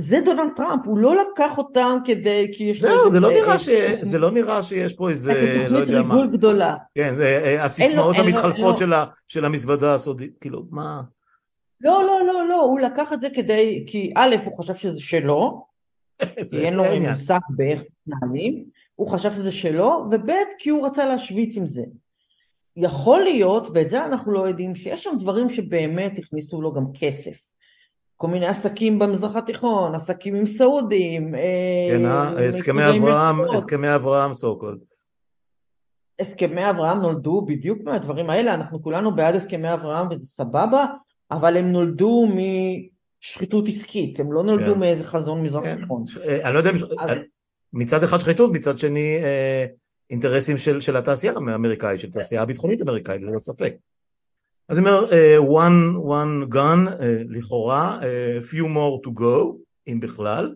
זה 0.00 0.20
דונלד 0.24 0.50
טראמפ, 0.56 0.86
הוא 0.86 0.98
לא 0.98 1.16
לקח 1.16 1.58
אותם 1.58 1.98
כדי, 2.04 2.50
כי 2.52 2.64
יש 2.64 2.80
זהו, 2.80 3.10
זה 3.10 3.20
לא 3.20 3.30
נראה 3.30 3.58
ש... 3.58 3.68
זה 4.00 4.18
לא 4.18 4.30
נראה 4.30 4.62
שיש 4.62 4.92
פה 4.94 5.08
איזה, 5.08 5.32
לא 5.68 5.78
יודע 5.78 5.92
מה. 5.92 5.98
איזה 5.98 6.02
תוכנית 6.02 6.12
ריגול 6.12 6.36
גדולה. 6.36 6.76
כן, 6.94 7.14
זה 7.16 7.56
הסיסמאות 7.60 8.16
המתחלפות 8.16 8.78
של 9.28 9.44
המזוודה 9.44 9.94
הסודית, 9.94 10.38
כאילו, 10.40 10.64
מה... 10.70 11.02
לא, 11.80 12.04
לא, 12.06 12.26
לא, 12.26 12.48
לא, 12.48 12.62
הוא 12.62 12.80
לקח 12.80 13.12
את 13.12 13.20
זה 13.20 13.28
כדי, 13.34 13.84
כי 13.86 14.12
א', 14.16 14.36
הוא 14.44 14.58
חשב 14.58 14.74
שזה 14.74 15.00
שלו, 15.00 15.64
כי 16.50 16.58
אין 16.58 16.74
לו 16.74 16.84
מושג 17.10 17.38
באיך 17.50 17.80
מתנהלים, 18.06 18.64
הוא 18.94 19.10
חשב 19.10 19.32
שזה 19.32 19.52
שלו, 19.52 20.06
וב' 20.10 20.30
כי 20.58 20.70
הוא 20.70 20.86
רצה 20.86 21.06
להשוויץ 21.06 21.56
עם 21.56 21.66
זה. 21.66 21.82
יכול 22.76 23.22
להיות, 23.22 23.68
ואת 23.74 23.90
זה 23.90 24.04
אנחנו 24.04 24.32
לא 24.32 24.48
יודעים, 24.48 24.74
שיש 24.74 25.04
שם 25.04 25.16
דברים 25.18 25.50
שבאמת 25.50 26.18
הכניסו 26.18 26.62
לו 26.62 26.72
גם 26.72 26.84
כסף. 27.00 27.50
כל 28.20 28.28
מיני 28.28 28.46
עסקים 28.46 28.98
במזרח 28.98 29.36
התיכון, 29.36 29.94
עסקים 29.94 30.34
עם 30.34 30.46
סעודים. 30.46 31.34
אה, 31.34 31.88
כן, 31.90 32.04
אה, 32.04 32.46
הסכמי 32.46 32.82
אברהם, 32.82 33.40
הסכמי 33.40 33.94
אברהם 33.94 34.34
סוקולד. 34.34 34.78
הסכמי 36.20 36.70
אברהם 36.70 37.00
נולדו 37.00 37.46
בדיוק 37.48 37.78
מהדברים 37.84 38.30
האלה, 38.30 38.54
אנחנו 38.54 38.82
כולנו 38.82 39.16
בעד 39.16 39.34
הסכמי 39.34 39.72
אברהם 39.72 40.08
וזה 40.10 40.26
סבבה, 40.26 40.86
אבל 41.30 41.56
הם 41.56 41.72
נולדו 41.72 42.26
משחיתות 42.26 43.68
עסקית, 43.68 44.20
הם 44.20 44.32
לא 44.32 44.42
נולדו 44.42 44.74
כן. 44.74 44.80
מאיזה 44.80 45.04
חזון 45.04 45.42
מזרח 45.42 45.64
כן. 45.64 45.80
תיכון. 45.80 46.04
אה, 46.24 46.46
אני 46.46 46.54
לא 46.54 46.58
יודע. 46.58 46.70
אז... 46.98 47.10
מצד 47.72 48.04
אחד 48.04 48.18
שחיתות, 48.18 48.52
מצד 48.52 48.78
שני 48.78 49.18
אה, 49.22 49.66
אינטרסים 50.10 50.58
של, 50.58 50.80
של 50.80 50.96
התעשייה 50.96 51.32
האמריקאית, 51.32 52.00
של 52.00 52.08
התעשייה 52.08 52.42
הביטחונית 52.42 52.80
האמריקאית, 52.80 53.22
ללא 53.22 53.38
ספק. 53.38 53.74
אז 54.70 54.78
אני 54.78 54.88
אומר, 54.88 55.04
uh, 55.04 55.40
one, 55.40 55.96
one 56.06 56.52
gun, 56.54 56.88
uh, 56.88 57.02
לכאורה, 57.28 57.98
uh, 58.00 58.04
few 58.50 58.64
more 58.64 59.06
to 59.06 59.10
go, 59.20 59.56
אם 59.88 60.00
בכלל, 60.00 60.54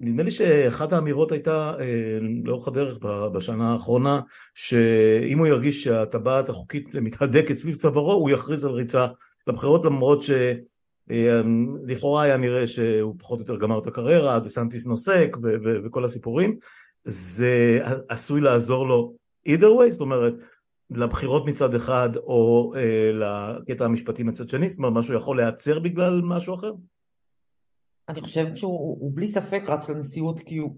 ונדמה 0.00 0.22
לי 0.22 0.30
שאחת 0.30 0.92
האמירות 0.92 1.32
הייתה 1.32 1.74
לאורך 2.44 2.68
הדרך 2.68 2.98
בשנה 3.32 3.72
האחרונה, 3.72 4.20
שאם 4.54 5.38
הוא 5.38 5.46
ירגיש 5.46 5.84
שהטבעת 5.84 6.48
החוקית 6.48 6.94
מתהדקת 6.94 7.56
סביב 7.56 7.74
צווארו, 7.74 8.12
הוא 8.12 8.30
יכריז 8.30 8.64
על 8.64 8.70
ריצה 8.70 9.06
לבחירות, 9.46 9.84
למרות 9.84 10.22
ש... 10.22 10.30
לכאורה 11.86 12.22
היה 12.22 12.36
נראה 12.36 12.68
שהוא 12.68 13.14
פחות 13.18 13.38
או 13.38 13.42
יותר 13.42 13.56
גמר 13.56 13.78
את 13.78 13.86
הקריירה, 13.86 14.40
דה 14.40 14.48
סנטיס 14.48 14.86
נוסק 14.86 15.36
וכל 15.84 16.04
הסיפורים, 16.04 16.56
זה 17.04 17.80
עשוי 18.08 18.40
לעזור 18.40 18.88
לו 18.88 19.25
either 19.46 19.80
way, 19.80 19.90
זאת 19.90 20.00
אומרת 20.00 20.34
לבחירות 20.90 21.46
מצד 21.46 21.74
אחד 21.74 22.16
או 22.16 22.72
אה, 22.76 23.10
לקטע 23.12 23.84
המשפטי 23.84 24.22
מצד 24.22 24.48
שני, 24.48 24.68
זאת 24.68 24.78
אומרת 24.78 24.92
משהו 24.92 25.14
יכול 25.14 25.36
להיעצר 25.36 25.78
בגלל 25.78 26.20
משהו 26.24 26.54
אחר? 26.54 26.72
אני 28.08 28.20
חושבת 28.20 28.56
שהוא 28.56 29.10
בלי 29.14 29.26
ספק 29.26 29.62
רץ 29.66 29.88
לנשיאות 29.88 30.40
כי 30.40 30.56
הוא 30.56 30.76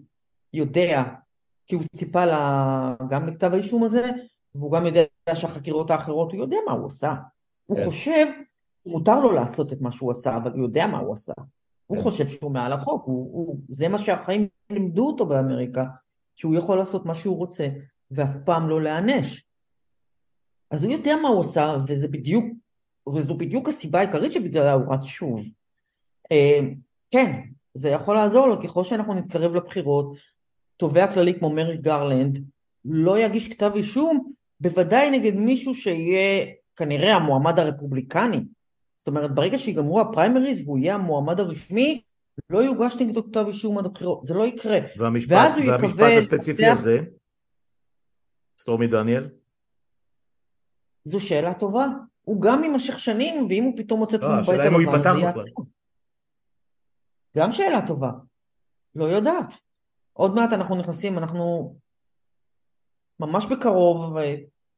יודע, 0.52 1.02
כי 1.66 1.74
הוא 1.74 1.82
ציפה 1.96 2.24
לה, 2.24 2.94
גם 3.08 3.26
לכתב 3.26 3.50
האישום 3.52 3.82
הזה, 3.82 4.10
והוא 4.54 4.72
גם 4.72 4.86
יודע 4.86 5.04
שהחקירות 5.34 5.90
האחרות, 5.90 6.32
הוא 6.32 6.40
יודע 6.40 6.56
מה 6.66 6.72
הוא 6.72 6.86
עשה. 6.86 7.14
הוא 7.66 7.76
כן. 7.76 7.84
חושב 7.84 8.26
מותר 8.86 9.20
לו 9.20 9.32
לעשות 9.32 9.72
את 9.72 9.80
מה 9.80 9.92
שהוא 9.92 10.10
עשה, 10.10 10.36
אבל 10.36 10.52
הוא 10.52 10.62
יודע 10.62 10.86
מה 10.86 10.98
הוא 10.98 11.12
עשה. 11.12 11.32
הוא 11.86 11.96
כן. 11.96 12.02
חושב 12.02 12.28
שהוא 12.28 12.52
מעל 12.52 12.72
החוק, 12.72 13.04
הוא, 13.04 13.30
הוא, 13.32 13.58
זה 13.68 13.88
מה 13.88 13.98
שהחיים 13.98 14.48
לימדו 14.70 15.06
אותו 15.06 15.26
באמריקה, 15.26 15.84
שהוא 16.36 16.54
יכול 16.54 16.78
לעשות 16.78 17.06
מה 17.06 17.14
שהוא 17.14 17.36
רוצה, 17.36 17.68
ואף 18.10 18.36
פעם 18.44 18.68
לא 18.68 18.82
להיענש. 18.82 19.44
אז 20.70 20.84
הוא 20.84 20.92
יודע 20.92 21.16
מה 21.22 21.28
הוא 21.28 21.40
עשה, 21.40 21.76
וזה 21.88 22.08
בדיוק, 22.08 22.44
וזו 23.08 23.34
בדיוק 23.34 23.68
הסיבה 23.68 23.98
העיקרית 23.98 24.32
שבגללה 24.32 24.72
הוא 24.72 24.94
רץ 24.94 25.04
שוב. 25.04 25.46
אה, 26.32 26.60
כן, 27.10 27.32
זה 27.74 27.88
יכול 27.88 28.14
לעזור 28.14 28.46
לו, 28.46 28.60
ככל 28.60 28.84
שאנחנו 28.84 29.14
נתקרב 29.14 29.54
לבחירות, 29.54 30.16
תובע 30.76 31.12
כללי 31.12 31.38
כמו 31.38 31.50
מריק 31.50 31.76
גרלנד 31.76 32.44
לא 32.84 33.18
יגיש 33.18 33.48
כתב 33.48 33.70
אישום, 33.74 34.32
בוודאי 34.60 35.10
נגד 35.10 35.34
מישהו 35.34 35.74
שיהיה 35.74 36.46
כנראה 36.76 37.14
המועמד 37.14 37.58
הרפובליקני, 37.58 38.40
זאת 38.98 39.08
אומרת, 39.08 39.34
ברגע 39.34 39.58
שיגמרו 39.58 40.00
הפריימריז 40.00 40.60
והוא 40.64 40.78
יהיה 40.78 40.94
המועמד 40.94 41.40
הרשמי, 41.40 42.00
לא 42.50 42.58
יוגש 42.58 42.94
נגדו 43.00 43.24
כתב 43.24 43.44
אישום 43.48 43.78
עד 43.78 43.86
הבחירות, 43.86 44.24
זה 44.24 44.34
לא 44.34 44.46
יקרה. 44.46 44.78
והמשפט, 44.98 45.50
והמשפט 45.66 46.10
הספציפי 46.18 46.62
זה... 46.62 46.72
הזה? 46.72 47.00
סטורמי 48.58 48.86
דניאלס? 48.86 49.28
זו 51.04 51.20
שאלה 51.20 51.54
טובה. 51.54 51.86
הוא 52.22 52.42
גם 52.42 52.64
יימשך 52.64 52.98
שנים, 52.98 53.46
ואם 53.50 53.64
הוא 53.64 53.72
פתאום 53.76 54.00
מוצא 54.00 54.16
את 54.16 54.20
עצמו 54.22 54.52
בית 54.52 54.60
הלבן, 54.60 55.02
זה 55.02 55.20
יעצור. 55.20 55.66
גם 57.36 57.52
שאלה 57.52 57.86
טובה. 57.86 58.10
לא 58.94 59.04
יודעת. 59.04 59.54
עוד 60.12 60.34
מעט 60.34 60.52
אנחנו 60.52 60.76
נכנסים, 60.76 61.18
אנחנו 61.18 61.74
ממש 63.20 63.46
בקרוב, 63.46 64.16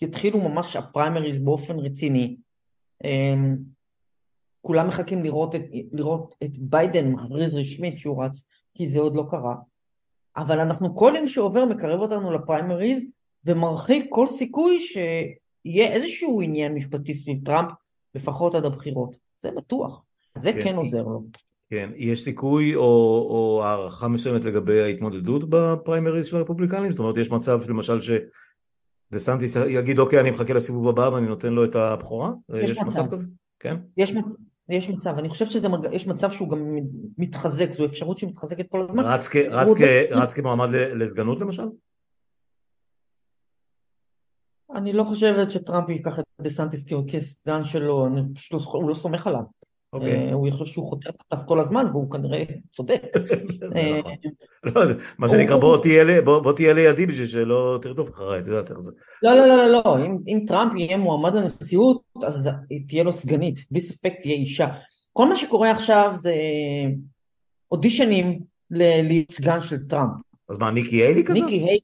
יתחילו 0.00 0.40
ממש 0.40 0.76
הפריימריז 0.76 1.38
באופן 1.38 1.78
רציני. 1.78 2.36
אמ, 3.04 3.56
כולם 4.60 4.88
מחכים 4.88 5.22
לראות 5.22 5.54
את, 5.54 5.62
לראות 5.92 6.34
את 6.44 6.58
ביידן 6.58 7.08
מכריז 7.08 7.54
רשמית 7.54 7.98
שהוא 7.98 8.24
רץ, 8.24 8.48
כי 8.74 8.86
זה 8.86 9.00
עוד 9.00 9.16
לא 9.16 9.24
קרה. 9.30 9.54
אבל 10.36 10.60
אנחנו, 10.60 10.96
כל 10.96 11.12
יום 11.16 11.28
שעובר 11.28 11.64
מקרב 11.64 12.00
אותנו 12.00 12.32
לפריימריז, 12.32 13.02
ומרחיק 13.44 14.06
כל 14.08 14.28
סיכוי 14.28 14.80
שיהיה 14.80 15.92
איזשהו 15.92 16.40
עניין 16.40 16.74
משפטי 16.74 17.14
סביב 17.14 17.44
טראמפ, 17.44 17.70
לפחות 18.14 18.54
עד 18.54 18.64
הבחירות. 18.64 19.16
זה 19.38 19.50
בטוח. 19.56 20.04
זה 20.38 20.52
כן, 20.52 20.62
כן 20.62 20.76
עוזר 20.76 21.02
לו. 21.02 21.22
כן, 21.70 21.90
יש 21.96 22.24
סיכוי 22.24 22.74
או, 22.74 22.82
או 23.30 23.60
הערכה 23.64 24.08
מסוימת 24.08 24.44
לגבי 24.44 24.80
ההתמודדות 24.80 25.50
בפריימריז 25.50 26.26
של 26.26 26.36
הרפובליקנים? 26.36 26.90
זאת 26.90 26.98
אומרת, 26.98 27.16
יש 27.16 27.30
מצב 27.30 27.60
למשל 27.68 28.00
ש... 28.00 28.10
דה 29.12 29.18
סנטיס 29.18 29.56
יגיד 29.68 29.98
אוקיי 29.98 30.20
אני 30.20 30.30
מחכה 30.30 30.54
לסיבוב 30.54 30.88
הבא 30.88 31.10
ואני 31.14 31.26
נותן 31.26 31.52
לו 31.52 31.64
את 31.64 31.76
הבכורה? 31.76 32.30
יש, 32.54 32.70
יש 32.70 32.78
מצב. 32.78 32.90
מצב 32.90 33.10
כזה? 33.10 33.26
כן? 33.60 33.76
יש, 33.96 34.12
מצ... 34.12 34.36
יש 34.68 34.88
מצב, 34.88 35.18
אני 35.18 35.28
חושבת 35.28 35.50
שיש 35.50 36.06
מצב 36.06 36.30
שהוא 36.30 36.48
גם 36.48 36.76
מתחזק, 37.18 37.72
זו 37.72 37.84
אפשרות 37.84 38.18
שמתחזקת 38.18 38.66
כל 38.68 38.82
הזמן. 38.82 39.02
רץ, 39.04 39.28
כ, 39.28 39.36
רץ, 39.36 39.74
כ, 39.78 39.80
רץ 40.10 40.34
כמועמד 40.34 40.68
לסגנות 40.72 41.40
למשל? 41.40 41.66
אני 44.74 44.92
לא 44.92 45.04
חושבת 45.04 45.50
שטראמפ 45.50 45.88
ייקח 45.88 46.18
את 46.18 46.24
דה 46.40 46.50
סנטיס 46.50 46.84
כסגן 47.08 47.64
שלו, 47.64 48.06
אני 48.06 48.20
פשוט 48.34 48.52
לא, 48.52 48.58
הוא 48.72 48.88
לא 48.88 48.94
סומך 48.94 49.26
עליו. 49.26 49.40
אוקיי. 49.40 49.98
אוקיי. 49.98 50.28
אה, 50.28 50.32
הוא 50.32 50.48
יכול 50.48 50.66
שהוא 50.66 50.86
חותר 50.86 51.10
תחתיו 51.10 51.38
כל 51.46 51.60
הזמן 51.60 51.86
והוא 51.90 52.10
כנראה 52.10 52.44
צודק. 52.72 53.02
אה. 53.76 53.98
לא, 54.64 54.82
מה 55.18 55.28
שנקרא 55.28 55.56
בוא 56.24 56.52
תהיה 56.52 56.72
לידי 56.72 57.06
בשביל 57.06 57.26
שלא 57.26 57.78
תרדוף 57.82 58.10
אחריי, 58.10 58.40
את 58.40 58.46
יודעת 58.46 58.70
איך 58.70 58.78
זה. 58.78 58.92
לא, 59.22 59.34
לא, 59.34 59.46
לא, 59.46 59.66
לא, 59.66 59.96
אם 60.28 60.44
טראמפ 60.46 60.72
יהיה 60.76 60.96
מועמד 60.96 61.34
לנשיאות 61.34 62.02
אז 62.26 62.50
תהיה 62.88 63.04
לו 63.04 63.12
סגנית, 63.12 63.58
בלי 63.70 63.80
ספק 63.80 64.12
תהיה 64.22 64.34
אישה. 64.34 64.66
כל 65.12 65.28
מה 65.28 65.36
שקורה 65.36 65.70
עכשיו 65.70 66.10
זה 66.14 66.34
אודישנים 67.72 68.40
לסגן 68.70 69.60
של 69.60 69.76
טראמפ. 69.88 70.12
אז 70.48 70.58
מה, 70.58 70.70
ניקי 70.70 70.96
היילי 70.96 71.24
כזה? 71.24 71.40
ניקי 71.40 71.56
היילי 71.56 71.80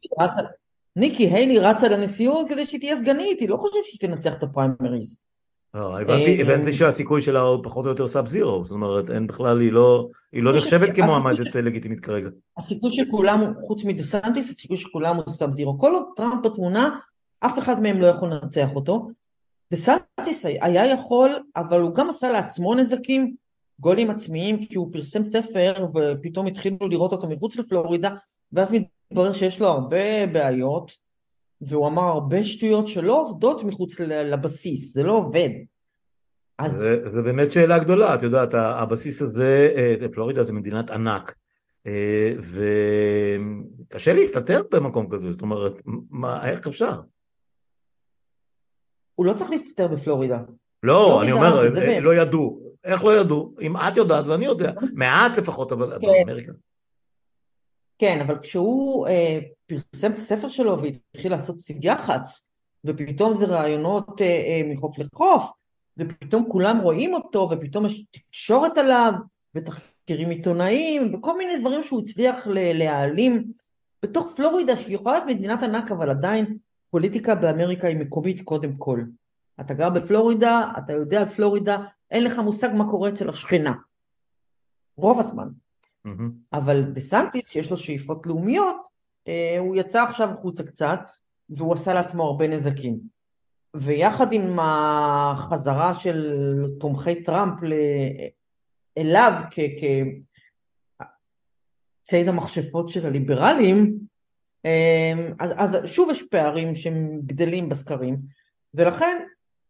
ניקי 0.97 1.27
היילי 1.27 1.59
רצה 1.59 1.89
לנשיאות 1.89 2.49
כדי 2.49 2.67
שהיא 2.67 2.81
תהיה 2.81 2.97
סגנית, 2.97 3.41
היא 3.41 3.49
לא 3.49 3.57
חושבת 3.57 3.85
שהיא 3.85 4.11
תנצח 4.11 4.35
את 4.35 4.43
הפריימריז. 4.43 5.19
לא, 5.75 6.01
הבנתי 6.41 6.73
שהסיכוי 6.73 7.23
שלה 7.23 7.41
הוא 7.41 7.65
פחות 7.65 7.85
או 7.85 7.91
יותר 7.91 8.09
sub 8.09 8.27
zero, 8.27 8.65
זאת 8.65 8.73
אומרת, 8.73 9.11
אין 9.11 9.27
בכלל, 9.27 9.61
היא 9.61 9.73
לא, 9.73 10.09
לא 10.33 10.57
נחשבת 10.57 10.97
כמועמדת 10.97 11.55
לגיטימית 11.55 12.01
כרגע. 12.01 12.29
הסיכוי 12.59 12.93
של 12.93 13.03
כולם, 13.11 13.53
חוץ 13.67 13.85
מדה 13.85 14.03
סנטיס, 14.03 14.51
הסיכוי 14.51 14.77
של 14.77 14.89
כולם 14.89 15.17
הוא 15.17 15.25
sub 15.29 15.51
zero. 15.51 15.79
כל 15.79 15.93
עוד 15.93 16.05
טראמפ 16.17 16.47
בתמונה, 16.47 16.99
אף 17.41 17.59
אחד 17.59 17.83
מהם 17.83 18.01
לא 18.01 18.07
יכול 18.07 18.31
לנצח 18.33 18.75
אותו. 18.75 19.09
דה 19.71 19.77
סנטיס 19.77 20.45
היה 20.45 20.87
יכול, 20.87 21.31
אבל 21.57 21.81
הוא 21.81 21.95
גם 21.95 22.11
עשה 22.11 22.29
לעצמו 22.29 22.75
נזקים, 22.75 23.35
גולים 23.81 24.11
עצמיים, 24.11 24.65
כי 24.65 24.77
הוא 24.77 24.93
פרסם 24.93 25.25
ספר 25.25 25.87
ופתאום 25.95 26.47
התחילו 26.47 26.89
לראות 26.91 27.13
אותו 27.13 27.29
מחוץ 27.29 27.57
לפלורידה, 27.57 28.11
ואז 28.53 28.71
מתברר 29.11 29.33
שיש 29.33 29.61
לו 29.61 29.69
הרבה 29.69 30.27
בעיות. 30.27 31.07
והוא 31.61 31.87
אמר 31.87 32.03
הרבה 32.03 32.45
שטויות 32.45 32.89
שלא 32.89 33.21
עובדות 33.21 33.65
מחוץ 33.65 34.01
לבסיס, 34.01 34.95
זה 34.95 35.03
לא 35.03 35.13
עובד. 35.13 35.49
אז... 36.59 36.73
זה, 36.73 37.09
זה 37.09 37.23
באמת 37.23 37.53
שאלה 37.53 37.79
גדולה, 37.79 38.15
את 38.15 38.23
יודעת, 38.23 38.55
הבסיס 38.55 39.23
הזה, 39.23 39.75
אה, 39.77 40.09
פלורידה 40.13 40.43
זה 40.43 40.53
מדינת 40.53 40.91
ענק, 40.91 41.35
אה, 41.87 42.33
וקשה 43.91 44.15
להסתתר 44.15 44.63
במקום 44.71 45.09
כזה, 45.13 45.33
זאת 45.33 45.43
אומרת, 45.43 45.83
מה, 46.11 46.51
איך 46.51 46.67
אפשר? 46.67 47.01
הוא 49.15 49.27
לא 49.27 49.33
צריך 49.33 49.51
להסתתר 49.51 49.89
בפלורידה. 49.89 50.41
לא, 50.83 51.23
אני 51.23 51.33
אומר, 51.33 51.79
אה, 51.79 52.01
לא 52.01 52.15
ידעו. 52.15 52.67
איך 52.85 53.05
לא 53.05 53.21
ידעו? 53.21 53.55
אם 53.61 53.77
את 53.77 53.97
יודעת 53.97 54.27
ואני 54.27 54.45
יודע. 54.45 54.73
מעט 54.95 55.39
לפחות, 55.39 55.73
אבל 55.73 55.99
כן. 56.01 56.07
באמריקה. 56.07 56.53
כן, 57.99 58.21
אבל 58.21 58.39
כשהוא 58.39 59.09
אה, 59.09 59.39
פרסם 59.67 60.13
את 60.13 60.19
הספר 60.19 60.49
שלו 60.49 60.83
והתחיל 60.83 61.33
לעשות 61.33 61.59
סביב 61.59 61.79
יח"צ, 61.85 62.49
ופתאום 62.85 63.35
זה 63.35 63.47
רעיונות 63.47 64.21
אה, 64.21 64.27
אה, 64.27 64.63
מחוף 64.65 64.99
לחוף, 64.99 65.53
ופתאום 65.97 66.49
כולם 66.49 66.79
רואים 66.79 67.15
אותו, 67.15 67.49
ופתאום 67.51 67.87
יש 67.87 68.05
תקשורת 68.11 68.79
עליו, 68.79 69.13
ותחקירים 69.55 70.31
עיתונאיים, 70.31 71.15
וכל 71.15 71.39
מיני 71.39 71.59
דברים 71.61 71.85
שהוא 71.85 72.03
הצליח 72.03 72.47
להעלים 72.51 73.45
בתוך 74.03 74.33
פלורידה, 74.37 74.77
שהיא 74.77 74.95
יכולה 74.95 75.15
להיות 75.15 75.29
מדינת 75.39 75.63
ענק, 75.63 75.91
אבל 75.91 76.11
עדיין 76.11 76.57
פוליטיקה 76.91 77.35
באמריקה 77.35 77.89
היא 77.89 77.97
מקומית 77.97 78.41
קודם 78.41 78.77
כל. 78.77 79.01
אתה 79.61 79.75
גר 79.75 79.91
בפלורידה, 79.91 80.73
אתה 80.79 80.93
יודע 80.93 81.21
על 81.21 81.29
פלורידה, 81.29 81.77
אין 82.11 82.25
לך 82.25 82.39
מושג 82.39 82.69
מה 82.75 82.91
קורה 82.91 83.09
אצל 83.09 83.29
השכנה. 83.29 83.73
רוב 84.97 85.21
הזמן. 85.21 85.49
אבל 86.53 86.83
דה 86.83 87.01
סנטיס, 87.01 87.49
שיש 87.49 87.71
לו 87.71 87.77
שאיפות 87.77 88.27
לאומיות, 88.27 88.77
אה, 89.29 89.57
הוא 89.59 89.77
יצא 89.77 90.03
עכשיו 90.03 90.31
החוצה 90.31 90.63
קצת, 90.63 91.01
והוא 91.51 91.75
עשה 91.75 91.95
לעצמו 91.95 92.23
הרבה 92.25 92.49
נזקים. 92.49 92.99
ויחד 93.75 94.33
עם 94.33 94.59
החזרה 94.61 95.95
של 95.95 96.37
תומכי 96.81 97.23
טראמפ 97.23 97.55
אליו 98.99 99.33
כציד 102.03 102.29
המכשפות 102.29 102.89
של 102.89 103.07
הליברלים, 103.07 103.99
אה, 104.65 105.13
אז, 105.39 105.53
אז 105.57 105.77
שוב 105.87 106.11
יש 106.11 106.23
פערים 106.23 106.75
שהם 106.75 107.21
גדלים 107.27 107.69
בסקרים, 107.69 108.17
ולכן 108.75 109.19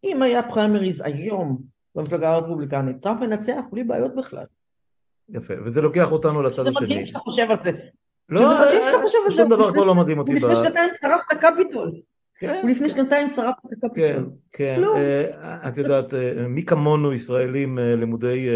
אם 0.04 0.22
היה 0.22 0.42
פריימריז 0.42 1.00
היום 1.00 1.62
במפלגה 1.94 2.30
הרפובליקנית, 2.30 3.02
טראמפ 3.02 3.20
מנצח 3.20 3.64
בלי 3.72 3.84
בעיות 3.84 4.14
בכלל. 4.14 4.44
יפה, 5.28 5.54
וזה 5.64 5.82
לוקח 5.82 6.12
אותנו 6.12 6.42
לצד 6.42 6.66
השני. 6.66 6.72
זה 6.72 6.86
מדהים 6.86 7.06
שאתה 7.06 7.18
חושב 7.18 7.46
על 7.50 7.56
זה. 7.64 7.70
לא, 8.28 8.50
שום 9.30 9.48
דבר 9.48 9.72
כבר 9.72 9.84
לא 9.84 9.94
מדהים 9.94 10.18
אותי. 10.18 10.34
לפני 10.34 10.56
שנתיים 10.56 10.90
שרף 11.00 11.22
את 11.32 11.36
הקפיטול. 11.36 11.92
כן, 12.38 12.58
הוא 12.62 12.70
לפני 12.70 12.90
שנתיים 12.90 13.28
שרף 13.28 13.54
את 13.58 13.84
הקפיטול. 13.84 13.90
כן, 13.94 14.22
כן. 14.52 14.82
אה, 14.96 15.68
את 15.68 15.76
יודעת, 15.76 16.14
אה, 16.14 16.48
מי 16.48 16.64
כמונו 16.64 17.12
ישראלים 17.12 17.78
אה, 17.78 17.96
למודי 17.96 18.48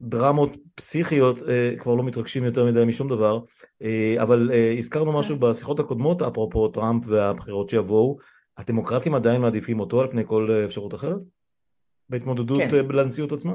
דרמות 0.00 0.56
פסיכיות 0.74 1.38
כבר 1.78 1.94
לא 1.94 2.02
מתרגשים 2.02 2.44
יותר 2.44 2.64
מדי 2.64 2.84
משום 2.84 3.08
דבר, 3.08 3.40
אבל 4.22 4.50
הזכרנו 4.78 5.18
משהו 5.18 5.36
בשיחות 5.36 5.80
הקודמות 5.80 6.22
אפרופו 6.22 6.68
טראמפ 6.68 7.04
והבחירות 7.06 7.70
שיבואו, 7.70 8.18
הדמוקרטים 8.58 9.14
עדיין 9.14 9.40
מעדיפים 9.40 9.80
אותו 9.80 10.00
על 10.00 10.10
פני 10.10 10.22
כל 10.26 10.50
אפשרות 10.64 10.94
אחרת? 10.94 11.20
בהתמודדות 12.08 12.60
כן. 12.70 12.86
לנשיאות 12.90 13.32
עצמה? 13.32 13.52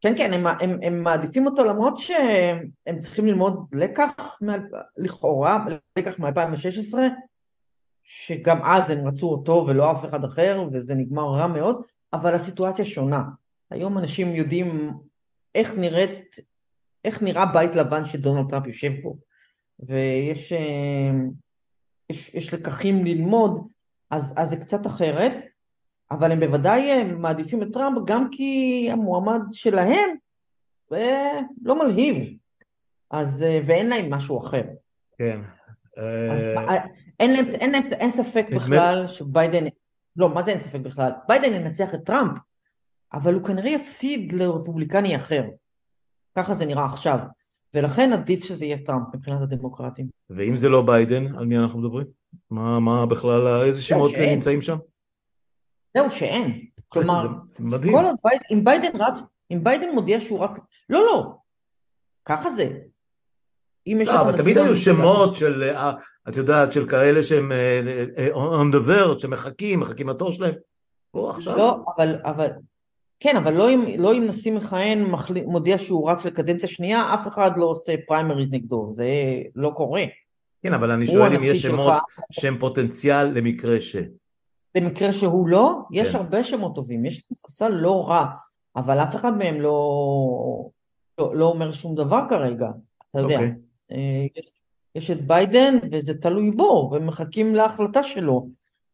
כן, 0.00 0.14
כן, 0.16 0.32
הם, 0.32 0.46
הם, 0.46 0.78
הם 0.82 1.02
מעדיפים 1.02 1.46
אותו 1.46 1.64
למרות 1.64 1.96
שהם 1.96 2.98
צריכים 3.00 3.26
ללמוד 3.26 3.66
לקח, 3.72 4.38
לכאורה, 4.96 5.66
לקח 5.98 6.18
מ-2016, 6.18 6.94
שגם 8.02 8.62
אז 8.64 8.90
הם 8.90 9.08
רצו 9.08 9.28
אותו 9.28 9.64
ולא 9.68 9.92
אף 9.92 10.04
אחד 10.04 10.24
אחר, 10.24 10.68
וזה 10.72 10.94
נגמר 10.94 11.22
רע 11.22 11.46
מאוד, 11.46 11.82
אבל 12.12 12.34
הסיטואציה 12.34 12.84
שונה. 12.84 13.22
היום 13.70 13.98
אנשים 13.98 14.34
יודעים 14.34 14.92
איך 15.54 15.74
נראית, 15.78 16.36
איך 17.04 17.22
נראה 17.22 17.46
בית 17.46 17.74
לבן 17.74 18.04
שדונלד 18.04 18.50
טראמפ 18.50 18.66
יושב 18.66 18.92
בו, 19.02 19.16
ויש 19.80 20.52
יש, 22.10 22.34
יש 22.34 22.54
לקחים 22.54 23.04
ללמוד, 23.04 23.68
אז, 24.10 24.34
אז 24.36 24.50
זה 24.50 24.56
קצת 24.56 24.86
אחרת. 24.86 25.32
אבל 26.10 26.32
הם 26.32 26.40
בוודאי 26.40 26.90
אה, 26.90 27.04
מעדיפים 27.04 27.62
את 27.62 27.68
טראמפ 27.72 27.98
גם 28.06 28.30
כי 28.30 28.88
המועמד 28.92 29.40
שלהם 29.52 30.10
אה, 30.92 31.40
לא 31.62 31.84
מלהיב, 31.84 32.36
אז, 33.10 33.42
אה, 33.42 33.60
ואין 33.66 33.88
להם 33.88 34.14
משהו 34.14 34.38
אחר. 34.38 34.62
כן. 35.18 35.40
אז, 35.96 36.40
אין, 37.20 37.36
אין, 37.36 37.44
אין, 37.44 37.74
אין, 37.74 37.92
אין 37.92 38.10
ספק 38.10 38.46
בכלל 38.56 39.06
שביידן, 39.06 39.64
לא, 40.16 40.28
מה 40.28 40.42
זה 40.42 40.50
אין 40.50 40.60
ספק 40.60 40.80
בכלל? 40.80 41.10
ביידן 41.28 41.54
ינצח 41.54 41.94
את 41.94 42.00
טראמפ, 42.04 42.38
אבל 43.12 43.34
הוא 43.34 43.44
כנראה 43.44 43.70
יפסיד 43.70 44.32
לרפובליקני 44.32 45.16
אחר. 45.16 45.44
ככה 46.36 46.54
זה 46.54 46.66
נראה 46.66 46.84
עכשיו. 46.84 47.18
ולכן 47.74 48.12
עדיף 48.12 48.44
שזה 48.44 48.64
יהיה 48.64 48.78
טראמפ 48.86 49.14
מבחינת 49.14 49.42
הדמוקרטים. 49.42 50.06
ואם 50.30 50.56
זה 50.56 50.68
לא 50.68 50.82
ביידן, 50.82 51.36
על 51.36 51.46
מי 51.46 51.58
אנחנו 51.58 51.80
מדברים? 51.80 52.06
מה, 52.50 52.80
מה 52.80 53.06
בכלל, 53.06 53.46
איזה 53.66 53.82
שמות 53.82 54.12
נמצאים 54.18 54.62
שם? 54.62 54.76
זהו 55.96 56.10
שאין. 56.10 56.60
כלומר, 56.88 57.26
כל 57.92 58.04
עוד 58.04 58.16
ביידן, 58.24 58.44
אם 58.52 58.64
ביידן 58.64 59.00
רץ, 59.00 59.22
אם 59.50 59.64
ביידן 59.64 59.90
מודיע 59.94 60.20
שהוא 60.20 60.44
רץ, 60.44 60.50
לא, 60.88 61.06
לא, 61.06 61.34
ככה 62.24 62.50
זה. 62.50 62.70
לא, 63.86 64.20
אבל 64.20 64.36
תמיד 64.36 64.58
היו 64.58 64.74
שמות 64.74 65.34
של, 65.34 65.62
אה, 65.62 65.92
את 66.28 66.36
יודעת, 66.36 66.72
של 66.72 66.88
כאלה 66.88 67.24
שהם 67.24 67.52
אה, 67.52 68.04
אה, 68.18 68.28
on 68.34 68.74
the 68.74 68.88
verge, 68.88 69.18
שמחכים, 69.18 69.80
מחכים 69.80 70.08
לתור 70.08 70.32
שלהם. 70.32 70.54
פה 71.10 71.30
עכשיו. 71.30 71.56
לא, 71.56 71.84
אבל, 71.96 72.16
אבל, 72.24 72.48
כן, 73.20 73.36
אבל 73.36 73.54
לא 73.54 73.70
אם, 73.70 73.84
לא 73.98 74.14
אם 74.14 74.26
נשיא 74.26 74.52
מכהן 74.52 75.12
מודיע 75.46 75.78
שהוא 75.78 76.10
רץ 76.10 76.24
לקדנציה 76.24 76.68
שנייה, 76.68 77.14
אף 77.14 77.28
אחד 77.28 77.50
לא 77.56 77.64
עושה 77.64 77.94
פריימריז 78.06 78.52
נגדו, 78.52 78.88
זה 78.92 79.06
לא 79.54 79.72
קורה. 79.74 80.04
כן, 80.62 80.74
אבל 80.74 80.90
אני 80.90 81.06
שואל 81.06 81.32
אם 81.32 81.44
יש 81.44 81.62
שמות 81.62 81.94
שהם 82.30 82.58
פוטנציאל 82.58 83.26
למקרה 83.26 83.80
ש... 83.80 83.96
במקרה 84.76 85.12
שהוא 85.12 85.48
לא, 85.48 85.78
יש 85.92 86.08
כן. 86.08 86.18
הרבה 86.18 86.44
שמות 86.44 86.74
טובים, 86.74 87.04
יש 87.04 87.28
ספסל 87.34 87.68
לא 87.68 88.08
רע, 88.08 88.26
אבל 88.76 88.98
אף 88.98 89.16
אחד 89.16 89.36
מהם 89.36 89.60
לא, 89.60 90.68
לא, 91.18 91.36
לא 91.36 91.44
אומר 91.44 91.72
שום 91.72 91.94
דבר 91.94 92.20
כרגע, 92.28 92.68
אתה 93.10 93.20
יודע. 93.20 93.38
Okay. 93.38 93.40
אוקיי. 93.40 93.54
אה, 93.92 94.26
יש, 94.36 94.50
יש 94.94 95.10
את 95.10 95.26
ביידן 95.26 95.74
וזה 95.92 96.14
תלוי 96.14 96.50
בו, 96.50 96.90
ומחכים 96.92 97.54
להחלטה 97.54 98.02
שלו, 98.02 98.48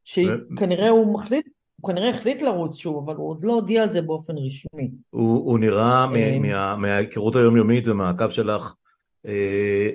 שכנראה. 0.05 0.89
הוא 0.89 1.15
מחליט, 1.15 1.47
הוא 1.81 1.89
כנראה 1.89 2.11
החליט 2.11 2.43
לרוץ 2.43 2.77
שוב, 2.77 3.05
אבל 3.05 3.17
הוא 3.17 3.29
עוד 3.29 3.45
לא 3.45 3.53
הודיע 3.53 3.83
על 3.83 3.91
זה 3.91 4.03
באופן 4.03 4.39
רשמי. 4.39 4.91
הוא, 5.11 5.51
הוא 5.51 5.59
נראה 5.59 6.07
אה, 6.15 6.39
מה, 6.39 6.77
מההיכרות 6.77 7.37
היומיומית 7.37 7.89
ומהקו 7.89 8.31
שלך, 8.31 8.75
אה, 9.27 9.91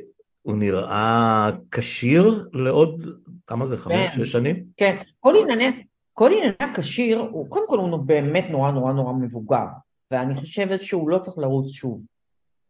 הוא 0.48 0.56
נראה 0.56 1.50
כשיר 1.72 2.50
לעוד 2.54 3.06
כמה 3.48 3.66
זה, 3.66 3.78
חמש, 3.78 4.16
כן, 4.16 4.26
שש 4.26 4.32
שנים? 4.32 4.64
כן, 4.78 4.96
כל 5.20 5.36
ענייני, 5.42 5.84
כל 6.14 6.32
ענייני 6.32 6.54
הקשיש, 6.60 7.20
הוא, 7.20 7.50
קודם 7.50 7.68
כל 7.68 7.78
הוא 7.78 7.98
באמת 7.98 8.46
נורא 8.50 8.72
נורא 8.72 8.94
נורא 8.94 9.14
מבוגר, 9.14 9.66
ואני 10.12 10.36
חושבת 10.36 10.82
שהוא 10.82 11.10
לא 11.10 11.18
צריך 11.18 11.38
לרוץ 11.38 11.72
שוב. 11.72 12.02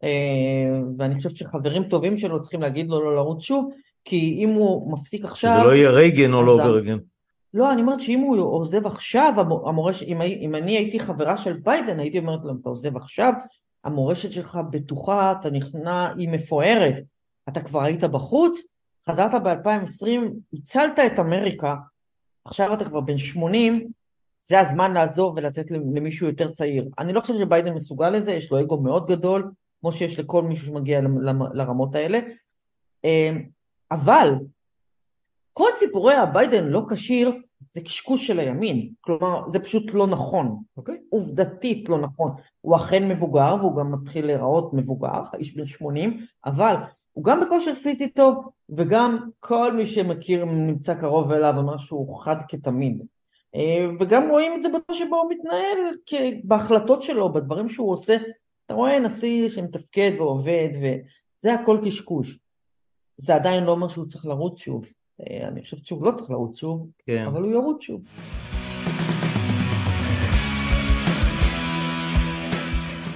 אה, 0.04 0.80
ואני 0.98 1.16
חושבת 1.16 1.36
שחברים 1.36 1.84
טובים 1.84 2.18
שלו 2.18 2.42
צריכים 2.42 2.62
להגיד 2.62 2.88
לו 2.88 3.04
לא 3.04 3.16
לרוץ 3.16 3.42
שוב, 3.42 3.70
כי 4.06 4.38
אם 4.40 4.50
הוא 4.50 4.92
מפסיק 4.92 5.26
עכשיו... 5.26 5.56
שזה 5.58 5.68
לא 5.68 5.76
יהיה 5.76 5.92
רייגן 5.92 6.34
או 6.34 6.44
לא 6.44 6.52
אוברייגן. 6.52 6.98
לא, 7.54 7.74
אני 7.74 7.82
אומרת 7.82 8.00
שאם 8.00 8.20
הוא 8.20 8.38
עוזב 8.38 8.86
עכשיו, 8.86 9.34
המורש, 9.66 10.04
אם, 10.04 10.22
אם 10.22 10.56
אני 10.56 10.78
הייתי 10.78 11.00
חברה 11.00 11.38
של 11.38 11.54
ביידן, 11.54 12.00
הייתי 12.00 12.20
אומרת 12.20 12.40
לו, 12.44 12.54
אתה 12.62 12.70
עוזב 12.70 12.98
עכשיו, 12.98 13.34
המורשת 13.84 14.32
שלך 14.32 14.60
בטוחה, 14.72 15.34
אתה 15.40 15.50
נכנע, 15.50 16.14
היא 16.18 16.30
מפוארת, 16.30 16.96
אתה 17.50 17.62
כבר 17.62 17.82
היית 17.82 18.04
בחוץ, 18.04 18.58
חזרת 19.10 19.44
ב-2020, 19.44 20.08
הצלת 20.54 21.00
את 21.00 21.20
אמריקה, 21.20 21.76
עכשיו 22.46 22.74
אתה 22.74 22.86
כבר 22.86 23.02
בן 23.02 23.18
80, 23.18 23.88
זה 24.42 24.60
הזמן 24.60 24.94
לעזוב 24.94 25.34
ולתת 25.38 25.72
למישהו 25.72 26.28
יותר 26.28 26.52
צעיר. 26.52 26.90
אני 27.00 27.14
לא 27.14 27.22
חושבת 27.22 27.38
שביידן 27.38 27.74
מסוגל 27.74 28.10
לזה, 28.10 28.32
יש 28.32 28.52
לו 28.52 28.60
אגו 28.60 28.82
מאוד 28.82 29.08
גדול, 29.08 29.52
כמו 29.82 29.92
שיש 29.92 30.20
לכל 30.20 30.44
מישהו 30.44 30.68
שמגיע 30.68 31.02
לרמות 31.54 31.96
האלה. 31.96 32.20
אמ, 33.04 33.44
אבל 33.92 34.34
כל 35.54 35.70
סיפורי 35.80 36.16
הביידן 36.16 36.66
לא 36.66 36.82
כשיר 36.90 37.32
זה 37.72 37.82
קשקוש 37.82 38.28
של 38.28 38.40
הימין, 38.40 38.90
כלומר 39.02 39.48
זה 39.48 39.60
פשוט 39.60 39.94
לא 39.94 40.08
נכון, 40.08 40.48
okay. 40.48 40.78
אוקיי. 40.78 40.98
עובדתית 41.10 41.90
לא 41.90 42.00
נכון. 42.00 42.32
הוא 42.62 42.76
אכן 42.76 43.10
מבוגר 43.10 43.56
והוא 43.60 43.78
גם 43.78 43.92
מתחיל 43.92 44.26
להיראות 44.26 44.74
מבוגר, 44.74 45.22
איש 45.38 45.56
בן 45.56 45.66
80, 45.66 46.26
אבל 46.46 46.76
הוא 47.18 47.24
גם 47.24 47.40
בכושר 47.40 47.76
פיזי 47.76 48.10
טוב, 48.10 48.50
וגם 48.70 49.30
כל 49.40 49.74
מי 49.74 49.86
שמכיר 49.86 50.46
נמצא 50.46 50.94
קרוב 50.94 51.32
אליו 51.32 51.54
אומר 51.58 51.78
שהוא 51.78 52.18
חד 52.20 52.36
כתמיד. 52.48 53.04
אה, 53.56 53.88
וגם 54.00 54.30
רואים 54.30 54.54
את 54.58 54.64
זה 54.64 54.70
בצורה 54.70 55.00
שבו 55.00 55.16
הוא 55.16 55.32
מתנהל 55.32 55.78
בהחלטות 56.44 57.02
שלו, 57.02 57.34
בדברים 57.34 57.70
שהוא 57.70 57.92
עושה. 57.92 58.18
אתה 58.66 58.74
רואה 58.74 59.00
נשיא 59.00 59.50
שמתפקד 59.50 60.12
ועובד, 60.18 60.70
וזה 60.74 61.54
הכל 61.54 61.78
קשקוש. 61.86 62.40
זה 63.18 63.36
עדיין 63.36 63.64
לא 63.64 63.72
אומר 63.72 63.88
שהוא 63.88 64.06
צריך 64.06 64.26
לרוץ 64.26 64.60
שוב. 64.60 64.86
אה, 65.22 65.48
אני 65.48 65.62
חושבת 65.62 65.86
שהוא 65.86 66.04
לא 66.04 66.12
צריך 66.12 66.32
לרוץ 66.32 66.58
שוב, 66.58 66.88
כן. 67.06 67.26
אבל 67.26 67.42
הוא 67.42 67.52
ירוץ 67.52 67.82
שוב. 67.82 68.02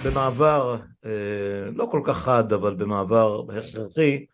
במעבר, 0.06 0.76
אה, 1.06 1.12
לא 1.76 1.88
כל 1.92 2.02
כך 2.04 2.18
חד, 2.18 2.54
אבל 2.54 2.76
במעבר 2.76 3.44
הכרחי, 3.50 4.26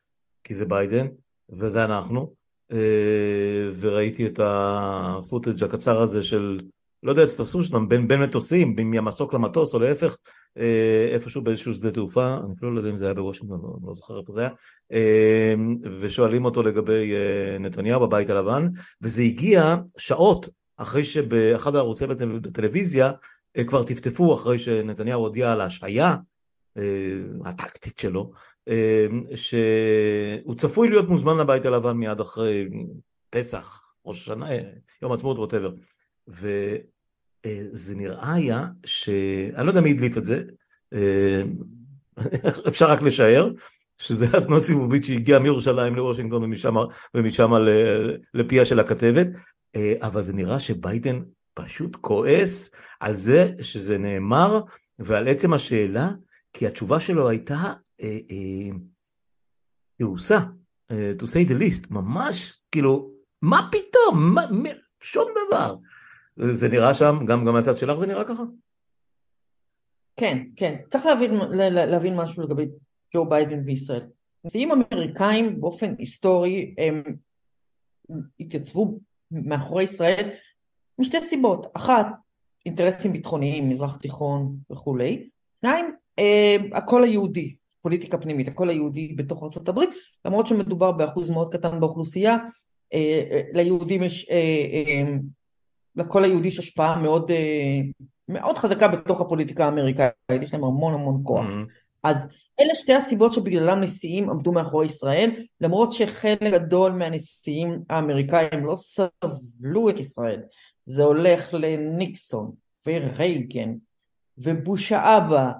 כי 0.44 0.54
זה 0.54 0.66
ביידן, 0.66 1.08
וזה 1.50 1.86
אנחנו, 1.86 2.34
אה, 2.72 3.70
וראיתי 3.80 4.26
את 4.26 4.40
הפוטג' 4.44 5.64
הקצר 5.64 6.02
הזה 6.02 6.24
של, 6.24 6.60
לא 7.04 7.12
יודע, 7.12 7.26
תפסו 7.26 7.64
שאתם 7.64 7.90
בין, 7.90 8.08
בין 8.08 8.22
מטוסים, 8.22 8.76
מהמסוק 8.84 9.34
למטוס 9.34 9.74
או 9.74 9.80
להפך, 9.80 10.18
אה, 10.58 11.10
איפשהו 11.12 11.42
באיזשהו 11.42 11.74
שדה 11.74 11.92
תעופה, 11.92 12.38
אני 12.46 12.54
אפילו 12.58 12.74
לא 12.74 12.80
יודע 12.80 12.90
אם 12.90 12.98
זה 12.98 13.06
היה 13.06 13.14
בוושינגטון, 13.14 13.60
לא, 13.64 13.88
לא 13.88 13.94
זוכר 13.94 14.20
איפה 14.20 14.32
זה 14.32 14.42
היה, 14.42 15.56
ושואלים 16.00 16.46
אותו 16.46 16.64
לגבי 16.64 17.14
נתניהו 17.60 18.00
בבית 18.00 18.30
הלבן, 18.30 18.68
וזה 19.02 19.22
הגיע 19.22 19.76
שעות 19.98 20.50
אחרי 20.78 21.04
שבאחד 21.04 21.76
הערוצי 21.76 22.08
בטלוויזיה 22.08 23.12
כבר 23.68 23.84
טפטפו 23.84 24.36
אחרי 24.36 24.60
שנתניהו 24.60 25.22
הודיע 25.22 25.52
על 25.52 25.62
ההשעיה 25.62 26.16
הטקטית 27.46 28.00
שלו, 28.00 28.32
שהוא 29.36 30.56
צפוי 30.58 30.90
להיות 30.90 31.10
מוזמן 31.10 31.38
לבית 31.38 31.66
הלבן 31.66 31.98
מיד 31.98 32.20
אחרי 32.20 32.68
פסח, 33.30 33.82
ראש 34.06 34.22
השנה, 34.22 34.48
יום 35.02 35.12
העצמאות, 35.12 35.38
ווטאבר. 35.38 35.72
וזה 36.28 37.96
נראה 37.96 38.34
היה 38.34 38.68
ש... 38.86 39.10
אני 39.56 39.66
לא 39.66 39.72
יודע 39.72 39.82
מי 39.82 39.92
הדליף 39.92 40.18
את 40.18 40.26
זה, 40.26 40.44
אה, 40.94 41.42
אפשר 42.68 42.86
רק 42.86 43.02
לשער, 43.02 43.52
שזה 43.98 44.28
היה 44.34 44.46
תנועה 44.46 44.60
סיבובית 44.60 45.04
שהגיעה 45.04 45.40
מירושלים 45.40 45.96
לוושינגטון 45.96 46.44
ומשם, 46.44 46.76
ומשם 47.14 47.52
לפיה 48.34 48.66
של 48.66 48.80
הכתבת, 48.80 49.28
אה, 49.76 49.94
אבל 50.02 50.22
זה 50.22 50.34
נראה 50.34 50.60
שביידן 50.60 51.22
פשוט 51.54 51.96
כועס 52.02 52.72
על 53.00 53.16
זה 53.16 53.52
שזה 53.62 53.98
נאמר 53.98 54.62
ועל 55.00 55.28
עצם 55.28 55.54
השאלה, 55.54 56.10
כי 56.54 56.68
התשובה 56.68 57.00
שלו 57.00 57.30
הייתה 57.30 57.74
תעושה, 59.98 60.38
אה, 60.92 61.12
to 61.20 61.24
say 61.24 61.50
the 61.50 61.54
least, 61.54 61.88
ממש, 61.94 62.62
כאילו, 62.72 63.12
מה 63.42 63.70
פתאום, 63.72 64.36
מה, 64.36 64.42
שום 65.02 65.28
דבר. 65.48 65.76
זה 66.36 66.70
נראה 66.70 66.94
שם, 66.94 67.16
גם, 67.28 67.46
גם 67.46 67.54
מהצד 67.54 67.78
שלך 67.78 68.00
זה 68.00 68.08
נראה 68.08 68.24
ככה? 68.24 68.44
כן, 70.18 70.38
כן. 70.56 70.76
צריך 70.90 71.06
להבין, 71.06 71.32
להבין 71.72 72.16
משהו 72.16 72.44
לגבי 72.44 72.66
ג'ו 73.16 73.26
ביידן 73.30 73.62
וישראל. 73.66 74.06
נשיאים 74.44 74.72
אמריקאים 74.72 75.62
באופן 75.62 75.96
היסטורי 75.98 76.76
הם 76.78 77.04
התייצבו 78.40 79.00
מאחורי 79.32 79.84
ישראל 79.84 80.30
משתי 81.00 81.18
סיבות. 81.26 81.68
אחת, 81.74 82.08
אינטרסים 82.68 83.14
ביטחוניים, 83.14 83.70
מזרח 83.70 83.96
תיכון 83.96 84.56
וכולי. 84.72 85.30
שניים, 85.62 85.86
אה, 86.20 86.58
הקול 86.74 87.04
היהודי, 87.04 87.56
פוליטיקה 87.82 88.18
פנימית, 88.18 88.48
הקול 88.48 88.70
היהודי 88.70 89.08
בתוך 89.08 89.44
ארה"ב, 89.44 89.80
למרות 90.26 90.48
שמדובר 90.48 90.92
באחוז 90.92 91.30
מאוד 91.30 91.54
קטן 91.54 91.80
באוכלוסייה, 91.80 92.38
אה, 92.94 93.24
אה, 93.32 93.42
ליהודים 93.54 94.04
יש, 94.04 94.30
אה, 94.30 95.04
לקול 95.96 96.24
היהודי 96.24 96.48
יש 96.48 96.60
השפעה 96.60 97.02
מאוד, 97.02 97.32
מאוד 98.30 98.58
חזקה 98.58 98.88
בתוך 98.88 99.22
הפוליטיקה 99.22 99.66
האמריקאית, 99.66 100.14
יש 100.42 100.54
להם 100.54 100.64
המון 100.64 100.94
המון 100.94 101.22
כוח. 101.24 101.46
Mm-hmm. 101.46 101.72
אז 102.04 102.26
אלה 102.60 102.76
שתי 102.76 102.94
הסיבות 102.94 103.34
שבגללם 103.34 103.82
נשיאים 103.82 104.30
עמדו 104.30 104.52
מאחורי 104.52 104.86
ישראל, 104.86 105.32
למרות 105.62 105.94
שחלק 105.94 106.42
גדול 106.42 106.92
מהנשיאים 106.92 107.80
האמריקאים 107.90 108.66
לא 108.66 108.76
סבלו 108.76 109.90
את 109.90 110.00
ישראל. 110.00 110.42
זה 110.88 111.04
הולך 111.04 111.54
לניקסון 111.54 112.52
ורייגן 112.88 113.74
ובוש 114.38 114.92
האבא. 114.92 115.52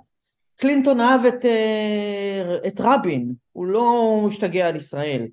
קלינטון 0.56 1.00
אהב 1.00 1.26
את, 1.26 1.46
את 2.68 2.82
רבין, 2.82 3.34
הוא 3.54 3.68
לא 3.68 4.26
השתגע 4.32 4.68
על 4.68 4.76
ישראל. 4.76 5.28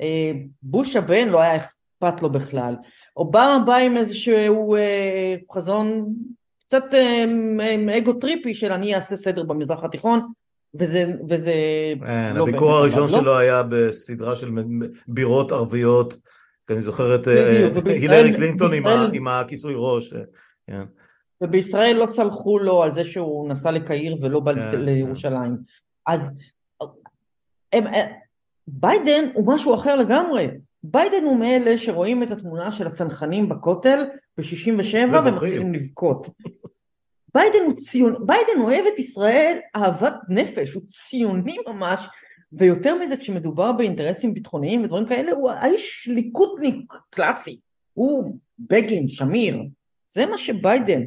אה, 0.00 0.32
בוש 0.62 0.96
הבן 0.96 1.28
לא 1.28 1.40
היה 1.40 1.56
אכפת 1.56 2.22
לו 2.22 2.32
בכלל. 2.32 2.76
אובמה 3.16 3.62
בא 3.66 3.76
עם 3.76 3.96
איזשהו 3.96 4.76
אה, 4.76 5.34
חזון 5.52 6.14
קצת 6.66 6.84
אה, 6.94 7.98
אגו 7.98 8.12
טריפי 8.12 8.54
של 8.54 8.72
אני 8.72 8.94
אעשה 8.94 9.16
סדר 9.16 9.42
במזרח 9.42 9.84
התיכון, 9.84 10.20
וזה, 10.74 11.06
וזה 11.28 11.52
אין, 12.06 12.36
לא 12.36 12.42
הביקור 12.42 12.72
הראשון 12.72 13.02
לא. 13.02 13.08
שלו 13.08 13.38
היה 13.38 13.62
בסדרה 13.62 14.36
של 14.36 14.50
בירות 15.08 15.52
ערביות, 15.52 16.16
כי 16.72 16.76
אני 16.76 16.82
זוכר 16.82 17.14
את 17.14 17.26
הילרי 17.86 18.34
קלינטון 18.34 18.70
עם, 19.12 19.28
הכיסוי 19.28 19.74
ראש. 19.76 20.14
כן. 20.66 20.82
ובישראל 21.40 21.96
לא 21.96 22.06
סלחו 22.06 22.58
לו 22.58 22.82
על 22.82 22.92
זה 22.92 23.04
שהוא 23.04 23.48
נסע 23.48 23.70
לקהיר 23.70 24.16
ולא 24.22 24.40
בא 24.40 24.54
כן, 24.54 24.80
לירושלים. 24.80 25.56
אז 26.06 26.30
הם, 27.72 27.84
ביידן 28.66 29.24
הוא 29.34 29.54
משהו 29.54 29.74
אחר 29.74 29.96
לגמרי. 29.96 30.48
ביידן 30.82 31.24
הוא 31.24 31.36
מאלה 31.36 31.78
שרואים 31.78 32.22
את 32.22 32.30
התמונה 32.30 32.72
של 32.72 32.86
הצנחנים 32.86 33.48
בכותל 33.48 34.04
ב-67 34.38 35.18
ומתחילים 35.18 35.74
לבכות. 35.74 36.28
ביידן 37.34 37.64
הוא 37.66 37.74
ציון, 37.76 38.26
ביידן 38.26 38.60
אוהב 38.60 38.84
את 38.94 38.98
ישראל 38.98 39.58
אהבת 39.76 40.14
נפש, 40.28 40.72
הוא 40.72 40.82
ציוני 40.86 41.56
ממש, 41.68 42.00
ויותר 42.52 42.94
מזה 42.94 43.16
כשמדובר 43.16 43.72
באינטרסים 43.72 44.34
ביטחוניים 44.34 44.82
ודברים 44.82 45.06
כאלה, 45.06 45.32
הוא 45.32 45.50
האיש 45.50 46.08
ליכודניק 46.12 46.92
קלאסי, 47.10 47.60
הוא 47.92 48.38
בגין, 48.58 49.08
שמיר, 49.08 49.62
זה 50.08 50.26
מה 50.26 50.38
שביידן, 50.38 51.02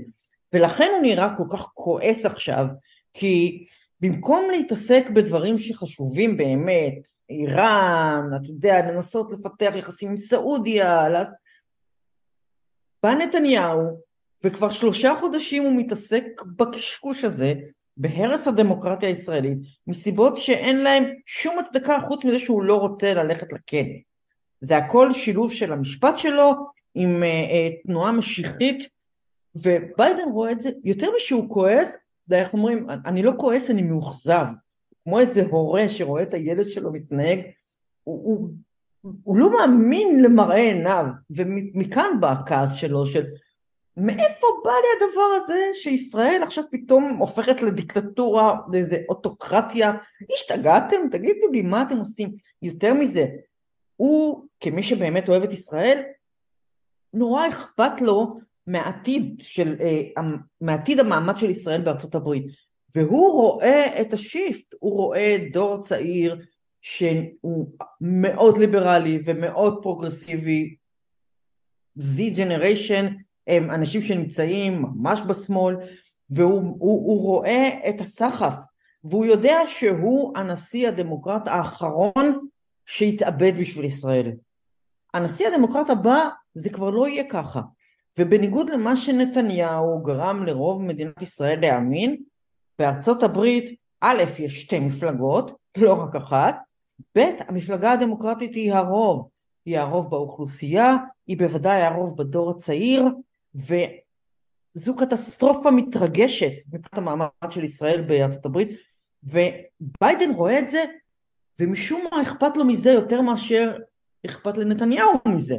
ולכן 0.53 0.87
הוא 0.93 1.01
נראה 1.01 1.37
כל 1.37 1.43
כך 1.49 1.61
כועס 1.73 2.25
עכשיו, 2.25 2.65
כי 3.13 3.65
במקום 3.99 4.47
להתעסק 4.51 5.09
בדברים 5.09 5.57
שחשובים 5.57 6.37
באמת, 6.37 6.93
איראן, 7.29 8.29
אתה 8.35 8.49
יודע, 8.49 8.91
לנסות 8.91 9.31
לפתח 9.31 9.71
יחסים 9.75 10.09
עם 10.09 10.17
סעודיה, 10.17 11.09
לס... 11.09 11.27
בא 13.03 13.13
נתניהו, 13.13 14.01
וכבר 14.43 14.69
שלושה 14.69 15.13
חודשים 15.19 15.63
הוא 15.63 15.73
מתעסק 15.77 16.23
בקשקוש 16.55 17.23
הזה, 17.23 17.53
בהרס 17.97 18.47
הדמוקרטיה 18.47 19.09
הישראלית, 19.09 19.57
מסיבות 19.87 20.37
שאין 20.37 20.83
להם 20.83 21.03
שום 21.25 21.59
הצדקה 21.59 21.99
חוץ 22.07 22.25
מזה 22.25 22.39
שהוא 22.39 22.63
לא 22.63 22.75
רוצה 22.75 23.13
ללכת 23.13 23.53
לכלא. 23.53 23.79
זה 24.61 24.77
הכל 24.77 25.13
שילוב 25.13 25.51
של 25.53 25.73
המשפט 25.73 26.17
שלו 26.17 26.53
עם 26.95 27.23
uh, 27.23 27.25
uh, 27.25 27.87
תנועה 27.87 28.11
משיחית, 28.11 28.89
וביידן 29.55 30.29
רואה 30.33 30.51
את 30.51 30.61
זה, 30.61 30.69
יותר 30.83 31.07
משהוא 31.17 31.49
כועס, 31.49 31.97
איך 32.31 32.53
אומרים, 32.53 32.87
אני 33.05 33.23
לא 33.23 33.31
כועס, 33.37 33.69
אני 33.69 33.81
מאוכזב. 33.81 34.45
כמו 35.03 35.19
איזה 35.19 35.43
הורה 35.51 35.89
שרואה 35.89 36.23
את 36.23 36.33
הילד 36.33 36.69
שלו 36.69 36.91
מתנהג, 36.93 37.39
הוא, 38.03 38.23
הוא, 38.23 38.49
הוא 39.23 39.37
לא 39.37 39.53
מאמין 39.53 40.23
למראה 40.23 40.57
עיניו, 40.57 41.05
ומכאן 41.29 42.09
בא 42.19 42.31
הכעס 42.31 42.73
שלו 42.73 43.05
של 43.05 43.25
מאיפה 43.97 44.47
בא 44.63 44.71
לי 44.71 44.87
הדבר 44.97 45.29
הזה 45.35 45.69
שישראל 45.73 46.41
עכשיו 46.43 46.63
פתאום 46.71 47.03
הופכת 47.03 47.61
לדיקטטורה, 47.61 48.55
לאיזה 48.73 48.97
אוטוקרטיה, 49.09 49.93
השתגעתם? 50.33 50.97
תגידו 51.11 51.47
לי 51.51 51.61
מה 51.61 51.81
אתם 51.81 51.97
עושים? 51.97 52.35
יותר 52.61 52.93
מזה, 52.93 53.25
הוא 53.95 54.45
כמי 54.59 54.83
שבאמת 54.83 55.29
אוהב 55.29 55.43
את 55.43 55.53
ישראל, 55.53 56.01
נורא 57.13 57.47
אכפת 57.47 58.01
לו 58.01 58.39
מהעתיד 58.67 59.35
של, 59.39 59.75
אה, 59.81 60.21
מעתיד 60.61 60.99
המעמד 60.99 61.37
של 61.37 61.49
ישראל 61.49 61.81
בארצות 61.81 62.15
הברית. 62.15 62.45
והוא 62.95 63.31
רואה 63.33 64.01
את 64.01 64.13
ה 64.13 64.22
shift, 64.22 64.75
הוא 64.79 64.93
רואה 64.93 65.37
דור 65.51 65.81
צעיר 65.81 66.41
שהוא 66.81 67.71
מאוד 68.01 68.57
ליברלי 68.57 69.21
ומאוד 69.25 69.79
פרוגרסיבי, 69.83 70.75
Z 71.99 72.35
generation 72.35 73.05
הם 73.47 73.71
אנשים 73.71 74.01
שנמצאים 74.01 74.81
ממש 74.81 75.21
בשמאל 75.27 75.75
והוא 76.29 76.61
הוא, 76.61 77.07
הוא 77.07 77.21
רואה 77.21 77.89
את 77.89 78.01
הסחף 78.01 78.53
והוא 79.03 79.25
יודע 79.25 79.57
שהוא 79.67 80.37
הנשיא 80.37 80.87
הדמוקרט 80.87 81.47
האחרון 81.47 82.47
שהתאבד 82.85 83.53
בשביל 83.59 83.85
ישראל. 83.85 84.31
הנשיא 85.13 85.47
הדמוקרט 85.47 85.89
הבא 85.89 86.29
זה 86.53 86.69
כבר 86.69 86.89
לא 86.89 87.07
יהיה 87.07 87.23
ככה 87.29 87.61
ובניגוד 88.19 88.69
למה 88.69 88.95
שנתניהו 88.95 90.03
גרם 90.03 90.45
לרוב 90.45 90.81
מדינת 90.81 91.21
ישראל 91.21 91.61
להאמין 91.61 92.17
בארצות 92.79 93.23
הברית, 93.23 93.79
א', 94.01 94.23
יש 94.39 94.61
שתי 94.61 94.79
מפלגות, 94.79 95.51
לא 95.77 95.93
רק 95.93 96.15
אחת, 96.15 96.55
ב', 97.17 97.19
המפלגה 97.47 97.91
הדמוקרטית 97.91 98.55
היא 98.55 98.73
הרוב, 98.73 99.29
היא 99.65 99.79
הרוב 99.79 100.09
באוכלוסייה, 100.09 100.95
היא 101.27 101.37
בוודאי 101.37 101.81
הרוב 101.81 102.17
בדור 102.17 102.51
הצעיר, 102.51 103.05
וזו 103.55 104.95
קטסטרופה 104.95 105.71
מתרגשת 105.71 106.51
מבחינת 106.73 106.97
המעמד 106.97 107.29
של 107.49 107.63
ישראל 107.63 108.01
בארצות 108.01 108.45
הברית, 108.45 108.69
וביידן 109.23 110.31
רואה 110.35 110.59
את 110.59 110.69
זה, 110.69 110.83
ומשום 111.59 112.07
מה 112.11 112.21
אכפת 112.21 112.57
לו 112.57 112.65
מזה 112.65 112.91
יותר 112.91 113.21
מאשר 113.21 113.77
אכפת 114.25 114.57
לנתניהו 114.57 115.13
מזה. 115.27 115.55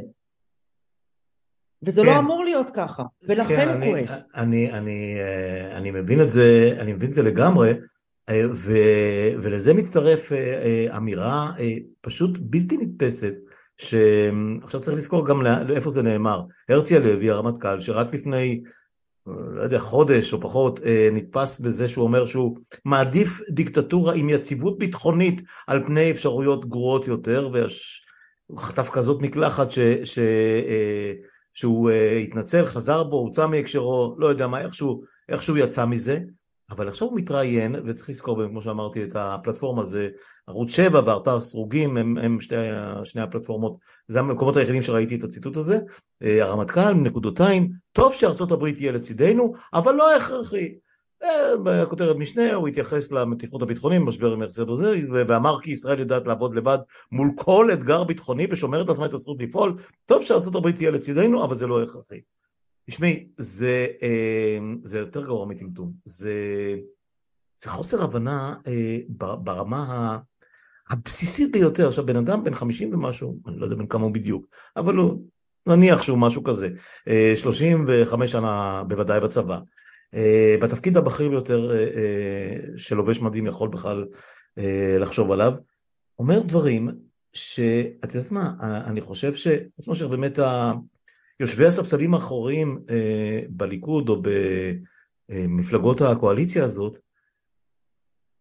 וזה 1.83 2.01
לא 2.01 2.07
כן. 2.07 2.13
לא 2.13 2.19
אמור 2.19 2.43
להיות 2.43 2.69
ככה, 2.69 3.03
ולכן 3.27 3.55
כן, 3.55 3.69
הוא 3.69 3.91
כועס. 3.91 4.23
אני, 4.35 4.71
אני, 4.73 5.15
אה, 5.19 5.77
אני 5.77 5.91
מבין 5.91 6.21
את 6.21 6.31
זה, 6.31 6.77
אני 6.79 6.93
מבין 6.93 7.09
את 7.09 7.13
זה 7.13 7.23
לגמרי, 7.23 7.73
אה, 8.29 8.41
ו, 8.55 8.71
ולזה 9.41 9.73
מצטרף 9.73 10.31
אה, 10.31 10.97
אמירה 10.97 11.53
פשוט 12.01 12.37
בלתי 12.41 12.77
נתפסת, 12.77 13.33
שעכשיו 13.77 14.79
צריך 14.81 14.97
לזכור 14.97 15.27
גם 15.27 15.41
לאיפה 15.41 15.89
זה 15.89 16.01
נאמר. 16.01 16.41
הרצי 16.69 16.95
הלוי, 16.95 17.29
הרמטכ"ל, 17.29 17.79
שרק 17.79 18.13
לפני 18.13 18.61
לא 19.27 19.61
יודע, 19.61 19.79
חודש 19.79 20.33
או 20.33 20.41
פחות, 20.41 20.79
נתפס 21.11 21.59
בזה 21.59 21.89
שהוא 21.89 22.03
אומר 22.03 22.25
שהוא 22.25 22.57
מעדיף 22.85 23.41
דיקטטורה 23.49 24.13
עם 24.13 24.29
יציבות 24.29 24.77
ביטחונית 24.77 25.41
על 25.67 25.83
פני 25.85 26.11
אפשרויות 26.11 26.69
גרועות 26.69 27.07
יותר, 27.07 27.49
והוא 27.53 28.59
חטף 28.59 28.89
כזאת 28.89 29.21
מקלחת 29.21 29.71
ש, 29.71 29.79
ש, 30.03 30.19
שהוא 31.53 31.89
התנצל, 32.23 32.65
חזר 32.65 33.03
בו, 33.03 33.17
הוצא 33.17 33.47
מהקשרו, 33.47 34.15
לא 34.19 34.27
יודע 34.27 34.47
מה, 34.47 34.61
איכשהו, 34.61 35.03
איכשהו 35.29 35.57
יצא 35.57 35.85
מזה, 35.85 36.19
אבל 36.69 36.87
עכשיו 36.87 37.07
הוא 37.07 37.17
מתראיין, 37.17 37.75
וצריך 37.85 38.09
לזכור, 38.09 38.47
כמו 38.47 38.61
שאמרתי, 38.61 39.03
את 39.03 39.15
הפלטפורמה 39.15 39.83
זה 39.83 40.09
ערוץ 40.47 40.71
7 40.71 41.01
באתר 41.01 41.39
סרוגים, 41.39 41.97
הם, 41.97 42.17
הם 42.17 42.41
שתי, 42.41 42.55
שני 43.03 43.21
הפלטפורמות, 43.21 43.77
זה 44.07 44.19
המקומות 44.19 44.55
היחידים 44.55 44.81
שראיתי 44.81 45.15
את 45.15 45.23
הציטוט 45.23 45.57
הזה, 45.57 45.79
אה, 46.23 46.43
הרמטכ"ל, 46.43 46.93
נקודותיים, 46.93 47.71
טוב 47.91 48.13
שארצות 48.13 48.51
הברית 48.51 48.75
תהיה 48.75 48.91
לצידנו, 48.91 49.53
אבל 49.73 49.95
לא 49.95 50.15
הכרחי. 50.15 50.75
אה, 51.23 51.57
בכותרת 51.63 52.15
משנה 52.15 52.53
הוא 52.53 52.67
התייחס 52.67 53.11
למתיחות 53.11 53.61
הביטחונית, 53.61 54.01
משבר 54.01 54.33
עם 54.33 54.43
יחסי 54.43 54.61
זה, 54.77 55.23
ואמר 55.27 55.61
כי 55.61 55.71
ישראל 55.71 55.99
יודעת 55.99 56.27
לעבוד 56.27 56.55
לבד 56.55 56.77
מול 57.11 57.31
כל 57.35 57.69
אתגר 57.73 58.03
ביטחוני 58.03 58.47
ושומרת 58.51 58.87
לעצמה 58.87 59.05
את 59.05 59.13
הזכות 59.13 59.37
לפעול, 59.41 59.75
טוב 60.05 60.23
שארצות 60.23 60.55
הברית 60.55 60.75
תהיה 60.75 60.91
לצידנו, 60.91 61.43
אבל 61.43 61.55
זה 61.55 61.67
לא 61.67 61.83
הכרחי. 61.83 62.19
תשמעי, 62.89 63.27
זה, 63.37 63.87
אה, 64.01 64.57
זה 64.83 64.99
יותר 64.99 65.23
גרוע 65.23 65.45
מטמטום, 65.45 65.91
זה, 66.05 66.33
זה 67.55 67.69
חוסר 67.69 68.03
הבנה 68.03 68.55
ברמה 69.43 70.17
הבסיסית 70.89 71.51
ביותר. 71.51 71.87
עכשיו, 71.87 72.05
בן 72.05 72.15
אדם 72.15 72.43
בן 72.43 72.55
50 72.55 72.93
ומשהו, 72.93 73.39
אני 73.47 73.59
לא 73.59 73.65
יודע 73.65 73.75
בן 73.75 73.87
כמה 73.87 74.03
הוא 74.03 74.13
בדיוק, 74.13 74.47
אבל 74.75 74.95
הוא, 74.95 75.23
נניח 75.67 76.01
שהוא 76.01 76.17
משהו 76.17 76.43
כזה, 76.43 76.69
35 77.35 78.31
שנה 78.31 78.83
בוודאי 78.87 79.19
בצבא, 79.19 79.59
בתפקיד 80.61 80.97
הבכיר 80.97 81.29
ביותר 81.29 81.71
שלובש 82.77 83.19
מדים 83.19 83.47
יכול 83.47 83.69
בכלל 83.69 84.07
לחשוב 84.99 85.31
עליו, 85.31 85.53
אומר 86.19 86.39
דברים 86.39 86.89
שאת 87.33 88.15
יודעת 88.15 88.31
מה, 88.31 88.53
אני 88.61 89.01
חושב 89.01 89.35
ש... 89.35 89.47
כמו 89.83 89.95
שבאמת 89.95 90.39
יושבי 91.39 91.65
הספסלים 91.65 92.13
האחוריים 92.13 92.79
אה, 92.89 93.39
בליכוד 93.49 94.09
או 94.09 94.21
במפלגות 95.29 96.01
הקואליציה 96.01 96.63
הזאת, 96.63 96.97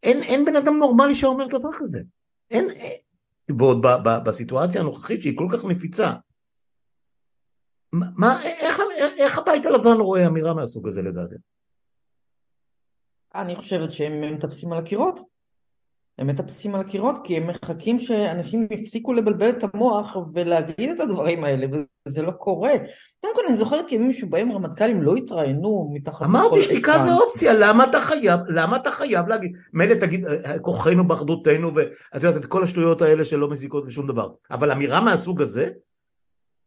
אין, 0.03 0.23
אין 0.23 0.45
בן 0.45 0.57
אדם 0.57 0.77
נורמלי 0.77 1.15
שאומר 1.15 1.47
דבר 1.47 1.73
כזה. 1.79 2.03
אין, 2.51 2.71
אין 2.71 3.01
ועוד 3.59 3.83
ב, 3.83 3.87
ב, 3.87 4.25
בסיטואציה 4.25 4.81
הנוכחית 4.81 5.23
שהיא 5.23 5.39
כל 5.39 5.47
כך 5.53 5.65
נפיצה. 5.65 6.13
מה, 7.93 8.43
איך, 8.43 8.81
איך 9.19 9.39
הבית 9.39 9.67
הלבן 9.67 10.01
רואה 10.01 10.27
אמירה 10.27 10.55
מהסוג 10.55 10.89
הזה 10.89 11.03
לדעתם? 11.03 11.37
אני 13.35 13.57
חושבת 13.57 13.93
שהם 13.93 14.35
מטפסים 14.35 14.73
על 14.73 14.79
הקירות. 14.79 15.21
הם 16.19 16.27
מטפסים 16.27 16.75
על 16.75 16.81
הקירות 16.81 17.17
כי 17.25 17.37
הם 17.37 17.47
מחכים 17.47 17.99
שאנשים 17.99 18.69
יפסיקו 18.71 19.13
לבלבל 19.13 19.49
את 19.49 19.65
המוח 19.75 20.17
ולהגיד 20.35 20.91
את 20.91 21.01
הדברים 21.01 21.45
האלה 21.45 21.67
וזה 22.07 22.23
לא 22.23 22.31
קורה. 22.31 22.73
קודם 23.21 23.35
כל 23.35 23.43
אני 23.49 23.57
זוכרת 23.57 23.93
ימים 23.93 24.13
שבהם 24.13 24.53
רמטכ"לים 24.53 25.03
לא 25.03 25.15
התראיינו 25.15 25.91
מתחת 25.95 26.23
לכל 26.23 26.25
אמרתי 26.25 26.63
שתיקה 26.63 26.99
זה 26.99 27.15
אופציה, 27.15 27.53
למה 27.55 27.85
אתה 27.85 28.01
חייב, 28.01 28.41
למה 28.49 28.77
אתה 28.77 28.91
חייב 28.91 29.29
להגיד, 29.29 29.57
מילא 29.73 29.95
תגיד 29.95 30.27
אה, 30.27 30.59
כוחנו 30.59 31.09
באחדותנו 31.09 31.75
ואת 31.75 32.23
יודעת 32.23 32.37
את 32.37 32.47
כל 32.47 32.65
השטויות 32.65 33.03
האלה 33.03 33.25
שלא 33.25 33.51
מזיקות 33.51 33.87
לשום 33.87 34.07
דבר, 34.07 34.29
אבל 34.51 34.71
אמירה 34.71 35.01
מהסוג 35.01 35.41
הזה, 35.41 35.71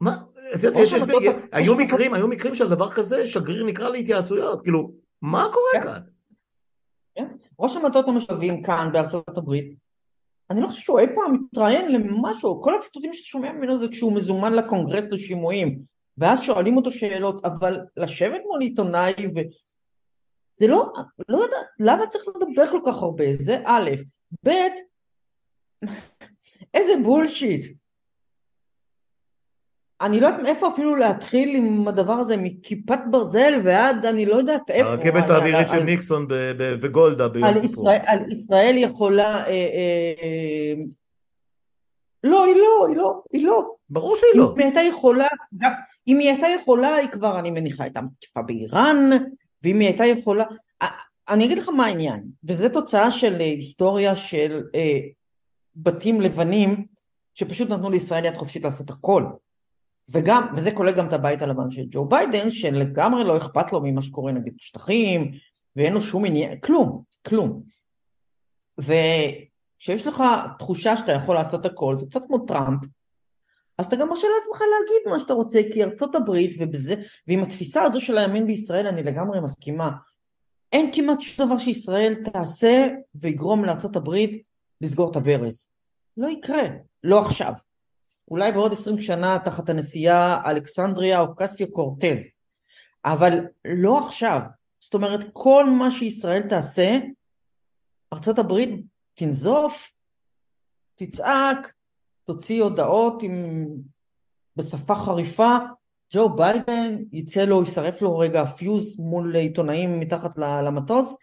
מה, 0.01 0.15
את 0.55 0.63
יודעת, 0.63 0.83
יש, 0.83 0.95
היו 1.51 1.75
מקרים, 1.75 2.13
היו 2.13 2.27
מקרים 2.27 2.55
של 2.55 2.69
דבר 2.69 2.91
כזה, 2.91 3.27
שגריר 3.27 3.65
נקרא 3.65 3.89
להתייעצויות, 3.89 4.61
כאילו, 4.61 4.91
מה 5.21 5.45
קורה 5.53 5.71
כן. 5.73 5.81
כאן? 5.81 5.99
ראש 7.59 7.75
המטות 7.75 8.07
המשאבים 8.07 8.63
כאן 8.63 8.89
בארצות 8.93 9.37
הברית, 9.37 9.75
אני 10.49 10.61
לא 10.61 10.67
חושב 10.67 10.81
שהוא 10.81 10.99
אי 10.99 11.05
פעם 11.15 11.33
מתראיין 11.33 11.91
למשהו, 11.91 12.61
כל 12.61 12.75
הציטוטים 12.75 13.13
שאתה 13.13 13.25
שומע 13.25 13.51
ממנו 13.51 13.77
זה 13.77 13.87
כשהוא 13.87 14.13
מזומן 14.13 14.53
לקונגרס 14.53 15.09
לשימועים, 15.11 15.79
ואז 16.17 16.41
שואלים 16.41 16.77
אותו 16.77 16.91
שאלות, 16.91 17.45
אבל 17.45 17.79
לשבת 17.97 18.41
מול 18.45 18.61
עיתונאי 18.61 19.13
ו... 19.35 19.39
זה 20.55 20.67
לא, 20.67 20.85
לא 21.29 21.37
יודעת, 21.37 21.65
למה 21.79 22.07
צריך 22.07 22.23
לדבר 22.27 22.67
כל 22.71 22.81
כך 22.85 23.01
הרבה? 23.01 23.33
זה 23.33 23.57
א', 23.65 23.89
ב', 24.45 24.49
איזה 26.73 26.93
בולשיט. 27.03 27.78
אני 30.01 30.19
לא 30.19 30.27
יודעת 30.27 30.43
מאיפה 30.43 30.67
אפילו 30.67 30.95
להתחיל 30.95 31.55
עם 31.55 31.87
הדבר 31.87 32.13
הזה, 32.13 32.37
מכיפת 32.37 32.99
ברזל 33.11 33.53
ועד 33.63 34.05
אני 34.05 34.25
לא 34.25 34.35
יודעת 34.35 34.69
איפה. 34.69 34.89
הרכבת 34.89 35.29
האווירית 35.29 35.69
של 35.69 35.83
ניקסון 35.83 36.25
בגולדה 36.57 37.27
ביום 37.27 37.61
כיפור. 37.61 37.89
על 38.05 38.31
ישראל 38.31 38.75
יכולה... 38.77 39.35
אה, 39.35 39.49
אה, 39.49 40.13
אה, 40.21 40.73
לא, 42.23 42.45
היא 42.45 42.55
לא, 42.55 42.87
היא 42.87 42.95
לא, 42.95 43.21
היא 43.33 43.45
לא. 43.45 43.75
ברור 43.89 44.15
שהיא 44.15 44.31
לא. 44.35 44.53
אם 44.53 44.57
היא 44.57 44.65
הייתה 44.65 44.81
יכולה, 44.81 45.27
אם 46.07 46.19
היא 46.19 46.29
הייתה 46.29 46.47
יכולה, 46.47 46.95
היא 46.95 47.09
כבר, 47.09 47.39
אני 47.39 47.51
מניחה, 47.51 47.83
הייתה 47.83 48.01
מתקיפה 48.01 48.41
באיראן, 48.41 49.09
ואם 49.63 49.79
היא 49.79 49.87
הייתה 49.87 50.05
יכולה... 50.05 50.43
אני 51.29 51.45
אגיד 51.45 51.57
לך 51.57 51.69
מה 51.69 51.85
העניין, 51.85 52.23
וזו 52.43 52.69
תוצאה 52.69 53.11
של 53.11 53.35
היסטוריה 53.39 54.15
של 54.15 54.61
בתים 55.75 56.21
לבנים, 56.21 56.85
שפשוט 57.33 57.69
נתנו 57.69 57.89
לישראל 57.89 58.25
יד 58.25 58.37
חופשית 58.37 58.63
לעשות 58.63 58.89
הכל. 58.89 59.23
וגם, 60.13 60.47
וזה 60.55 60.71
כולל 60.71 60.91
גם 60.91 61.07
את 61.07 61.13
הבית 61.13 61.41
הלבן 61.41 61.71
של 61.71 61.85
ג'ו 61.91 62.05
ביידן, 62.05 62.51
שלגמרי 62.51 63.23
לא 63.23 63.37
אכפת 63.37 63.73
לו 63.73 63.81
ממה 63.81 64.01
שקורה 64.01 64.31
נגיד 64.31 64.53
בשטחים, 64.57 65.31
ואין 65.75 65.93
לו 65.93 66.01
שום 66.01 66.25
עניין, 66.25 66.59
כלום, 66.59 67.01
כלום. 67.27 67.61
וכשיש 68.77 70.07
לך 70.07 70.23
תחושה 70.59 70.97
שאתה 70.97 71.11
יכול 71.11 71.35
לעשות 71.35 71.65
הכל, 71.65 71.97
זה 71.97 72.05
קצת 72.05 72.21
כמו 72.27 72.39
טראמפ, 72.39 72.79
אז 73.77 73.85
אתה 73.85 73.95
גם 73.95 74.09
מרשה 74.09 74.27
לעצמך 74.37 74.61
להגיד 74.61 75.11
מה 75.11 75.19
שאתה 75.19 75.33
רוצה, 75.33 75.59
כי 75.73 75.83
ארצות 75.83 76.15
הברית 76.15 76.55
ובזה, 76.59 76.95
ועם 77.27 77.43
התפיסה 77.43 77.83
הזו 77.83 78.01
של 78.01 78.17
הימין 78.17 78.47
בישראל 78.47 78.87
אני 78.87 79.03
לגמרי 79.03 79.39
מסכימה. 79.41 79.91
אין 80.71 80.91
כמעט 80.93 81.21
שום 81.21 81.45
דבר 81.45 81.57
שישראל 81.57 82.15
תעשה 82.23 82.87
ויגרום 83.15 83.65
לארצות 83.65 83.95
הברית 83.95 84.43
לסגור 84.81 85.11
את 85.11 85.15
הברז. 85.15 85.67
לא 86.17 86.27
יקרה, 86.27 86.63
לא 87.03 87.25
עכשיו. 87.25 87.53
אולי 88.31 88.51
בעוד 88.51 88.73
עשרים 88.73 88.99
שנה 88.99 89.39
תחת 89.45 89.69
הנשיאה 89.69 90.51
אלכסנדריה 90.51 91.19
אוקסיו 91.19 91.71
קורטז, 91.71 92.33
אבל 93.05 93.39
לא 93.65 94.07
עכשיו. 94.07 94.39
זאת 94.79 94.93
אומרת, 94.93 95.25
כל 95.33 95.65
מה 95.65 95.91
שישראל 95.91 96.41
תעשה, 96.41 96.97
הברית 98.37 98.85
תנזוף, 99.13 99.91
תצעק, 100.95 101.73
תוציא 102.23 102.63
הודעות 102.63 103.23
עם... 103.23 103.65
בשפה 104.55 104.95
חריפה, 104.95 105.57
ג'ו 106.13 106.29
ביידן 106.29 106.97
יצא 107.11 107.45
לו, 107.45 107.59
יישרף 107.59 108.01
לו 108.01 108.17
רגע 108.17 108.41
הפיוז 108.41 108.99
מול 108.99 109.35
עיתונאים 109.35 109.99
מתחת 109.99 110.37
למטוס, 110.37 111.17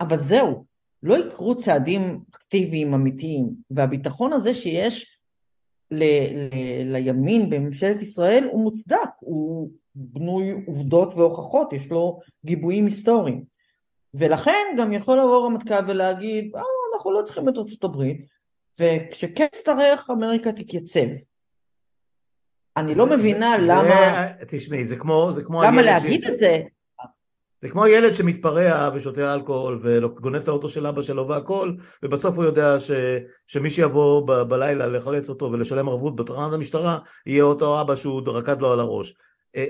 אבל 0.00 0.18
זהו, 0.18 0.64
לא 1.02 1.18
יקרו 1.18 1.56
צעדים 1.56 2.20
אקטיביים 2.30 2.94
אמיתיים, 2.94 3.50
והביטחון 3.70 4.32
הזה 4.32 4.54
שיש 4.54 5.19
ל, 5.90 6.04
ל, 6.04 6.96
לימין 6.96 7.50
בממשלת 7.50 8.02
ישראל 8.02 8.48
הוא 8.52 8.62
מוצדק, 8.62 9.10
הוא 9.20 9.70
בנוי 9.94 10.54
עובדות 10.66 11.14
והוכחות, 11.14 11.72
יש 11.72 11.90
לו 11.90 12.20
גיבויים 12.44 12.84
היסטוריים. 12.84 13.44
ולכן 14.14 14.66
גם 14.78 14.92
יכול 14.92 15.18
לבוא 15.18 15.46
רמטכ"ל 15.46 15.84
ולהגיד, 15.88 16.56
אה, 16.56 16.62
אנחנו 16.94 17.12
לא 17.12 17.22
צריכים 17.22 17.48
את 17.48 17.58
ארצות 17.58 17.84
הברית, 17.84 18.26
וכשכן 18.80 19.44
יצטרך 19.44 20.10
אמריקה 20.10 20.52
תתייצב. 20.52 21.06
אני 22.76 22.94
לא 22.94 23.06
מבינה 23.06 23.56
זה, 23.60 23.66
למה... 23.66 24.26
תשמעי, 24.48 24.84
זה 24.84 24.96
כמו... 24.96 25.32
זה 25.32 25.44
כמו 25.44 25.62
למה 25.62 25.82
להגיד 25.82 26.20
ש... 26.24 26.30
את 26.30 26.36
זה? 26.36 26.58
זה 27.62 27.68
כמו 27.68 27.86
ילד 27.86 28.14
שמתפרע 28.14 28.90
ושותה 28.94 29.34
אלכוהול 29.34 29.78
וגונב 29.82 30.36
את 30.36 30.48
האוטו 30.48 30.68
של 30.68 30.86
אבא 30.86 31.02
שלו 31.02 31.28
והכל 31.28 31.72
ובסוף 32.02 32.36
הוא 32.36 32.44
יודע 32.44 32.80
ש, 32.80 32.90
שמי 33.46 33.70
שיבוא 33.70 34.26
ב, 34.26 34.42
בלילה 34.42 34.86
לחלץ 34.86 35.28
אותו 35.28 35.52
ולשלם 35.52 35.88
ערבות 35.88 36.16
בתחנת 36.16 36.52
המשטרה 36.52 36.98
יהיה 37.26 37.44
אותו 37.44 37.80
אבא 37.80 37.96
שהוא 37.96 38.22
רקד 38.26 38.60
לו 38.60 38.72
על 38.72 38.80
הראש. 38.80 39.14
אה, 39.56 39.66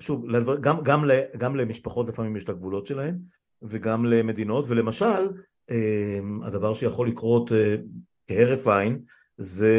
שוב, 0.00 0.26
גם, 0.60 0.82
גם, 0.82 1.04
גם 1.38 1.56
למשפחות 1.56 2.08
לפעמים 2.08 2.36
יש 2.36 2.44
את 2.44 2.48
הגבולות 2.48 2.86
שלהן 2.86 3.18
וגם 3.62 4.04
למדינות 4.04 4.64
ולמשל 4.68 5.28
אה, 5.70 6.18
הדבר 6.42 6.74
שיכול 6.74 7.08
לקרות 7.08 7.52
אה, 7.52 7.76
כהרף 8.28 8.66
עין 8.66 9.00
זה 9.36 9.76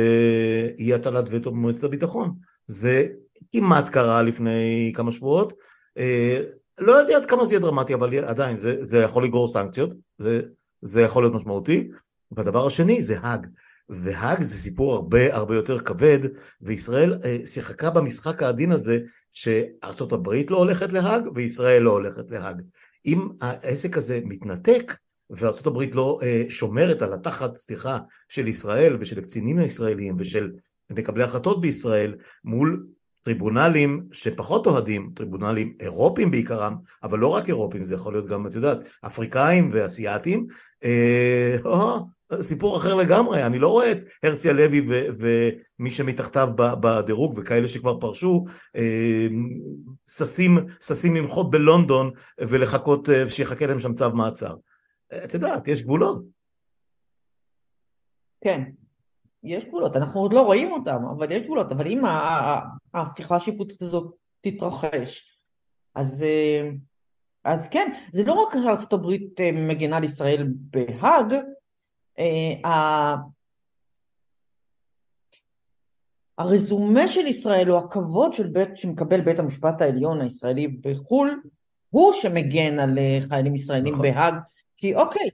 אי 0.78 0.94
הטלת 0.94 1.26
וטו 1.32 1.52
במועצת 1.52 1.84
הביטחון. 1.84 2.34
זה 2.68 3.08
כמעט 3.52 3.90
קרה 3.90 4.22
לפני 4.22 4.92
כמה 4.96 5.12
שבועות 5.12 5.54
לא 6.80 6.92
יודע 6.92 7.18
עד 7.18 7.26
כמה 7.26 7.46
זה 7.46 7.54
יהיה 7.54 7.62
דרמטי, 7.62 7.94
אבל 7.94 8.18
עדיין 8.18 8.58
זה, 8.58 8.84
זה 8.84 8.98
יכול 8.98 9.24
לגרור 9.24 9.48
סנקציות, 9.48 9.90
זה, 10.18 10.42
זה 10.82 11.02
יכול 11.02 11.24
להיות 11.24 11.34
משמעותי. 11.34 11.90
והדבר 12.32 12.68
השני 12.68 13.02
זה 13.02 13.20
האג, 13.20 13.48
והאג 13.90 14.42
זה 14.42 14.56
סיפור 14.56 14.94
הרבה 14.94 15.36
הרבה 15.36 15.56
יותר 15.56 15.80
כבד, 15.80 16.20
וישראל 16.62 17.20
אה, 17.24 17.38
שיחקה 17.46 17.90
במשחק 17.90 18.44
העדין 18.44 18.72
הזה 18.72 19.00
שארצות 19.34 20.14
הברית 20.14 20.52
לא 20.52 20.58
הולכת 20.58 20.94
להאג 20.94 21.24
וישראל 21.36 21.82
לא 21.82 21.92
הולכת 21.92 22.32
להאג. 22.32 22.62
אם 23.06 23.28
העסק 23.42 23.98
הזה 23.98 24.20
מתנתק 24.24 24.98
וארצות 25.30 25.68
הברית 25.68 25.96
לא 25.96 26.20
אה, 26.24 26.44
שומרת 26.50 27.02
על 27.02 27.14
התחת, 27.14 27.56
סליחה, 27.56 28.00
של 28.30 28.48
ישראל 28.48 28.98
ושל 29.00 29.20
הקצינים 29.20 29.60
הישראלים 29.60 30.16
ושל 30.20 30.52
מקבלי 30.90 31.24
החלטות 31.24 31.62
בישראל 31.62 32.16
מול 32.44 32.86
טריבונלים 33.24 34.06
שפחות 34.12 34.68
אוהדים, 34.68 35.12
טריבונלים 35.16 35.76
אירופים 35.80 36.32
בעיקרם, 36.32 36.76
אבל 37.04 37.20
לא 37.20 37.28
רק 37.28 37.50
אירופים, 37.50 37.84
זה 37.86 37.96
יכול 37.96 38.14
להיות 38.14 38.28
גם, 38.28 38.48
את 38.48 38.56
יודעת, 38.56 38.80
אפריקאים 39.06 39.70
ואסייתים, 39.74 40.48
אה, 40.84 41.58
סיפור 42.42 42.78
אחר 42.78 42.96
לגמרי, 42.96 43.46
אני 43.46 43.60
לא 43.60 43.68
רואה 43.68 43.92
את 43.92 43.98
הרצי 44.24 44.50
הלוי 44.50 44.88
ומי 45.20 45.92
שמתחתיו 45.92 46.50
בדירוג 46.56 47.34
וכאלה 47.38 47.70
שכבר 47.70 48.00
פרשו, 48.00 48.46
אה, 48.76 49.28
ששים, 50.08 50.58
ששים 50.82 51.16
לנחות 51.16 51.52
בלונדון 51.52 52.12
ולחכות, 52.40 53.10
אה, 53.10 53.32
שיחכה 53.32 53.66
להם 53.66 53.80
שם 53.80 53.94
צו 53.94 54.12
מעצר. 54.14 54.56
את 55.24 55.34
יודעת, 55.34 55.68
יש 55.68 55.84
גבולות. 55.84 56.24
כן, 58.44 58.64
יש 59.44 59.66
גבולות, 59.66 59.96
אנחנו 59.96 60.20
עוד 60.20 60.34
לא 60.34 60.42
רואים 60.42 60.72
אותם, 60.72 61.06
אבל 61.18 61.32
יש 61.32 61.44
גבולות, 61.44 61.72
אבל 61.72 61.88
אם 61.88 62.02
ההפיכה 62.94 63.36
השיפוטית 63.36 63.82
הזאת 63.82 64.16
תתרחש, 64.42 65.40
אז, 65.96 66.24
אה, 66.24 66.70
אז 67.44 67.68
כן, 67.68 67.94
זה 68.14 68.24
לא 68.24 68.34
רק 68.34 68.54
שארצות 68.64 68.94
הברית 68.94 69.40
מגינה 69.54 69.98
על 69.98 70.04
ישראל 70.04 70.48
בהאג, 70.54 71.34
אה, 72.20 73.16
הרזומה 76.38 77.08
של 77.08 77.28
ישראל 77.28 77.72
או 77.72 77.78
הכבוד 77.78 78.34
של 78.34 78.48
בית, 78.48 78.78
שמקבל 78.78 79.22
בית 79.22 79.40
המשפט 79.40 79.82
העליון 79.82 80.22
הישראלי 80.22 80.68
בחו"ל 80.68 81.42
הוא 81.90 82.14
שמגן 82.14 82.80
על 82.80 82.98
אה, 82.98 83.20
חיילים 83.30 83.56
ישראלים 83.56 83.94
נכון. 83.94 84.06
בהאג 84.06 84.34
כי 84.78 84.96
אוקיי 84.96 85.30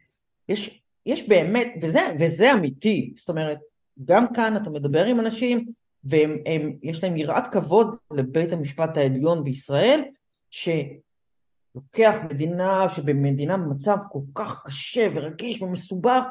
יש, 0.50 0.82
יש 1.06 1.28
באמת 1.28 1.74
וזה, 1.82 2.00
וזה 2.20 2.54
אמיתי 2.54 3.14
זאת 3.18 3.30
אומרת 3.30 3.60
גם 4.06 4.34
כאן 4.34 4.58
אתה 4.58 4.70
מדבר 4.70 5.06
עם 5.06 5.20
אנשים 5.20 5.66
ויש 6.04 7.04
להם 7.04 7.18
יראת 7.18 7.48
כבוד 7.48 7.96
לבית 8.12 8.54
המשפט 8.54 8.98
העליון 8.98 9.44
בישראל 9.44 10.04
שלוקח 10.50 12.16
מדינה 12.30 12.90
שבמדינה 12.90 13.58
במצב 13.58 13.98
כל 14.12 14.20
כך 14.36 14.64
קשה 14.66 15.08
ורגיש 15.16 15.62
ומסובך 15.62 16.24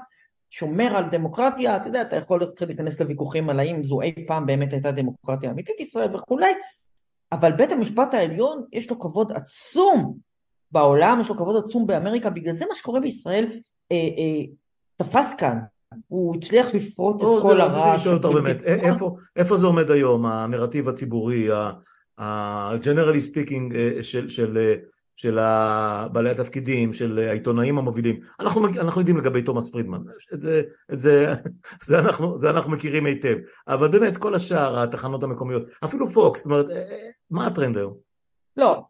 שומר 0.51 0.97
על 0.97 1.05
דמוקרטיה, 1.11 1.77
אתה 1.77 1.89
יודע, 1.89 2.03
אתה 2.03 2.17
יכול 2.17 2.41
להיכנס 2.67 3.01
לוויכוחים 3.01 3.51
על 3.51 3.61
האם 3.61 3.85
זו 3.85 4.01
אי 4.01 4.27
פעם 4.27 4.47
באמת 4.47 4.73
הייתה 4.73 4.93
דמוקרטיה 4.93 5.51
אמיתית 5.51 5.81
ישראל 5.81 6.17
וכולי, 6.17 6.55
אבל 7.33 7.53
בית 7.53 7.73
המשפט 7.73 8.15
העליון 8.15 8.65
יש 8.73 8.91
לו 8.91 9.01
כבוד 9.01 9.33
עצום 9.33 10.19
בעולם, 10.71 11.19
יש 11.21 11.29
לו 11.29 11.37
כבוד 11.37 11.65
עצום 11.65 11.87
באמריקה, 11.87 12.31
בגלל 12.31 12.55
זה 12.55 12.65
מה 12.69 12.75
שקורה 12.75 13.01
בישראל 13.01 13.61
אה, 13.93 13.97
אה, 13.97 14.47
תפס 14.97 15.35
כאן, 15.35 15.59
הוא 16.09 16.37
הצליח 16.37 16.67
לפרוץ 16.75 17.23
את 17.23 17.29
כל 17.43 17.61
הרעש. 17.61 17.75
רציתי 17.75 17.97
לשאול 17.97 18.15
אותך 18.15 18.29
באמת, 18.29 18.63
איפה, 19.37 19.57
זה 19.57 19.67
עומד 19.67 19.91
היום, 19.91 20.27
הנרטיב 20.27 20.89
הציבורי, 20.89 21.49
ה-generally 22.19 23.33
speaking 23.33 23.75
אה, 23.75 24.03
של, 24.03 24.29
של 25.17 25.39
אה, 25.39 26.09
בעלי 26.09 26.31
התפקידים, 26.31 26.95
של 26.95 27.19
העיתונאים 27.19 27.79
המובילים. 27.79 28.21
אנחנו, 28.41 28.67
אנחנו 28.67 29.01
יודעים 29.01 29.17
לגבי 29.17 29.43
תומאס 29.43 29.71
פרידמן, 29.71 30.01
זה, 30.31 30.63
את 30.93 30.99
זה, 30.99 31.35
זה, 31.83 31.99
אנחנו, 31.99 32.39
זה 32.39 32.51
אנחנו 32.51 32.71
מכירים 32.71 33.07
היטב, 33.07 33.37
אבל 33.69 33.89
באמת 33.89 34.17
כל 34.17 34.35
השאר, 34.35 34.83
התחנות 34.83 35.23
המקומיות, 35.23 35.63
אפילו 35.85 36.09
פוקס, 36.09 36.39
זאת 36.39 36.47
אומרת, 36.47 36.71
אה, 36.71 36.83
מה 37.31 37.47
הטרנד 37.47 37.77
היום? 37.77 37.95
לא, 38.57 38.83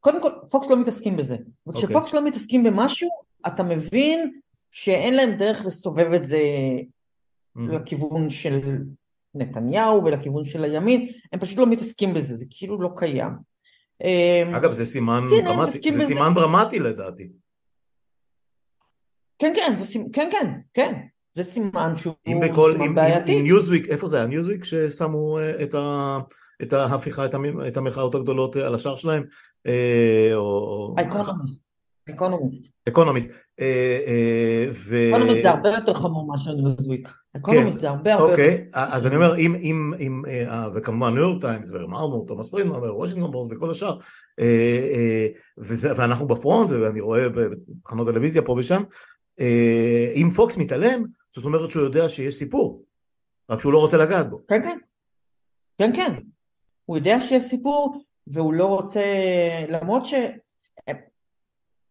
קודם 0.00 0.22
כל 0.22 0.30
פוקס 0.50 0.70
לא 0.70 0.76
מתעסקים 0.76 1.16
בזה, 1.16 1.36
וכשפוקס. 1.66 1.94
אוקיי. 1.94 2.20
לא 2.20 2.26
מתעסקים 2.26 2.62
במשהו, 2.62 3.08
אתה 3.46 3.62
מבין 3.62 4.32
שאין 4.76 5.14
להם 5.14 5.32
דרך 5.38 5.64
לסובב 5.64 6.12
את 6.12 6.24
זה 6.24 6.38
mm-hmm. 6.38 7.60
לכיוון 7.60 8.30
של 8.30 8.78
נתניהו 9.34 10.04
ולכיוון 10.04 10.44
של 10.44 10.64
הימין, 10.64 11.08
הם 11.32 11.40
פשוט 11.40 11.58
לא 11.58 11.66
מתעסקים 11.66 12.14
בזה, 12.14 12.36
זה 12.36 12.44
כאילו 12.50 12.82
לא 12.82 12.90
קיים. 12.96 13.30
אמ, 14.04 14.54
אגב 14.54 14.72
זה 14.72 14.84
סימן 14.84 15.20
דרמטי, 15.44 15.92
זה 15.92 16.06
סימן 16.06 16.34
דרמטי 16.34 16.78
לדעתי. 16.78 17.28
כן 19.38 19.52
כן, 19.56 19.74
זה 19.76 19.84
סימן, 19.84 20.06
כן 20.12 20.28
כן, 20.32 20.52
כן, 20.74 21.00
זה 21.34 21.44
סימן 21.44 21.96
שהוא 21.96 22.14
בכל, 22.42 22.72
סימן 22.72 22.84
עם, 22.84 22.94
בעייתי. 22.94 23.32
עם, 23.32 23.38
עם 23.38 23.44
ניוזוויק, 23.44 23.88
איפה 23.88 24.06
זה 24.06 24.16
היה? 24.16 24.26
ניוזוויק 24.26 24.64
ששמו 24.64 25.38
אה, 25.38 25.62
את, 25.62 25.74
ה, 25.74 26.18
את 26.62 26.72
ההפיכה, 26.72 27.24
את 27.68 27.76
המחאות 27.76 28.14
הגדולות 28.14 28.56
אה, 28.56 28.66
על 28.66 28.74
השער 28.74 28.96
שלהם? 28.96 29.24
אה, 29.66 30.30
או... 30.34 30.94
אקונומיסט. 31.00 31.60
אקונומיסט. 32.10 32.68
אקונומיסט. 32.88 33.30
אקונומיסט 33.60 35.42
זה 35.42 35.50
הרבה 35.50 35.68
יותר 35.68 35.94
חמור 35.94 36.26
מאשר 36.26 36.54
ניוזוויק. 36.54 37.08
אקונומיסט 37.36 37.80
זה 37.80 37.88
הרבה 37.88 38.14
הרבה... 38.14 38.30
אוקיי, 38.30 38.68
אז 38.72 39.06
אני 39.06 39.16
אומר, 39.16 39.36
אם, 39.36 40.22
וכמובן 40.74 41.14
ניו 41.14 41.22
יורק 41.22 41.40
טיימס 41.40 41.70
ומרמור, 41.70 42.26
תומאס 42.26 42.48
פרידמן 42.48 42.76
ווושינגטון 42.76 43.32
פוסט 43.32 43.52
וכל 43.52 43.70
השאר, 43.70 43.98
ואנחנו 45.96 46.26
בפרונט, 46.26 46.70
ואני 46.70 47.00
רואה 47.00 47.28
בתחנות 47.28 48.08
טלוויזיה 48.08 48.42
פה 48.42 48.52
ושם, 48.58 48.82
אם 50.14 50.30
פוקס 50.36 50.56
מתעלם, 50.56 51.04
זאת 51.34 51.44
אומרת 51.44 51.70
שהוא 51.70 51.84
יודע 51.84 52.08
שיש 52.08 52.34
סיפור, 52.34 52.82
רק 53.50 53.60
שהוא 53.60 53.72
לא 53.72 53.78
רוצה 53.78 53.96
לגעת 53.96 54.30
בו. 54.30 54.40
כן, 54.48 54.62
כן. 54.62 54.78
כן, 55.78 55.90
כן. 55.96 56.14
הוא 56.84 56.96
יודע 56.96 57.20
שיש 57.20 57.44
סיפור, 57.44 58.04
והוא 58.26 58.54
לא 58.54 58.66
רוצה, 58.66 59.02
למרות 59.68 60.06
ש... 60.06 60.14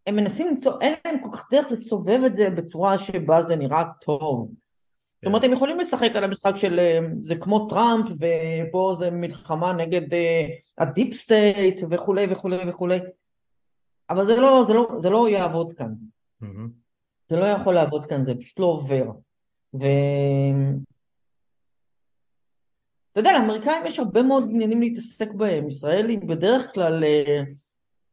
הם 0.08 0.16
מנסים 0.16 0.47
למצוא, 0.47 0.82
אין 0.82 0.93
להם 1.06 1.18
כל 1.24 1.38
כך 1.38 1.47
דרך 1.51 1.72
לסובב 1.72 2.20
את 2.26 2.36
זה 2.36 2.49
בצורה 2.49 2.97
שבה 2.97 3.43
זה 3.43 3.56
נראה 3.56 3.84
טוב. 4.01 4.49
זאת 5.24 5.28
אומרת, 5.28 5.43
הם 5.43 5.51
יכולים 5.51 5.80
לשחק 5.80 6.16
על 6.16 6.24
המשחק 6.24 6.56
של 6.56 6.80
אה, 6.80 6.99
זה 7.20 7.36
כמו 7.36 7.70
טראמפ, 7.70 8.10
ופה 8.10 8.95
זה 8.99 9.12
מלחמה 9.12 9.74
נגד 9.74 10.14
אה, 10.14 10.45
ה 10.78 10.85
deep 10.85 11.13
state 11.13 11.82
וכולי 11.89 12.26
וכולי 12.30 12.58
וכולי, 12.70 12.99
אבל 14.10 14.26
זה 14.26 14.41
לא, 14.41 14.64
זה 14.68 14.74
לא, 14.74 14.88
זה 14.99 15.10
לא 15.10 15.30
יעבוד 15.30 15.74
כאן. 15.74 15.93
זה 17.28 17.36
לא 17.36 17.45
יכול 17.45 17.74
לעבוד 17.74 18.06
כאן, 18.06 18.24
זה 18.24 18.36
פשוט 18.36 18.60
לא 18.60 18.66
עובר. 18.66 19.06
ו... 19.74 19.84
אתה 23.12 23.20
יודע, 23.20 23.32
לאמריקאים 23.34 23.86
יש 23.86 23.99
הרבה 23.99 24.24
מאוד 24.24 24.43
עניינים 24.49 24.82
להתעסק 24.82 25.34
בהם. 25.34 25.68
ישראל 25.68 26.10
היא 26.10 26.20
בדרך 26.20 26.74
כלל 26.74 27.04
אה, 27.04 27.43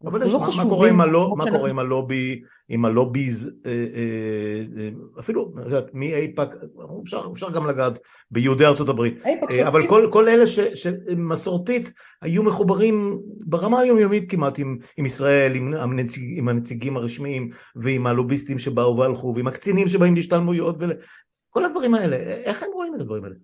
אבל 0.04 0.26
יש, 0.26 0.32
לא 0.32 0.40
מה, 0.40 0.48
מה 0.56 0.64
קורה 0.64 0.88
עם, 0.88 1.00
הלא, 1.00 1.34
מה 1.36 1.50
קורה 1.50 1.70
עם 1.70 1.78
הלובי, 1.78 2.42
עם 2.68 2.84
ה 2.84 2.92
lobbies, 2.92 3.60
אה, 3.66 3.70
אה, 3.72 4.82
אה, 4.82 4.88
אפילו, 5.20 5.52
מאייפאק, 5.92 6.54
אפשר, 7.02 7.28
אפשר 7.32 7.50
גם 7.50 7.66
לגעת 7.66 7.98
ביהודי 8.30 8.66
ארצות 8.66 8.88
הברית, 8.88 9.26
אה, 9.26 9.68
אבל 9.68 9.88
כל, 9.88 10.08
כל 10.12 10.28
אלה 10.28 10.46
ש, 10.46 10.58
שמסורתית 10.60 11.92
היו 12.22 12.42
מחוברים 12.42 13.18
ברמה 13.46 13.80
היומיומית 13.80 14.30
כמעט 14.30 14.58
עם, 14.58 14.78
עם 14.96 15.06
ישראל, 15.06 15.54
עם, 15.54 15.74
הנציג, 15.74 16.38
עם 16.38 16.48
הנציגים 16.48 16.96
הרשמיים 16.96 17.50
ועם 17.76 18.06
הלוביסטים 18.06 18.58
שבאו 18.58 18.96
והלכו 18.96 19.32
ועם 19.36 19.46
הקצינים 19.46 19.88
שבאים 19.88 20.14
להשתלמויות 20.14 20.76
וכל 20.78 21.64
הדברים 21.64 21.94
האלה, 21.94 22.16
איך 22.16 22.62
הם 22.62 22.68
רואים 22.74 22.94
את 22.94 23.00
הדברים 23.00 23.24
האלה? 23.24 23.36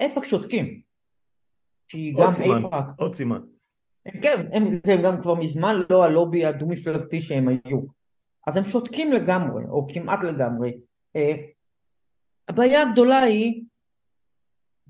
אייפאק 0.00 0.24
שותקים. 0.24 0.80
עוד 2.14 2.30
סימן, 2.30 2.62
עוד 2.96 3.14
סימן. 3.14 3.53
כן, 4.22 4.46
הם, 4.52 4.80
הם 4.84 5.02
גם 5.02 5.22
כבר 5.22 5.34
מזמן 5.34 5.76
לא 5.90 6.04
הלובי 6.04 6.44
הדו-מפלגתי 6.44 7.20
שהם 7.20 7.48
היו. 7.48 7.80
אז 8.46 8.56
הם 8.56 8.64
שותקים 8.64 9.12
לגמרי, 9.12 9.64
או 9.68 9.86
כמעט 9.94 10.24
לגמרי. 10.24 10.78
אה, 11.16 11.34
הבעיה 12.48 12.82
הגדולה 12.82 13.18
היא, 13.18 13.64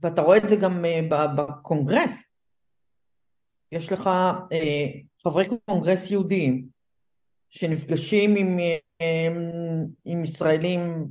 ואתה 0.03 0.23
רואה 0.23 0.37
את 0.37 0.49
זה 0.49 0.57
גם 0.57 0.85
אה, 0.85 1.27
בקונגרס, 1.37 2.25
יש 3.73 3.93
לך 3.93 4.07
אה, 4.53 4.87
חברי 5.23 5.45
קונגרס 5.67 6.11
יהודיים 6.11 6.69
שנפגשים 7.51 8.37
עם, 8.37 8.59
עם 10.05 10.25
ישראלים 10.25 11.07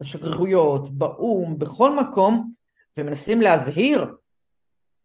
בשגרירויות, 0.00 0.90
באו"ם, 0.90 1.58
בכל 1.58 1.96
מקום, 1.96 2.50
ומנסים 2.96 3.40
להזהיר 3.40 4.14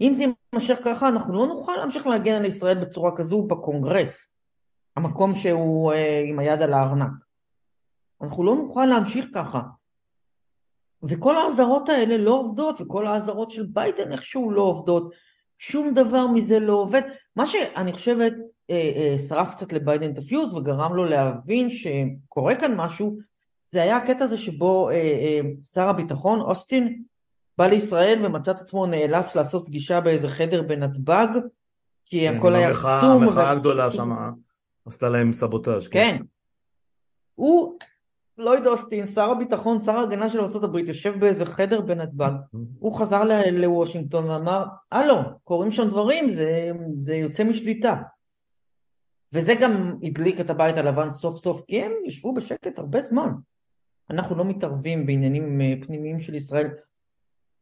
אם 0.01 0.13
זה 0.13 0.23
יימשך 0.53 0.79
ככה, 0.83 1.09
אנחנו 1.09 1.33
לא 1.33 1.47
נוכל 1.47 1.75
להמשיך 1.77 2.07
להגן 2.07 2.35
על 2.35 2.45
ישראל 2.45 2.85
בצורה 2.85 3.15
כזו 3.15 3.43
בקונגרס, 3.43 4.29
המקום 4.95 5.35
שהוא 5.35 5.93
אה, 5.93 6.23
עם 6.27 6.39
היד 6.39 6.61
על 6.61 6.73
הארנק. 6.73 7.11
אנחנו 8.21 8.43
לא 8.43 8.55
נוכל 8.55 8.85
להמשיך 8.85 9.25
ככה. 9.33 9.61
וכל 11.03 11.37
האזהרות 11.37 11.89
האלה 11.89 12.17
לא 12.17 12.31
עובדות, 12.31 12.81
וכל 12.81 13.07
האזהרות 13.07 13.51
של 13.51 13.65
ביידן 13.65 14.11
איכשהו 14.11 14.51
לא 14.51 14.61
עובדות. 14.61 15.13
שום 15.57 15.93
דבר 15.93 16.27
מזה 16.27 16.59
לא 16.59 16.73
עובד. 16.73 17.01
מה 17.35 17.45
שאני 17.45 17.93
חושבת 17.93 18.33
אה, 18.69 18.91
אה, 18.95 19.15
שרף 19.27 19.55
קצת 19.55 19.73
לביידן 19.73 20.11
את 20.11 20.17
הפיוז 20.17 20.53
וגרם 20.53 20.95
לו 20.95 21.05
להבין 21.05 21.69
שקורה 21.69 22.55
כאן 22.55 22.75
משהו, 22.75 23.17
זה 23.65 23.81
היה 23.81 23.97
הקטע 23.97 24.25
הזה 24.25 24.37
שבו 24.37 24.89
אה, 24.89 24.95
אה, 24.95 25.39
שר 25.63 25.87
הביטחון, 25.87 26.41
אוסטין, 26.41 27.03
בא 27.59 27.67
לישראל 27.67 28.25
ומצא 28.25 28.51
את 28.51 28.61
עצמו 28.61 28.85
נאלץ 28.85 29.35
לעשות 29.35 29.65
פגישה 29.65 30.01
באיזה 30.01 30.27
חדר 30.29 30.61
בנתב"ג, 30.61 31.27
כי 32.05 32.27
כן, 32.29 32.37
הכל 32.37 32.55
היה 32.55 32.73
חסום. 32.73 33.23
המחאה 33.23 33.43
וה- 33.43 33.51
הגדולה 33.51 33.91
שם 33.91 34.11
עשתה 34.85 35.09
להם 35.09 35.33
סבוטאז'. 35.33 35.87
כן. 35.87 36.21
הוא, 37.35 37.77
לויד 38.37 38.67
אוסטין, 38.67 39.07
שר 39.07 39.31
הביטחון, 39.31 39.81
שר 39.81 39.95
ההגנה 39.95 40.29
של 40.29 40.39
ארה"ב, 40.39 40.75
יושב 40.77 41.19
באיזה 41.19 41.45
חדר 41.45 41.81
בנתב"ג. 41.81 42.31
הוא 42.79 42.99
חזר 42.99 43.21
לוושינגטון 43.51 44.29
ואמר, 44.29 44.65
הלו, 44.91 45.15
קורים 45.43 45.71
שם 45.71 45.87
דברים, 45.89 46.29
זה, 46.29 46.71
זה 47.03 47.15
יוצא 47.15 47.43
משליטה. 47.43 47.95
וזה 49.33 49.53
גם 49.61 49.95
הדליק 50.03 50.39
את 50.39 50.49
הבית 50.49 50.77
הלבן 50.77 51.09
סוף 51.09 51.35
סוף, 51.35 51.65
כי 51.67 51.81
הם 51.83 51.91
ישבו 52.05 52.33
בשקט 52.33 52.79
הרבה 52.79 53.01
זמן. 53.01 53.29
אנחנו 54.09 54.35
לא 54.35 54.45
מתערבים 54.45 55.05
בעניינים 55.05 55.61
אה, 55.61 55.73
פנימיים 55.85 56.19
של 56.19 56.35
ישראל. 56.35 56.67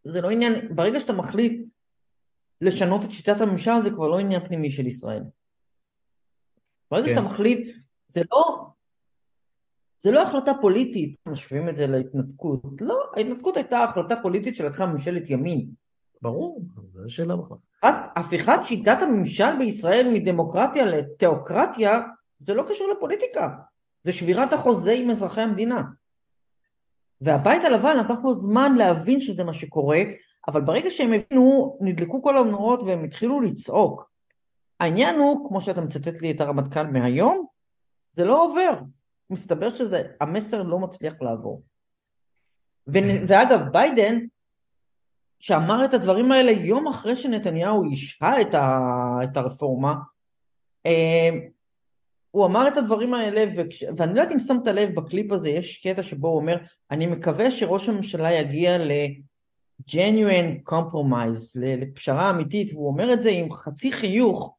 זה 0.08 0.22
לא 0.22 0.30
עניין, 0.30 0.76
ברגע 0.76 1.00
שאתה 1.00 1.14
מחליט 1.14 1.66
לשנות 2.62 3.04
את 3.04 3.12
שיטת 3.12 3.42
הממשל, 3.42 3.82
זה 3.84 3.90
כבר 3.90 4.08
לא 4.08 4.20
עניין 4.20 4.48
פנימי 4.48 4.72
של 4.72 4.88
ישראל. 4.88 5.24
ברגע 6.92 7.06
כן. 7.06 7.10
שאתה 7.16 7.22
מחליט, 7.22 7.76
זה 8.08 8.22
לא, 8.32 8.66
זה 10.00 10.12
לא 10.12 10.24
החלטה 10.24 10.52
פוליטית, 10.62 11.16
משווים 11.26 11.70
את 11.70 11.78
זה 11.78 11.88
להתנתקות. 11.88 12.62
לא, 12.82 12.96
ההתנתקות 13.16 13.58
הייתה 13.58 13.84
החלטה 13.84 14.16
פוליטית 14.22 14.56
שלקחה 14.56 14.86
ממשלת 14.86 15.30
ימין. 15.30 15.68
ברור, 16.22 16.62
זו 16.94 17.10
שאלה 17.10 17.36
בכלל. 17.36 17.58
הפיכת- 18.16 18.64
שיטת 18.64 18.98
הממשל 19.02 19.58
בישראל 19.58 20.10
מדמוקרטיה 20.14 20.86
לתיאוקרטיה, 20.86 22.00
זה 22.40 22.54
לא 22.54 22.64
קשור 22.70 22.88
לפוליטיקה. 22.98 23.50
זה 24.04 24.14
שבירת 24.14 24.54
החוזה 24.54 24.92
עם 24.92 25.10
אזרחי 25.10 25.42
המדינה. 25.42 25.82
והבית 27.22 27.64
הלבן 27.64 27.98
לקח 27.98 28.20
לו 28.24 28.34
זמן 28.34 28.76
להבין 28.76 29.20
שזה 29.20 29.44
מה 29.44 29.54
שקורה, 29.54 30.00
אבל 30.48 30.62
ברגע 30.62 30.90
שהם 30.90 31.14
הבינו, 31.14 31.78
נדלקו 31.82 32.22
כל 32.22 32.38
המנורות 32.38 32.84
והם 32.84 33.04
התחילו 33.04 33.42
לצעוק. 33.42 34.12
העניין 34.80 35.20
הוא, 35.20 35.50
כמו 35.50 35.62
שאתה 35.62 35.82
מצטט 35.82 36.22
לי 36.22 36.32
את 36.32 36.42
הרמטכ"ל 36.42 36.84
מהיום, 36.88 37.46
זה 38.12 38.26
לא 38.26 38.44
עובר. 38.44 38.80
מסתבר 39.30 39.70
שהמסר 39.70 40.64
לא 40.64 40.80
מצליח 40.80 41.14
לעבור. 41.22 41.62
ו- 42.88 42.98
ואגב, 43.28 43.60
ביידן, 43.72 44.20
שאמר 45.40 45.86
את 45.86 45.94
הדברים 45.94 46.32
האלה 46.32 46.52
יום 46.52 46.88
אחרי 46.88 47.16
שנתניהו 47.16 47.84
השהה 47.92 48.42
את, 48.42 48.54
ה- 48.54 49.20
את 49.24 49.38
הרפורמה, 49.38 49.96
אה, 50.86 51.30
הוא 52.38 52.46
אמר 52.46 52.68
את 52.68 52.78
הדברים 52.78 53.14
האלה, 53.14 53.44
וכש, 53.58 53.84
ואני 53.98 54.14
לא 54.14 54.20
יודעת 54.20 54.34
אם 54.34 54.40
שמת 54.40 54.68
לב 54.68 54.96
בקליפ 54.96 55.32
הזה, 55.32 55.50
יש 55.50 55.78
קטע 55.78 56.04
שבו 56.04 56.28
הוא 56.28 56.38
אומר, 56.38 56.58
אני 56.92 57.08
מקווה 57.08 57.52
שראש 57.52 57.90
הממשלה 57.90 58.32
יגיע 58.32 58.78
ל-genuine 58.78 60.72
compromise, 60.72 61.60
לפשרה 61.60 62.30
אמיתית, 62.30 62.74
והוא 62.74 62.88
אומר 62.88 63.14
את 63.14 63.22
זה 63.22 63.30
עם 63.30 63.52
חצי 63.52 63.92
חיוך 63.92 64.56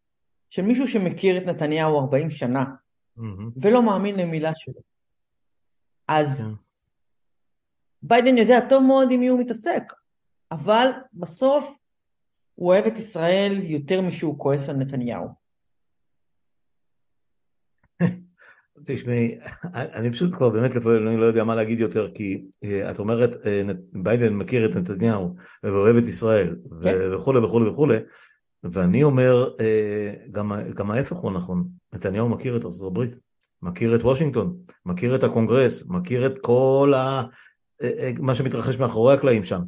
של 0.51 0.63
מישהו 0.63 0.89
שמכיר 0.89 1.37
את 1.39 1.43
נתניהו 1.43 1.99
40 1.99 2.31
שנה, 2.31 2.65
מהמם. 3.17 3.51
ולא 3.57 3.83
מאמין 3.83 4.17
למילה 4.17 4.53
שלו. 4.55 4.81
אז 6.09 6.41
כן. 6.41 6.55
ביידן 8.03 8.39
יודע 8.39 8.69
טוב 8.69 8.83
מאוד 8.83 9.09
עם 9.11 9.21
מי 9.21 9.29
הוא 9.29 9.41
מתעסק, 9.41 9.93
אבל 10.53 10.91
בסוף 11.13 11.79
הוא 12.55 12.69
אוהב 12.69 12.85
את 12.85 12.99
ישראל 12.99 13.61
יותר 13.65 14.03
משהוא 14.03 14.39
כועס 14.39 14.69
על 14.69 14.77
נתניהו. 14.77 15.48
תשמעי, 18.85 19.39
אני 19.75 20.13
פשוט 20.13 20.35
כבר 20.35 20.49
באמת 20.49 20.75
לפעמים 20.75 21.09
אני 21.09 21.17
לא 21.17 21.25
יודע 21.25 21.45
מה 21.45 21.55
להגיד 21.55 21.81
יותר, 21.81 22.09
כי 22.15 22.45
אה, 22.65 22.91
את 22.91 22.99
אומרת, 22.99 23.47
אה, 23.47 23.63
ביידן 23.93 24.35
מכיר 24.35 24.71
את 24.71 24.77
נתניהו 24.77 25.35
ואוהב 25.63 25.97
את 25.97 26.07
ישראל 26.07 26.57
כן. 26.83 26.97
וכולי 27.13 27.39
וכולי 27.39 27.69
וכולי, 27.69 27.99
ואני 28.65 29.03
אומר, 29.03 29.51
אה, 29.61 30.15
גם, 30.33 30.53
גם 30.75 30.91
ההפך 30.91 31.17
הוא 31.17 31.33
נכון, 31.33 31.69
נתניהו 31.93 32.29
מכיר 32.29 32.57
את 32.57 32.65
ארצות 32.65 32.91
הברית, 32.91 33.19
מכיר 33.63 33.95
את 33.95 34.03
וושינגטון, 34.03 34.57
מכיר 34.87 35.15
את 35.15 35.23
הקונגרס, 35.23 35.87
מכיר 35.89 36.27
את 36.27 36.39
כל 36.39 36.93
ה... 36.97 37.23
מה 38.21 38.35
שמתרחש 38.35 38.77
מאחורי 38.79 39.15
הקלעים 39.15 39.45
שם. 39.45 39.61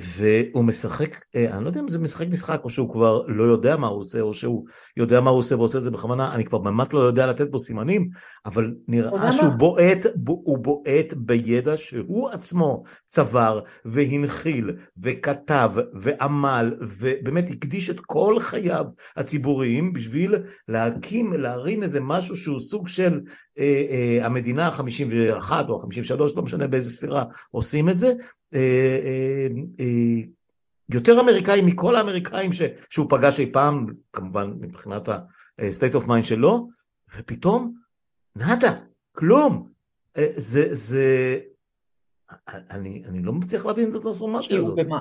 והוא 0.00 0.64
משחק, 0.64 1.16
אה, 1.36 1.56
אני 1.56 1.64
לא 1.64 1.68
יודע 1.68 1.80
אם 1.80 1.88
זה 1.88 1.98
משחק 1.98 2.26
משחק 2.28 2.60
או 2.64 2.70
שהוא 2.70 2.92
כבר 2.92 3.22
לא 3.26 3.44
יודע 3.44 3.76
מה 3.76 3.86
הוא 3.86 4.00
עושה 4.00 4.20
או 4.20 4.34
שהוא 4.34 4.64
יודע 4.96 5.20
מה 5.20 5.30
הוא 5.30 5.38
עושה 5.38 5.56
ועושה 5.56 5.78
את 5.78 5.82
זה 5.82 5.90
בכוונה, 5.90 6.34
אני 6.34 6.44
כבר 6.44 6.58
ממש 6.58 6.88
לא 6.92 6.98
יודע 6.98 7.26
לתת 7.26 7.50
בו 7.50 7.60
סימנים, 7.60 8.08
אבל 8.46 8.74
נראה 8.88 9.32
שהוא? 9.32 9.52
בועט, 9.58 10.06
הוא 10.26 10.58
בועט 10.58 11.12
בידע 11.16 11.76
שהוא 11.76 12.28
עצמו 12.28 12.82
צבר 13.06 13.60
והנחיל 13.84 14.70
וכתב 15.02 15.70
ועמל 16.00 16.74
ובאמת 16.80 17.50
הקדיש 17.50 17.90
את 17.90 18.00
כל 18.00 18.36
חייו 18.40 18.84
הציבוריים 19.16 19.92
בשביל 19.92 20.34
להקים, 20.68 21.32
להרים 21.32 21.82
איזה 21.82 22.00
משהו 22.00 22.36
שהוא 22.36 22.60
סוג 22.60 22.88
של 22.88 23.20
אה, 23.58 23.84
אה, 23.90 24.26
המדינה 24.26 24.66
ה-51 24.68 25.52
או 25.68 25.82
ה-53, 25.82 26.36
לא 26.36 26.42
משנה 26.42 26.66
באיזה 26.66 26.90
ספירה 26.90 27.24
עושים 27.50 27.88
את 27.88 27.98
זה, 27.98 28.12
יותר 30.88 31.20
אמריקאים 31.20 31.66
מכל 31.66 31.96
האמריקאים 31.96 32.52
ש, 32.52 32.62
שהוא 32.90 33.06
פגש 33.10 33.40
אי 33.40 33.52
פעם, 33.52 33.86
כמובן 34.12 34.52
מבחינת 34.60 35.08
ה-state 35.08 35.94
of 35.94 36.06
mind 36.06 36.22
שלו, 36.22 36.68
ופתאום 37.16 37.74
נאדה, 38.36 38.72
כלום. 39.12 39.68
אה, 40.16 40.26
זה, 40.34 40.74
זה, 40.74 41.38
אני, 42.48 43.02
אני 43.08 43.22
לא 43.22 43.32
מצליח 43.32 43.66
להבין 43.66 43.90
את 43.90 43.94
הטרנספורמציה 43.94 44.58
הזאת. 44.58 44.76
במה, 44.76 45.00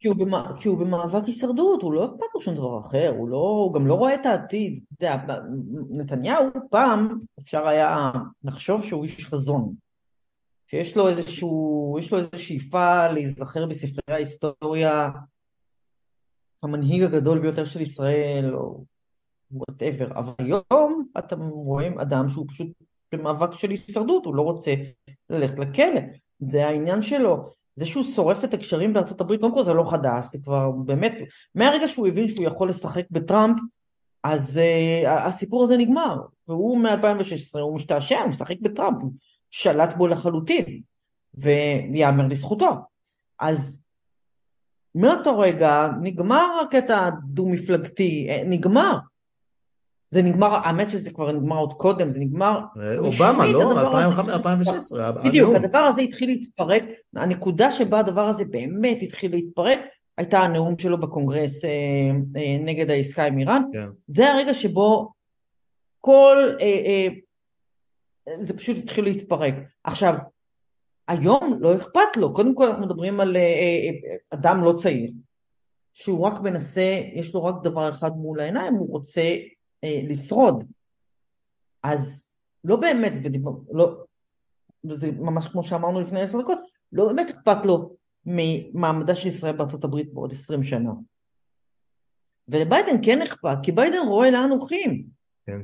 כי, 0.00 0.08
הוא 0.08 0.16
במה, 0.16 0.52
כי 0.60 0.68
הוא 0.68 0.78
במאבק 0.78 1.24
הישרדות, 1.26 1.82
הוא 1.82 1.92
לא 1.92 2.04
אכפת 2.04 2.26
לו 2.34 2.40
שום 2.40 2.54
דבר 2.54 2.80
אחר, 2.80 3.14
הוא, 3.18 3.28
לא, 3.28 3.36
הוא 3.36 3.74
גם 3.74 3.86
לא 3.86 3.94
רואה 3.94 4.14
את 4.14 4.26
העתיד. 4.26 4.84
אתה 4.98 5.06
יודע, 5.06 5.38
נתניהו 5.90 6.44
פעם 6.70 7.18
אפשר 7.40 7.68
היה 7.68 8.12
לחשוב 8.44 8.84
שהוא 8.84 9.04
איש 9.04 9.26
חזון, 9.26 9.74
שיש 10.70 10.96
לו 10.96 11.08
איזשהו, 11.08 11.96
יש 11.98 12.12
לו 12.12 12.18
איזו 12.18 12.28
שאיפה 12.36 13.08
להיזכר 13.08 13.66
בספרי 13.66 14.14
ההיסטוריה 14.14 15.10
המנהיג 16.62 17.02
הגדול 17.02 17.38
ביותר 17.38 17.64
של 17.64 17.80
ישראל, 17.80 18.54
או 18.54 18.84
whatever, 19.50 20.18
אבל 20.18 20.32
היום 20.38 21.04
אתם 21.18 21.40
רואים 21.40 21.98
אדם 21.98 22.28
שהוא 22.28 22.46
פשוט 22.48 22.68
במאבק 23.12 23.54
של 23.54 23.70
הישרדות, 23.70 24.26
הוא 24.26 24.34
לא 24.34 24.42
רוצה 24.42 24.74
ללכת 25.30 25.58
לכלא, 25.58 26.00
זה 26.38 26.66
העניין 26.66 27.02
שלו. 27.02 27.52
זה 27.76 27.86
שהוא 27.86 28.04
שורף 28.04 28.44
את 28.44 28.54
הקשרים 28.54 28.92
בארצות 28.92 29.20
הברית, 29.20 29.40
קודם 29.40 29.54
כל 29.54 29.62
זה 29.62 29.74
לא 29.74 29.90
חדש, 29.90 30.26
זה 30.32 30.38
כבר 30.42 30.70
באמת, 30.70 31.12
מהרגע 31.54 31.88
שהוא 31.88 32.06
הבין 32.06 32.28
שהוא 32.28 32.44
יכול 32.44 32.68
לשחק 32.68 33.04
בטראמפ, 33.10 33.58
אז 34.24 34.60
uh, 35.04 35.08
הסיפור 35.08 35.64
הזה 35.64 35.76
נגמר, 35.76 36.16
והוא 36.48 36.78
מ-2016, 36.78 37.60
הוא 37.60 37.74
משתעשע, 37.74 38.20
הוא 38.20 38.30
משחק 38.30 38.56
בטראמפ, 38.60 39.02
שלט 39.50 39.94
בו 39.96 40.06
לחלוטין, 40.06 40.80
ויאמר 41.34 42.26
לזכותו. 42.26 42.70
אז 43.40 43.82
מאותו 44.94 45.38
רגע 45.38 45.88
נגמר 46.02 46.46
הקטע 46.66 47.06
הדו-מפלגתי, 47.06 48.26
אה, 48.30 48.42
נגמר. 48.46 48.98
זה 50.10 50.22
נגמר, 50.22 50.54
האמת 50.54 50.90
שזה 50.90 51.10
כבר 51.10 51.32
נגמר 51.32 51.56
עוד 51.56 51.72
קודם, 51.72 52.10
זה 52.10 52.20
נגמר... 52.20 52.60
אה, 52.82 52.98
אובמה, 52.98 53.46
לא? 53.46 53.70
הדבר 53.70 53.96
הזה- 53.96 54.06
2005, 54.06 54.34
2016. 54.34 55.12
בדיוק, 55.12 55.48
הנאום. 55.48 55.64
הדבר 55.64 55.78
הזה 55.78 56.00
התחיל 56.00 56.28
להתפרק, 56.30 56.82
הנקודה 57.16 57.70
שבה 57.70 57.98
הדבר 57.98 58.26
הזה 58.26 58.44
באמת 58.44 58.98
התחיל 59.02 59.30
להתפרק, 59.30 59.80
הייתה 60.18 60.38
הנאום 60.38 60.78
שלו 60.78 61.00
בקונגרס 61.00 61.64
אה, 61.64 61.70
אה, 62.36 62.56
נגד 62.60 62.90
העסקה 62.90 63.24
עם 63.24 63.38
איראן. 63.38 63.62
כן. 63.72 63.88
זה 64.06 64.32
הרגע 64.32 64.54
שבו 64.54 65.08
כל... 66.00 66.36
אה, 66.60 66.66
אה, 66.66 67.08
זה 68.40 68.56
פשוט 68.56 68.76
התחיל 68.76 69.04
להתפרק. 69.04 69.54
עכשיו, 69.84 70.14
היום 71.08 71.58
לא 71.60 71.76
אכפת 71.76 72.16
לו, 72.16 72.34
קודם 72.34 72.54
כל 72.54 72.66
אנחנו 72.66 72.86
מדברים 72.86 73.20
על 73.20 73.36
אה, 73.36 73.42
אה, 73.42 74.16
אדם 74.30 74.62
לא 74.62 74.72
צעיר, 74.72 75.12
שהוא 75.94 76.26
רק 76.26 76.40
מנסה, 76.40 77.00
יש 77.14 77.34
לו 77.34 77.44
רק 77.44 77.54
דבר 77.62 77.90
אחד 77.90 78.10
מול 78.10 78.40
העיניים, 78.40 78.74
הוא 78.74 78.90
רוצה 78.90 79.36
אה, 79.84 80.00
לשרוד. 80.08 80.64
אז 81.82 82.28
לא 82.64 82.76
באמת, 82.76 83.12
ודיבר, 83.22 83.50
לא, 83.72 84.04
וזה 84.84 85.10
ממש 85.12 85.48
כמו 85.48 85.62
שאמרנו 85.62 86.00
לפני 86.00 86.22
עשר 86.22 86.40
דקות, 86.40 86.58
לא 86.92 87.08
באמת 87.08 87.30
אכפת 87.30 87.66
לו 87.66 87.96
ממעמדה 88.26 89.14
של 89.14 89.28
ישראל 89.28 89.56
בארצות 89.56 89.84
הברית 89.84 90.14
בעוד 90.14 90.32
עשרים 90.32 90.62
שנה. 90.62 90.92
ולביידן 92.48 93.04
כן 93.04 93.22
אכפת, 93.22 93.56
כי 93.62 93.72
ביידן 93.72 94.06
רואה 94.08 94.30
לאן 94.30 94.50
הולכים. 94.50 95.04
כן. 95.46 95.60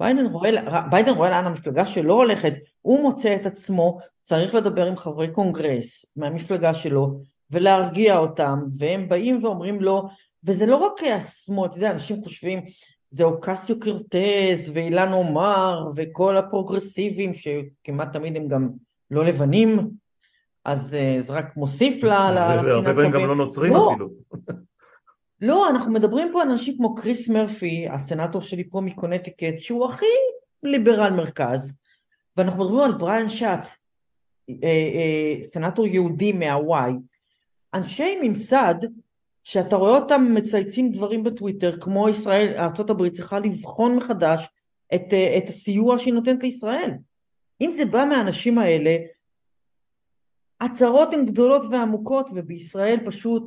ביידן 0.00 0.26
רואה, 0.26 0.50
ביידן 0.90 1.12
רואה 1.14 1.30
לאן 1.30 1.46
המפלגה 1.46 1.86
שלו 1.86 2.14
הולכת, 2.14 2.52
הוא 2.82 3.02
מוצא 3.02 3.36
את 3.36 3.46
עצמו, 3.46 3.98
צריך 4.22 4.54
לדבר 4.54 4.86
עם 4.86 4.96
חברי 4.96 5.30
קונגרס 5.30 6.04
מהמפלגה 6.16 6.74
שלו 6.74 7.20
ולהרגיע 7.50 8.18
אותם, 8.18 8.62
והם 8.78 9.08
באים 9.08 9.44
ואומרים 9.44 9.80
לו, 9.80 10.08
וזה 10.44 10.66
לא 10.66 10.76
רק 10.76 11.02
השמאל, 11.02 11.68
אתה 11.68 11.76
יודע, 11.76 11.90
אנשים 11.90 12.24
חושבים, 12.24 12.60
זה 13.10 13.24
אוקסיו 13.24 13.80
קורטז 13.80 14.70
ואילהן 14.72 15.12
עומר 15.12 15.88
וכל 15.96 16.36
הפרוגרסיבים 16.36 17.32
שכמעט 17.34 18.12
תמיד 18.12 18.36
הם 18.36 18.48
גם 18.48 18.68
לא 19.10 19.24
לבנים, 19.24 19.90
אז 20.64 20.94
אה, 20.94 21.16
זה 21.20 21.32
רק 21.32 21.56
מוסיף 21.56 22.04
ל- 22.04 22.08
ל- 22.08 22.56
לשנאת 22.58 22.86
הרבה 22.86 22.94
פעמים 22.94 23.10
גם. 23.10 23.28
לא 23.28 23.36
נוצרים 23.36 23.72
לא. 23.72 23.90
אפילו. 23.90 24.08
לא, 25.40 25.70
אנחנו 25.70 25.92
מדברים 25.92 26.28
פה 26.32 26.42
על 26.42 26.50
אנשים 26.50 26.76
כמו 26.76 26.94
קריס 26.94 27.28
מרפי, 27.28 27.88
הסנאטור 27.88 28.42
שלי 28.42 28.70
פה 28.70 28.80
מקונטיקט, 28.80 29.58
שהוא 29.58 29.86
הכי 29.86 30.04
ליברל 30.62 31.10
מרכז, 31.10 31.78
ואנחנו 32.36 32.64
מדברים 32.64 32.80
על 32.80 32.92
בריאן 32.92 33.28
שץ, 33.28 33.76
אה, 34.50 34.54
אה, 34.64 35.44
סנאטור 35.44 35.86
יהודי 35.86 36.32
מהוואי, 36.32 36.92
אנשי 37.74 38.16
ממסד 38.22 38.74
שאתה 39.44 39.76
רואה 39.76 39.98
אותם 39.98 40.34
מצייצים 40.34 40.92
דברים 40.92 41.24
בטוויטר, 41.24 41.80
כמו 41.80 42.08
ישראל, 42.08 42.54
ארה"ב 42.56 43.08
צריכה 43.08 43.38
לבחון 43.38 43.96
מחדש 43.96 44.48
את, 44.94 45.12
אה, 45.12 45.38
את 45.38 45.48
הסיוע 45.48 45.98
שהיא 45.98 46.14
נותנת 46.14 46.42
לישראל. 46.42 46.90
אם 47.60 47.70
זה 47.70 47.84
בא 47.84 48.04
מהאנשים 48.08 48.58
האלה, 48.58 48.96
הצהרות 50.60 51.14
הן 51.14 51.24
גדולות 51.24 51.62
ועמוקות, 51.70 52.30
ובישראל 52.34 52.98
פשוט 53.04 53.44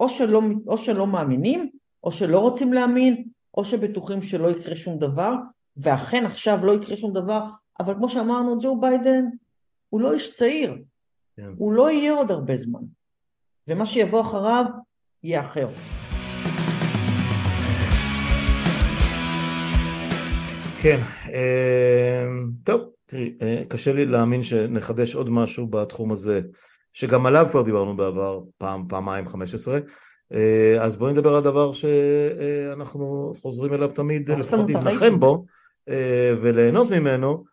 או 0.00 0.08
שלא, 0.08 0.42
או 0.66 0.78
שלא 0.78 1.06
מאמינים, 1.06 1.70
או 2.04 2.12
שלא 2.12 2.38
רוצים 2.38 2.72
להאמין, 2.72 3.24
או 3.56 3.64
שבטוחים 3.64 4.22
שלא 4.22 4.48
יקרה 4.50 4.76
שום 4.76 4.98
דבר, 4.98 5.34
ואכן 5.76 6.26
עכשיו 6.26 6.64
לא 6.64 6.72
יקרה 6.74 6.96
שום 6.96 7.12
דבר, 7.12 7.44
אבל 7.80 7.94
כמו 7.94 8.08
שאמרנו, 8.08 8.60
ג'ו 8.60 8.80
ביידן 8.80 9.24
הוא 9.88 10.00
לא 10.00 10.14
איש 10.14 10.34
צעיר, 10.34 10.74
כן. 11.36 11.50
הוא 11.56 11.72
לא 11.72 11.90
יהיה 11.90 12.12
עוד 12.12 12.30
הרבה 12.30 12.56
זמן, 12.56 12.80
ומה 13.68 13.86
שיבוא 13.86 14.20
אחריו 14.20 14.64
יהיה 15.22 15.40
אחר. 15.40 15.68
כן, 20.82 20.98
אה, 21.32 22.24
טוב, 22.64 22.80
תראי, 23.06 23.34
אה, 23.42 23.62
קשה 23.68 23.92
לי 23.92 24.06
להאמין 24.06 24.42
שנחדש 24.42 25.14
עוד 25.14 25.30
משהו 25.30 25.66
בתחום 25.66 26.12
הזה, 26.12 26.40
שגם 26.96 27.26
עליו 27.26 27.46
כבר 27.50 27.62
דיברנו 27.62 27.96
בעבר, 27.96 28.40
פעם, 28.58 28.84
פעמיים, 28.88 29.26
15, 29.26 29.78
אה, 30.34 30.76
אז 30.80 30.96
בואי 30.96 31.12
נדבר 31.12 31.34
על 31.34 31.42
דבר 31.42 31.72
שאנחנו 31.72 33.32
חוזרים 33.42 33.74
אליו 33.74 33.90
תמיד, 33.90 34.30
לפחות 34.30 34.70
להתנחם. 34.70 35.20
בו 35.20 35.44
אה, 35.88 36.34
וליהנות 36.40 36.90
ממנו, 36.90 37.44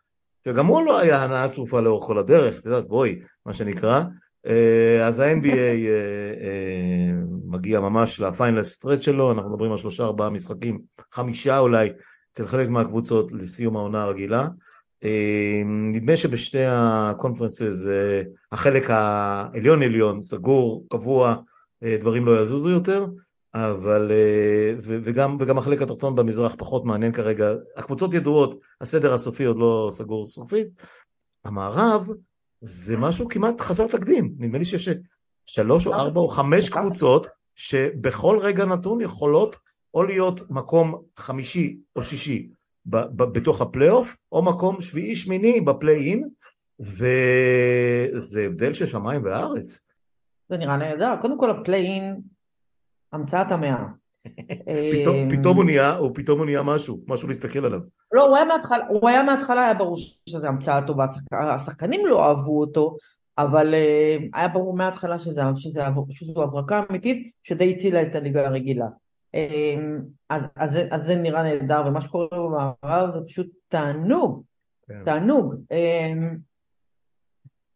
שגם 0.47 0.65
הוא 0.65 0.85
לא 0.85 0.99
היה 0.99 1.23
הנאה 1.23 1.49
צרופה 1.49 1.81
לאורך 1.81 2.07
כל 2.07 2.17
הדרך, 2.17 2.59
את 2.59 2.65
יודעת, 2.65 2.87
בואי, 2.87 3.19
מה 3.45 3.53
שנקרא. 3.53 4.01
אה, 4.47 5.07
אז 5.07 5.19
ה-NBA 5.19 5.57
אה, 5.57 6.33
אה, 6.41 7.11
מגיע 7.45 7.79
ממש 7.79 8.19
לפיינל 8.19 8.63
סטרט 8.63 9.01
שלו, 9.01 9.31
אנחנו 9.31 9.49
מדברים 9.49 9.71
על 9.71 9.77
שלושה 9.77 10.03
ארבעה 10.03 10.29
משחקים, 10.29 10.79
חמישה 11.11 11.59
אולי, 11.59 11.89
אצל 12.33 12.47
חלק 12.47 12.69
מהקבוצות 12.69 13.31
לסיום 13.31 13.77
העונה 13.77 14.03
הרגילה. 14.03 14.47
אה, 15.03 15.61
נדמה 15.65 16.17
שבשתי 16.17 16.65
הקונפרנסס 16.67 17.87
אה, 17.87 18.21
החלק 18.51 18.89
העליון 18.89 19.83
עליון, 19.83 20.21
סגור, 20.21 20.85
קבוע, 20.89 21.35
אה, 21.83 21.97
דברים 21.99 22.25
לא 22.25 22.41
יזוזו 22.41 22.69
יותר, 22.69 23.05
אבל 23.55 24.11
ו- 24.83 24.99
וגם, 25.03 25.37
וגם 25.39 25.57
החלק 25.57 25.81
התחתון 25.81 26.15
במזרח 26.15 26.55
פחות 26.57 26.85
מעניין 26.85 27.11
כרגע, 27.11 27.53
הקבוצות 27.77 28.13
ידועות, 28.13 28.59
הסדר 28.81 29.13
הסופי 29.13 29.43
עוד 29.43 29.57
לא 29.57 29.89
סגור 29.91 30.25
סופית. 30.25 30.67
המערב 31.45 32.09
זה 32.61 32.97
משהו 32.97 33.27
כמעט 33.29 33.61
חסר 33.61 33.87
תקדים, 33.87 34.33
נדמה 34.37 34.57
לי 34.57 34.65
שיש 34.65 34.89
שלוש 35.45 35.87
או 35.87 35.93
ארבע 35.93 36.19
או 36.19 36.27
חמש 36.27 36.69
קבוצות 36.69 37.27
שבכל 37.55 38.37
רגע 38.41 38.65
נתון 38.65 39.01
יכולות 39.01 39.55
או 39.93 40.03
להיות 40.03 40.51
מקום 40.51 41.01
חמישי 41.17 41.77
או 41.95 42.03
שישי 42.03 42.49
ב- 42.85 42.97
ב- 42.97 43.23
בתוך 43.37 43.61
הפלייאוף, 43.61 44.15
או 44.31 44.43
מקום 44.45 44.81
שביעי 44.81 45.15
שמיני 45.15 45.61
בפליי-אין, 45.61 46.29
וזה 46.79 48.43
הבדל 48.45 48.73
של 48.73 48.85
שמיים 48.85 49.21
וארץ. 49.25 49.79
זה 50.49 50.57
נראה 50.57 50.77
נהדר. 50.77 51.13
קודם 51.21 51.39
כל 51.39 51.49
הפליי-אין, 51.51 52.21
המצאת 53.13 53.51
המאה. 53.51 53.83
פתאום, 54.91 55.15
אה, 55.15 55.27
פתאום 55.29 55.57
הוא 55.57 55.65
נהיה, 55.65 55.97
או 55.97 56.13
פתאום 56.13 56.37
הוא 56.39 56.45
נהיה 56.45 56.63
משהו, 56.63 56.99
משהו 57.07 57.27
להסתכל 57.27 57.65
עליו. 57.65 57.79
לא, 58.11 58.27
הוא 58.27 58.35
היה 58.35 58.45
מההתחלה, 58.45 58.87
הוא 58.89 59.09
היה 59.09 59.23
מההתחלה, 59.23 59.65
היה 59.65 59.73
ברור 59.73 59.97
שזו 60.29 60.47
המצאה 60.47 60.87
טובה, 60.87 61.03
השחק- 61.03 61.33
השחקנים 61.33 62.05
לא 62.05 62.29
אהבו 62.29 62.59
אותו, 62.59 62.97
אבל 63.37 63.73
אה, 63.73 64.17
היה 64.33 64.47
ברור 64.47 64.77
מההתחלה 64.77 65.15
שזו 65.19 66.43
הברקה 66.43 66.81
אמיתית 66.89 67.31
שדי 67.43 67.71
הצילה 67.73 68.01
את 68.01 68.15
הליגה 68.15 68.47
הרגילה. 68.47 68.85
אה, 69.35 69.75
אז, 70.29 70.43
אז, 70.55 70.71
זה- 70.71 70.87
אז 70.91 71.05
זה 71.05 71.15
נראה 71.15 71.43
נהדר, 71.43 71.83
ומה 71.87 72.01
שקורה 72.01 72.27
במערב 72.31 73.09
זה 73.13 73.19
פשוט 73.27 73.47
תענוג, 73.67 74.43
כן. 74.87 75.03
תענוג. 75.05 75.55
אה, 75.71 76.13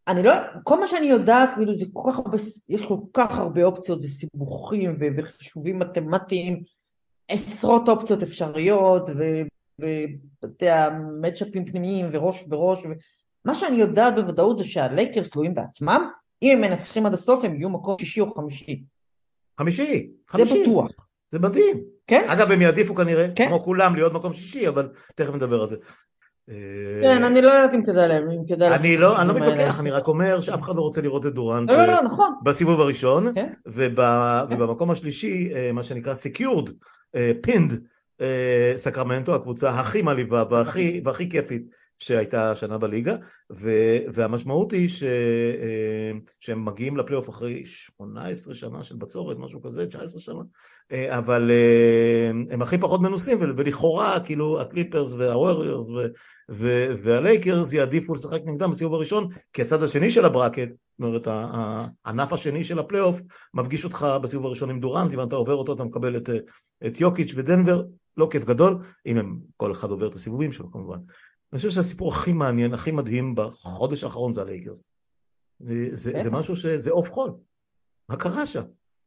אני 0.08 0.22
לא, 0.22 0.32
כל 0.64 0.80
מה 0.80 0.86
שאני 0.86 1.06
יודעת, 1.06 1.50
כאילו 1.54 1.74
זה 1.74 1.84
כל 1.92 2.10
כך 2.12 2.18
הרבה, 2.18 2.36
יש 2.68 2.86
כל 2.86 2.98
כך 3.12 3.38
הרבה 3.38 3.64
אופציות 3.64 3.98
וסיבוכים 4.02 4.96
וחישובים 5.16 5.78
מתמטיים, 5.78 6.62
עשרות 7.28 7.88
אופציות 7.88 8.22
אפשריות, 8.22 9.02
ואתה 9.78 10.46
יודע, 10.46 10.88
מצ'אפים 11.20 11.64
פנימיים 11.64 12.06
וראש 12.12 12.42
בראש, 12.42 12.78
ו... 12.86 12.88
מה 13.44 13.54
שאני 13.54 13.76
יודעת 13.76 14.14
בוודאות 14.14 14.58
זה 14.58 14.64
שהלייקרס 14.64 15.30
תלויים 15.30 15.54
בעצמם, 15.54 16.10
אם 16.42 16.50
הם 16.52 16.60
מנצחים 16.70 17.06
עד 17.06 17.14
הסוף 17.14 17.44
הם 17.44 17.54
יהיו 17.56 17.70
מקום 17.70 17.96
שישי 17.98 18.20
או 18.20 18.34
חמישי, 18.34 18.82
חמישי, 19.60 20.10
זה 20.30 20.32
חמישי, 20.32 20.62
בטוח, 20.62 21.07
זה 21.30 21.38
מדהים. 21.38 21.80
כן? 22.06 22.24
אגב, 22.28 22.50
הם 22.50 22.62
יעדיפו 22.62 22.94
כנראה, 22.94 23.26
כן. 23.36 23.48
כמו 23.48 23.64
כולם, 23.64 23.94
להיות 23.94 24.12
מקום 24.12 24.32
שישי, 24.32 24.68
אבל 24.68 24.88
תכף 25.14 25.34
נדבר 25.34 25.60
על 25.62 25.68
זה. 25.68 25.76
אה, 26.50 27.00
כן, 27.02 27.24
אני 27.24 27.42
לא 27.42 27.50
יודעת 27.50 27.74
אם 27.74 27.82
כדאי 27.84 28.08
להם, 28.08 28.30
אם 28.30 28.44
כדאי 28.48 28.68
אני 28.68 28.96
לעשות 28.96 29.00
לא, 29.00 29.20
אני 29.20 29.28
לא. 29.28 29.34
מתווכח, 29.34 29.80
אני 29.80 29.90
רק 29.90 30.08
אומר 30.08 30.40
שאף 30.40 30.62
אחד 30.62 30.76
לא 30.76 30.80
רוצה 30.80 31.00
לראות 31.02 31.26
את 31.26 31.34
דורנט 31.34 31.70
לא, 31.70 31.86
לא, 31.86 31.92
אה, 31.92 32.02
נכון, 32.02 32.34
בסיבוב 32.42 32.80
הראשון, 32.80 33.34
כן. 33.34 33.52
וב- 33.66 33.98
ובמקום 34.50 34.90
השלישי, 34.90 35.50
אה, 35.54 35.72
מה 35.72 35.82
שנקרא 35.82 36.14
secured, 36.14 36.70
pinned, 37.46 37.72
אה, 38.20 38.72
סקרמנטו, 38.76 39.34
הקבוצה 39.34 39.70
הכי 39.70 40.02
מעליבה 40.02 40.44
והכי, 40.50 41.02
כיפית 41.30 41.62
שהייתה 41.98 42.50
השנה 42.50 42.78
בליגה, 42.78 43.16
והמשמעות 44.14 44.72
היא 44.72 44.88
שהם 46.40 46.64
מגיעים 46.64 46.96
לפלייאוף 46.96 47.28
אחרי 47.30 47.62
18 47.66 48.54
שנה 48.54 48.84
של 48.84 48.96
בצורת, 48.96 49.36
משהו 49.38 49.62
כזה, 49.62 49.86
19 49.86 50.20
שנה, 50.20 50.42
אבל 50.92 51.50
אה, 51.50 52.30
הם 52.50 52.62
הכי 52.62 52.78
פחות 52.78 53.00
מנוסים, 53.00 53.38
ולכאורה, 53.40 54.20
כאילו, 54.20 54.60
הקליפרס 54.60 55.12
והווריורס 55.12 55.88
והלייקרס 57.02 57.72
יעדיפו 57.72 58.14
לשחק 58.14 58.40
נגדם 58.44 58.70
בסיבוב 58.70 58.94
הראשון, 58.94 59.28
כי 59.52 59.62
הצד 59.62 59.82
השני 59.82 60.10
של 60.10 60.24
ה 60.24 60.29
bracket, 60.29 60.68
זאת 60.68 61.06
אומרת, 61.06 61.28
הענף 62.04 62.32
השני 62.32 62.64
של 62.64 62.78
הפלייאוף, 62.78 63.20
מפגיש 63.54 63.84
אותך 63.84 64.06
בסיבוב 64.22 64.46
הראשון 64.46 64.70
עם 64.70 64.80
דורנט, 64.80 65.14
אם 65.14 65.22
אתה 65.22 65.36
עובר 65.36 65.54
אותו 65.54 65.72
אתה 65.72 65.84
מקבל 65.84 66.16
את, 66.16 66.30
את 66.86 67.00
יוקיץ' 67.00 67.32
ודנבר, 67.36 67.82
לא 68.16 68.28
כיף 68.30 68.44
גדול, 68.44 68.78
אם 69.06 69.16
הם, 69.16 69.38
כל 69.56 69.72
אחד 69.72 69.90
עובר 69.90 70.08
את 70.08 70.14
הסיבובים 70.14 70.52
שלו 70.52 70.72
כמובן. 70.72 70.98
אני 71.52 71.56
חושב 71.56 71.70
שהסיפור 71.70 72.12
הכי 72.12 72.32
מעניין, 72.32 72.74
הכי 72.74 72.90
מדהים 72.90 73.34
בחודש 73.34 74.04
האחרון 74.04 74.32
זה 74.32 74.42
הלייקרס. 74.42 74.84
זה, 75.60 76.12
זה. 76.22 76.30
משהו 76.30 76.56
שזה 76.56 76.90
עוף 76.90 77.12
חול. 77.12 77.30
מה 78.08 78.16
קרה 78.16 78.46
שם? 78.46 78.62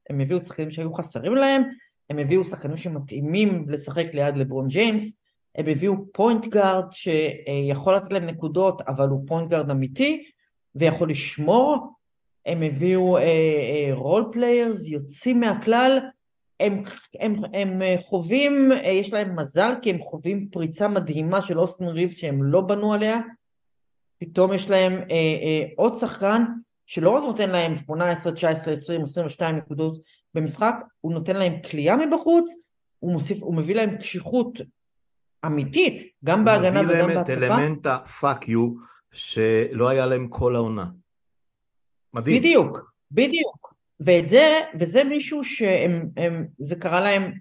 הם 0.09 0.19
הביאו 0.19 0.43
שחקנים 0.43 0.71
שהיו 0.71 0.93
חסרים 0.93 1.35
להם, 1.35 1.63
הם 2.09 2.19
הביאו 2.19 2.43
שחקנים 2.43 2.77
שמתאימים 2.77 3.65
לשחק 3.69 4.07
ליד 4.13 4.37
לברון 4.37 4.67
ג'יימס, 4.67 5.13
הם 5.55 5.67
הביאו 5.67 5.93
point 6.13 6.47
guard 6.47 6.85
שיכול 6.91 7.95
לתת 7.95 8.13
להם 8.13 8.25
נקודות, 8.25 8.81
אבל 8.81 9.07
הוא 9.07 9.27
point 9.27 9.49
guard 9.49 9.69
אמיתי, 9.69 10.23
ויכול 10.75 11.09
לשמור, 11.09 11.77
הם 12.45 12.63
הביאו 12.63 13.17
role 13.91 14.29
players, 14.31 14.87
יוצאים 14.87 15.39
מהכלל, 15.39 15.99
הם, 16.59 16.83
הם, 17.19 17.35
הם 17.53 17.81
אה, 17.81 17.95
חווים, 17.99 18.71
אה, 18.71 18.89
יש 18.89 19.13
להם 19.13 19.39
מזל, 19.39 19.73
כי 19.81 19.89
הם 19.89 19.99
חווים 19.99 20.47
פריצה 20.51 20.87
מדהימה 20.87 21.41
של 21.41 21.59
אוסטין 21.59 21.87
ריבס 21.87 22.17
שהם 22.17 22.43
לא 22.43 22.61
בנו 22.61 22.93
עליה, 22.93 23.19
פתאום 24.17 24.53
יש 24.53 24.69
להם 24.69 24.93
אה, 24.93 25.15
אה, 25.15 25.65
עוד 25.75 25.95
שחקן 25.95 26.43
שלא 26.91 27.09
רק 27.09 27.23
נותן 27.23 27.49
להם 27.49 27.75
18, 27.75 28.31
19, 28.31 28.73
20, 28.73 29.03
22 29.03 29.55
נקודות 29.55 30.01
במשחק, 30.33 30.75
הוא 31.01 31.13
נותן 31.13 31.35
להם 31.35 31.53
קליעה 31.69 31.95
מבחוץ, 31.95 32.51
הוא, 32.99 33.11
מוסיף, 33.11 33.43
הוא 33.43 33.55
מביא 33.55 33.75
להם 33.75 33.97
קשיחות 33.97 34.61
אמיתית, 35.45 36.11
גם 36.23 36.45
בהגנה 36.45 36.83
מביא 36.83 36.95
וגם 36.95 37.09
להם 37.09 37.11
את 37.11 37.27
בהתקפה. 37.27 37.45
אלמנט 37.45 37.85
ה-fuck 37.85 38.43
you 38.45 38.59
שלא 39.11 39.89
היה 39.89 40.05
להם 40.05 40.27
כל 40.27 40.55
העונה. 40.55 40.85
מדהים. 42.13 42.39
בדיוק, 42.39 42.93
בדיוק. 43.11 43.73
ואת 43.99 44.25
זה, 44.25 44.59
וזה 44.79 45.03
מישהו 45.03 45.43
שהם, 45.43 46.09
הם, 46.17 46.47
זה 46.59 46.75
קרה 46.75 46.99
להם 46.99 47.31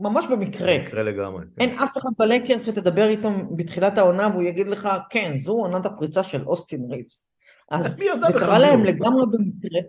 ממש 0.00 0.26
במקרה. 0.30 0.70
יקרה 0.70 1.02
לגמרי. 1.02 1.44
כן. 1.56 1.62
אין 1.62 1.78
אף 1.78 1.98
אחד 1.98 2.10
בלקרס 2.18 2.66
שתדבר 2.66 3.08
איתו 3.08 3.30
בתחילת 3.56 3.98
העונה 3.98 4.28
והוא 4.28 4.42
יגיד 4.42 4.68
לך, 4.68 4.88
כן, 5.10 5.38
זו 5.38 5.52
עונת 5.52 5.86
הפריצה 5.86 6.24
של 6.24 6.44
אוסטין 6.44 6.90
ריבס. 6.90 7.28
אז 7.70 7.94
מי 7.98 8.06
זה 8.20 8.32
קרה 8.32 8.58
מי 8.58 8.62
להם 8.64 8.78
הוא? 8.78 8.86
לגמרי 8.86 9.26
במקרה. 9.32 9.80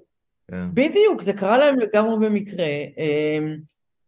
כן. 0.47 0.69
בדיוק, 0.73 1.21
זה 1.21 1.33
קרה 1.33 1.57
להם 1.57 1.79
לגמרי 1.79 2.29
במקרה. 2.29 2.65
אמ, 2.97 3.57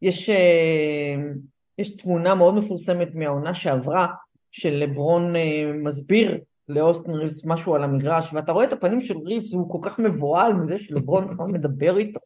יש, 0.01 0.30
אמ, 0.30 1.34
יש 1.78 1.95
תמונה 1.95 2.36
מאוד 2.36 2.55
מפורסמת 2.55 3.15
מהעונה 3.15 3.53
שעברה, 3.53 4.07
של 4.51 4.74
לברון 4.74 5.36
אה, 5.36 5.72
מסביר 5.84 6.38
לאוסטין 6.69 7.13
ריבס 7.13 7.45
משהו 7.45 7.76
על 7.76 7.84
המגרש, 7.84 8.34
ואתה 8.34 8.51
רואה 8.51 8.65
את 8.65 8.74
הפנים 8.74 9.01
של 9.01 9.17
ריבס, 9.17 9.53
והוא 9.53 9.72
כל 9.72 9.89
כך 9.89 9.99
מבוהל 9.99 10.53
מזה 10.53 10.78
שלברון 10.78 11.28
בכלל 11.28 11.45
מדבר 11.55 11.97
איתו. 11.97 12.19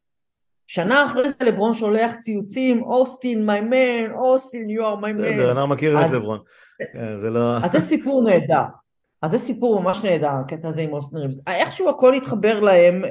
שנה 0.68 1.06
אחרי 1.06 1.30
זה 1.30 1.46
לברון 1.46 1.74
שולח 1.74 2.16
ציוצים, 2.16 2.84
אוסטין, 2.84 3.50
my 3.50 3.62
man, 3.74 4.18
אוסטין, 4.18 4.68
you 4.70 4.82
are 4.82 5.02
my 5.02 5.20
man. 5.20 5.22
בסדר, 5.22 5.52
אנחנו 5.52 5.70
מכירים 5.70 5.98
את 5.98 6.12
לברון. 6.12 6.40
כן, 6.94 7.20
זה 7.22 7.30
לא... 7.30 7.58
אז 7.58 7.72
זה 7.72 7.80
סיפור 7.80 8.24
נהדר. 8.24 8.64
אז 9.26 9.32
זה 9.32 9.40
סיפור 9.40 9.82
ממש 9.82 10.04
נהדר, 10.04 10.30
הקטע 10.30 10.68
הזה 10.68 10.82
עם 10.82 10.94
אוסטין 10.94 11.18
ריבס. 11.18 11.40
איכשהו 11.48 11.90
הכל 11.90 12.14
התחבר 12.14 12.60
להם, 12.60 13.06
אה, 13.06 13.10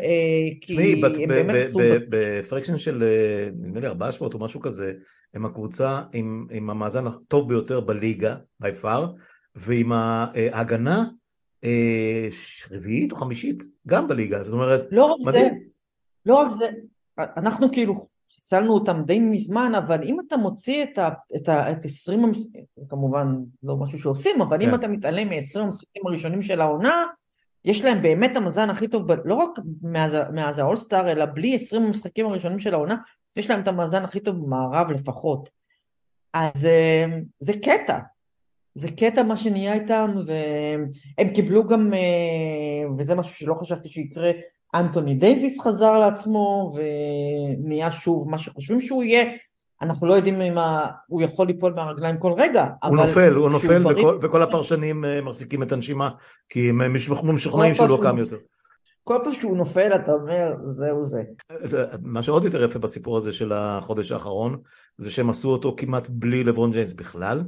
כי 0.61 1.03
הם 1.23 1.29
באמת 1.29 1.55
עשו... 1.55 1.79
בפרקשן 2.09 2.79
של 2.79 3.03
אה, 3.03 3.49
נדמה 3.61 3.81
לי 3.81 3.87
ארבעה 3.87 4.12
שבועות 4.12 4.35
או 4.35 4.39
משהו 4.39 4.61
כזה, 4.61 4.93
הם 5.35 5.47
הקבוצה 5.47 6.03
עם, 6.12 6.47
עם 6.51 6.71
המאזן 6.71 7.07
הטוב 7.07 7.49
ביותר 7.49 7.81
בליגה, 7.81 8.37
by 8.62 8.67
far, 8.83 9.01
ועם 9.55 9.93
ההגנה 9.93 11.05
אה, 11.65 12.29
רביעית 12.71 13.12
או 13.12 13.17
חמישית 13.17 13.62
גם 13.87 14.09
בליגה, 14.09 14.43
זאת 14.43 14.53
אומרת, 14.53 14.87
לא 14.91 15.05
רק 15.05 15.19
מדהים. 15.27 15.55
זה, 15.55 15.61
לא 16.27 16.35
רק 16.35 16.53
זה, 16.59 16.69
אנחנו 17.19 17.73
כאילו 17.73 18.07
חיסלנו 18.35 18.74
אותם 18.74 19.03
די 19.07 19.20
מזמן, 19.20 19.72
אבל 19.74 20.03
אם 20.03 20.20
אתה 20.26 20.37
מוציא 20.37 20.85
את, 20.85 20.99
ה, 20.99 21.09
את, 21.37 21.49
ה, 21.49 21.72
את 21.72 21.85
20, 21.85 22.32
כמובן 22.89 23.37
לא 23.62 23.76
משהו 23.76 23.99
שעושים, 23.99 24.43
אבל 24.43 24.59
כן. 24.59 24.68
אם 24.68 24.74
אתה 24.74 24.89
מתעלם 24.89 25.28
מ-20 25.28 25.61
המשחקים 25.61 26.07
הראשונים 26.07 26.43
של 26.43 26.61
העונה, 26.61 27.05
יש 27.64 27.85
להם 27.85 28.03
באמת 28.03 28.37
המזן 28.37 28.70
הכי 28.70 28.89
טוב, 28.89 29.07
לא 29.24 29.35
רק 29.35 29.51
מאז, 29.82 30.16
מאז 30.32 30.59
האולסטאר, 30.59 31.11
אלא 31.11 31.24
בלי 31.24 31.55
20 31.55 31.82
המשחקים 31.82 32.26
הראשונים 32.26 32.59
של 32.59 32.74
העונה, 32.74 32.97
יש 33.37 33.51
להם 33.51 33.61
את 33.61 33.68
המאזן 33.68 34.05
הכי 34.05 34.20
טוב 34.20 34.37
במערב 34.37 34.91
לפחות. 34.91 35.49
אז 36.32 36.66
אה, 36.66 37.07
זה 37.41 37.53
קטע, 37.53 37.99
זה 38.74 38.89
קטע 38.89 39.22
מה 39.22 39.37
שנהיה 39.37 39.74
איתם, 39.74 40.14
והם 40.26 41.35
קיבלו 41.35 41.68
גם, 41.68 41.95
אה, 41.95 42.91
וזה 42.99 43.14
משהו 43.14 43.35
שלא 43.35 43.55
חשבתי 43.55 43.89
שיקרה, 43.89 44.30
אנטוני 44.75 45.14
דייוויס 45.14 45.61
חזר 45.61 45.99
לעצמו 45.99 46.75
ונהיה 46.77 47.93
שוב 47.93 48.31
מה 48.31 48.39
שחושבים 48.39 48.81
שהוא 48.81 49.03
יהיה, 49.03 49.25
אנחנו 49.83 50.07
לא 50.07 50.14
יודעים 50.14 50.41
אם 50.41 50.55
הוא 51.07 51.22
יכול 51.22 51.47
ליפול 51.47 51.72
מהרגליים 51.72 52.18
כל 52.18 52.33
רגע, 52.37 52.66
הוא 52.85 52.97
נופל, 52.97 53.33
הוא 53.35 53.51
נופל 53.51 53.87
וכל, 53.87 54.18
וכל 54.22 54.43
הפרשנים 54.43 55.05
אה, 55.05 55.20
מחזיקים 55.20 55.62
את 55.62 55.72
הנשימה 55.72 56.11
כי 56.49 56.70
הם 56.70 56.95
משוכנעים 56.95 57.75
שהוא 57.75 57.89
לא 57.89 57.99
קם 58.03 58.18
יותר. 58.18 58.37
כל 59.05 59.18
פעם 59.25 59.33
שהוא 59.33 59.57
נופל 59.57 59.95
אתה 59.95 60.12
אומר 60.12 60.55
זהו 60.64 61.05
זה. 61.05 61.22
מה 62.03 62.22
שעוד 62.22 62.45
יותר 62.45 62.64
יפה 62.64 62.79
בסיפור 62.79 63.16
הזה 63.16 63.33
של 63.33 63.53
החודש 63.53 64.12
האחרון 64.12 64.57
זה 64.99 65.11
שהם 65.11 65.31
עשו 65.31 65.49
אותו 65.49 65.75
כמעט 65.77 66.07
בלי 66.11 66.45
לברון 66.45 66.72
ג'יינס 66.72 66.93
בכלל 66.93 67.45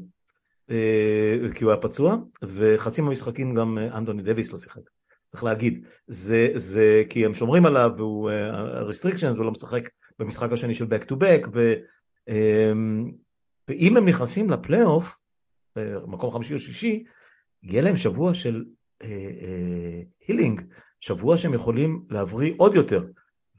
אה, 0.70 1.36
כי 1.54 1.64
הוא 1.64 1.72
היה 1.72 1.80
פצוע 1.80 2.16
וחצי 2.42 3.02
מהמשחקים 3.02 3.54
גם 3.54 3.78
אה, 3.78 3.98
אנדוני 3.98 4.22
דוויס 4.22 4.52
לא 4.52 4.58
שיחק 4.58 4.80
צריך 5.26 5.44
להגיד 5.44 5.84
זה, 6.06 6.48
זה 6.54 7.02
כי 7.10 7.24
הם 7.24 7.34
שומרים 7.34 7.66
עליו 7.66 7.90
והוא 7.96 8.30
restrictions 8.90 9.38
ולא 9.38 9.50
משחק 9.50 9.88
במשחק 10.18 10.52
השני 10.52 10.74
של 10.74 10.84
back 10.84 11.04
to 11.04 11.14
back 11.14 11.48
ו, 11.52 11.74
אמ, 12.28 13.10
ואם 13.68 13.96
הם 13.96 14.08
נכנסים 14.08 14.50
לפלייאוף 14.50 15.18
מקום 16.06 16.32
חמישי 16.32 16.54
או 16.54 16.58
שישי 16.58 17.04
יהיה 17.62 17.82
להם 17.82 17.96
שבוע 17.96 18.34
של 18.34 18.64
healing 20.20 20.60
uh, 20.60 20.62
uh, 20.62 20.66
שבוע 21.00 21.38
שהם 21.38 21.54
יכולים 21.54 22.04
להבריא 22.10 22.52
עוד 22.56 22.74
יותר. 22.74 23.04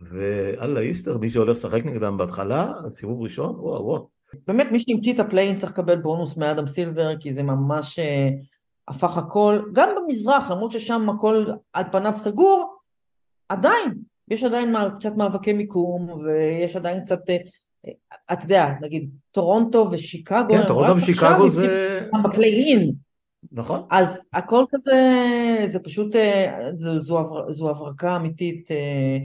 ואללה 0.01 0.79
איסטר, 0.79 1.17
מי 1.17 1.29
שהולך 1.29 1.51
לשחק 1.51 1.85
נגדם 1.85 2.17
בהתחלה, 2.17 2.73
סיבוב 2.89 3.21
ראשון, 3.21 3.55
וואו 3.55 3.85
וואו. 3.85 4.09
באמת 4.47 4.67
מי 4.71 4.79
שהמציא 4.79 5.13
את 5.13 5.19
ה 5.19 5.24
play-in 5.24 5.55
צריך 5.55 5.71
לקבל 5.71 5.95
בונוס 5.95 6.37
מאדם 6.37 6.67
סילבר, 6.67 7.13
כי 7.19 7.33
זה 7.33 7.43
ממש 7.43 7.99
אה, 7.99 8.29
הפך 8.87 9.17
הכל, 9.17 9.61
גם 9.73 9.89
במזרח, 9.95 10.49
למרות 10.49 10.71
ששם 10.71 11.09
הכל 11.09 11.45
על 11.73 11.83
פניו 11.91 12.13
סגור, 12.15 12.75
עדיין, 13.49 13.93
יש 14.27 14.43
עדיין 14.43 14.75
קצת 14.95 15.15
מאבקי 15.15 15.53
מיקום, 15.53 16.09
ויש 16.09 16.75
עדיין 16.75 17.05
קצת, 17.05 17.29
אה, 17.29 17.37
אתה 18.33 18.45
יודע, 18.45 18.67
נגיד 18.81 19.09
טורונטו 19.31 19.89
ושיקגו, 19.91 20.53
כן, 20.53 20.67
טורונטו 20.67 20.95
ושיקגו 20.95 21.49
זה... 21.49 22.01
ב 22.23 22.31
play-in. 22.31 22.91
נכון. 23.51 23.81
אז 23.91 24.25
הכל 24.33 24.65
כזה, 24.71 24.95
זה 25.67 25.79
פשוט, 25.79 26.15
אה, 26.15 26.69
זו, 26.73 27.01
זו, 27.01 27.45
זו 27.49 27.69
הברקה 27.69 28.15
אמיתית. 28.15 28.71
אה, 28.71 29.17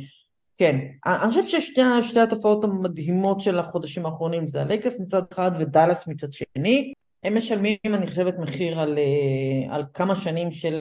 כן, 0.56 0.78
אני 1.06 1.28
חושבת 1.28 1.48
ששתי 1.48 2.20
התופעות 2.20 2.64
המדהימות 2.64 3.40
של 3.40 3.58
החודשים 3.58 4.06
האחרונים 4.06 4.48
זה 4.48 4.60
הלייקרס 4.62 5.00
מצד 5.00 5.22
אחד 5.32 5.50
ודאלאס 5.58 6.06
מצד 6.06 6.32
שני. 6.32 6.92
הם 7.24 7.36
משלמים, 7.36 7.76
אני 7.86 8.06
חושבת, 8.06 8.38
מחיר 8.38 8.80
על, 8.80 8.98
אה, 8.98 9.74
על 9.74 9.84
כמה 9.94 10.16
שנים 10.16 10.50
של 10.50 10.80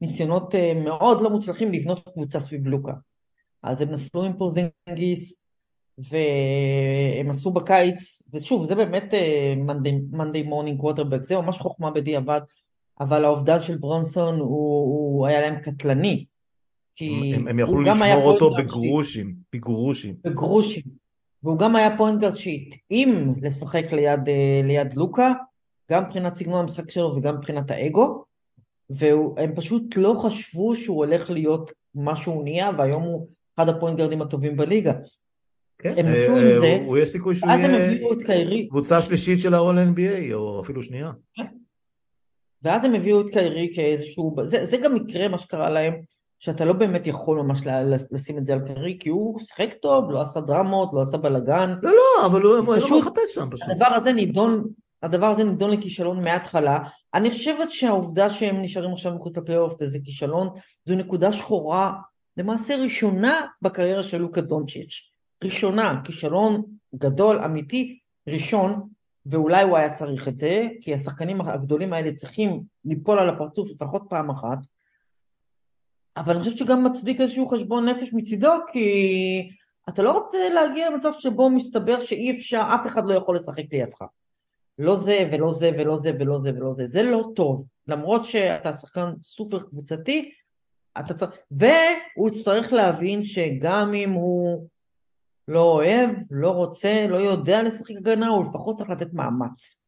ניסיונות 0.00 0.54
מאוד 0.84 1.20
לא 1.20 1.30
מוצלחים 1.30 1.72
לבנות 1.72 2.08
קבוצה 2.14 2.40
סביב 2.40 2.66
לוקה. 2.66 2.92
אז 3.62 3.80
הם 3.80 3.90
נפלו 3.90 4.24
עם 4.24 4.32
פורזינגיס, 4.38 5.34
והם 5.98 7.30
עשו 7.30 7.50
בקיץ, 7.50 8.22
ושוב, 8.32 8.66
זה 8.66 8.74
באמת 8.74 9.14
Monday 10.10 10.42
morning 10.42 10.80
quarterback, 10.80 11.24
זה 11.24 11.36
ממש 11.36 11.58
חוכמה 11.58 11.90
בדיעבד, 11.90 12.40
אבל 13.00 13.24
האובדן 13.24 13.60
של 13.60 13.76
ברונסון 13.76 14.38
הוא, 14.38 14.46
הוא 14.82 15.26
היה 15.26 15.40
להם 15.40 15.60
קטלני. 15.60 16.24
כי 16.94 17.32
הם, 17.34 17.48
הם 17.48 17.58
יכלו 17.58 17.80
לשמור 17.80 18.32
אותו 18.32 18.54
בגרושים, 18.54 19.34
בגרושים. 19.52 20.14
בגרושים. 20.24 20.82
והוא 21.42 21.58
גם 21.58 21.76
היה 21.76 21.96
point 21.96 22.16
guard 22.16 22.36
שהתאים 22.36 23.34
לשחק 23.42 23.84
ליד, 23.92 24.28
אה, 24.28 24.60
ליד 24.64 24.94
לוקה, 24.94 25.32
גם 25.90 26.04
מבחינת 26.04 26.34
סגנון 26.34 26.60
המשחק 26.60 26.90
שלו 26.90 27.14
וגם 27.16 27.36
מבחינת 27.36 27.70
האגו, 27.70 28.24
והם 28.90 29.54
פשוט 29.54 29.96
לא 29.96 30.14
חשבו 30.22 30.76
שהוא 30.76 30.96
הולך 30.96 31.30
להיות 31.30 31.70
מה 31.94 32.16
שהוא 32.16 32.44
נהיה, 32.44 32.70
והיום 32.78 33.02
הוא 33.02 33.28
אחד 33.54 33.68
הפוינטגרדים 33.68 34.22
הטובים 34.22 34.56
בליגה. 34.56 34.92
כן, 35.78 35.94
הם 35.98 36.06
נסו 36.06 36.36
עם 36.36 36.46
אה, 36.46 36.60
זה, 36.60 36.78
הוא 36.86 36.98
יש 36.98 37.08
סיכוי 37.08 37.36
שהוא 37.36 37.50
יהיה 37.50 38.68
קבוצה 38.68 39.02
שלישית 39.02 39.40
של 39.40 39.54
ה-all 39.54 39.96
NBA, 39.96 40.34
או 40.34 40.60
אפילו 40.60 40.82
שנייה. 40.82 41.10
כן. 41.34 41.46
ואז 42.62 42.84
הם 42.84 42.94
הביאו 42.94 43.20
את 43.20 43.32
קיירי 43.32 43.72
כאיזשהו, 43.74 44.36
זה, 44.44 44.66
זה 44.66 44.76
גם 44.76 44.94
מקרה 44.94 45.28
מה 45.28 45.38
שקרה 45.38 45.70
להם, 45.70 45.94
שאתה 46.44 46.64
לא 46.64 46.72
באמת 46.72 47.06
יכול 47.06 47.42
ממש 47.42 47.60
לשים 48.10 48.38
את 48.38 48.46
זה 48.46 48.52
על 48.52 48.60
קיירי, 48.66 48.96
כי 49.00 49.08
הוא 49.08 49.40
שיחק 49.40 49.74
טוב, 49.82 50.10
לא 50.10 50.22
עשה 50.22 50.40
דרמות, 50.40 50.90
לא 50.92 51.00
עשה 51.02 51.16
בלאגן. 51.16 51.74
לא, 51.82 51.90
לא, 51.90 52.26
אבל 52.26 52.42
הוא 52.42 52.76
לא 52.76 52.98
מחפש 52.98 53.34
שם 53.34 53.50
פשוט. 53.50 53.68
הדבר 53.68 53.86
הזה 53.86 54.12
נידון, 54.12 54.64
הדבר 55.02 55.26
הזה 55.26 55.44
נידון 55.44 55.70
לכישלון 55.70 56.24
מההתחלה. 56.24 56.78
אני 57.14 57.30
חושבת 57.30 57.70
שהעובדה 57.70 58.30
שהם 58.30 58.62
נשארים 58.62 58.92
עכשיו 58.92 59.14
מחוץ 59.14 59.36
לפלייאוף 59.36 59.74
וזה 59.80 59.98
כישלון, 60.04 60.48
זו 60.84 60.96
נקודה 60.96 61.32
שחורה, 61.32 61.92
למעשה 62.36 62.76
ראשונה 62.76 63.40
בקריירה 63.62 64.02
של 64.02 64.18
לוקה 64.18 64.40
דונצ'יץ'. 64.40 65.00
ראשונה, 65.44 66.00
כישלון 66.04 66.62
גדול, 66.94 67.38
אמיתי, 67.38 67.98
ראשון, 68.28 68.88
ואולי 69.26 69.62
הוא 69.62 69.76
היה 69.76 69.94
צריך 69.94 70.28
את 70.28 70.38
זה, 70.38 70.68
כי 70.80 70.94
השחקנים 70.94 71.40
הגדולים 71.40 71.92
האלה 71.92 72.12
צריכים 72.12 72.62
ליפול 72.84 73.18
על 73.18 73.28
הפרצוף 73.28 73.68
לפחות 73.70 74.02
פעם 74.08 74.30
אחת, 74.30 74.58
אבל 76.16 76.34
אני 76.34 76.42
חושבת 76.44 76.58
שגם 76.58 76.84
מצדיק 76.84 77.20
איזשהו 77.20 77.46
חשבון 77.48 77.88
נפש 77.88 78.12
מצידו, 78.12 78.52
כי 78.72 79.50
אתה 79.88 80.02
לא 80.02 80.10
רוצה 80.10 80.38
להגיע 80.54 80.90
למצב 80.90 81.12
שבו 81.18 81.50
מסתבר 81.50 82.00
שאי 82.00 82.30
אפשר, 82.30 82.62
אף 82.74 82.86
אחד 82.86 83.02
לא 83.06 83.14
יכול 83.14 83.36
לשחק 83.36 83.64
לידך. 83.72 84.02
לא 84.78 84.96
זה 84.96 85.28
ולא 85.32 85.52
זה 85.52 85.70
ולא 85.78 85.96
זה 85.96 86.12
ולא 86.18 86.38
זה 86.38 86.50
ולא 86.50 86.74
זה, 86.76 86.86
זה 86.86 87.02
לא 87.02 87.30
טוב. 87.36 87.66
למרות 87.86 88.24
שאתה 88.24 88.72
שחקן 88.72 89.12
סופר 89.22 89.60
קבוצתי, 89.60 90.30
אתה 91.00 91.14
צריך, 91.14 91.30
והוא 91.50 92.28
יצטרך 92.28 92.72
להבין 92.72 93.24
שגם 93.24 93.94
אם 93.94 94.10
הוא 94.12 94.66
לא 95.48 95.62
אוהב, 95.62 96.10
לא 96.30 96.50
רוצה, 96.50 97.06
לא 97.08 97.16
יודע 97.16 97.62
לשחק 97.62 97.96
הגנה, 97.96 98.28
הוא 98.28 98.44
לפחות 98.44 98.78
צריך 98.78 98.90
לתת 98.90 99.12
מאמץ. 99.12 99.81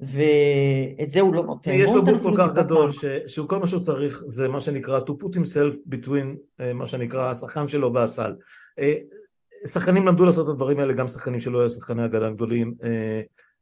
ואת 0.00 1.10
זה 1.10 1.20
הוא 1.20 1.34
לא 1.34 1.42
נותן. 1.42 1.70
יש 1.74 1.90
לו 1.90 2.04
גוף 2.04 2.22
כל 2.22 2.34
כך 2.36 2.52
גדול, 2.52 2.92
ש... 2.92 3.04
שהוא 3.26 3.48
כל 3.48 3.58
מה 3.58 3.66
שהוא 3.66 3.80
צריך 3.80 4.22
זה 4.26 4.48
מה 4.48 4.60
שנקרא 4.60 5.00
to 5.00 5.10
put 5.10 5.34
himself 5.34 5.94
between 5.94 6.60
uh, 6.60 6.74
מה 6.74 6.86
שנקרא 6.86 7.30
השחקן 7.30 7.68
שלו 7.68 7.94
והסל. 7.94 8.32
Uh, 8.80 9.68
שחקנים 9.68 10.06
למדו 10.06 10.26
לעשות 10.26 10.48
את 10.48 10.52
הדברים 10.52 10.78
האלה, 10.78 10.92
גם 10.92 11.08
שחקנים 11.08 11.40
שלא 11.40 11.60
היו 11.60 11.70
שחקני 11.70 12.02
הגנה 12.02 12.30
גדולים. 12.30 12.74
Uh, 12.80 12.86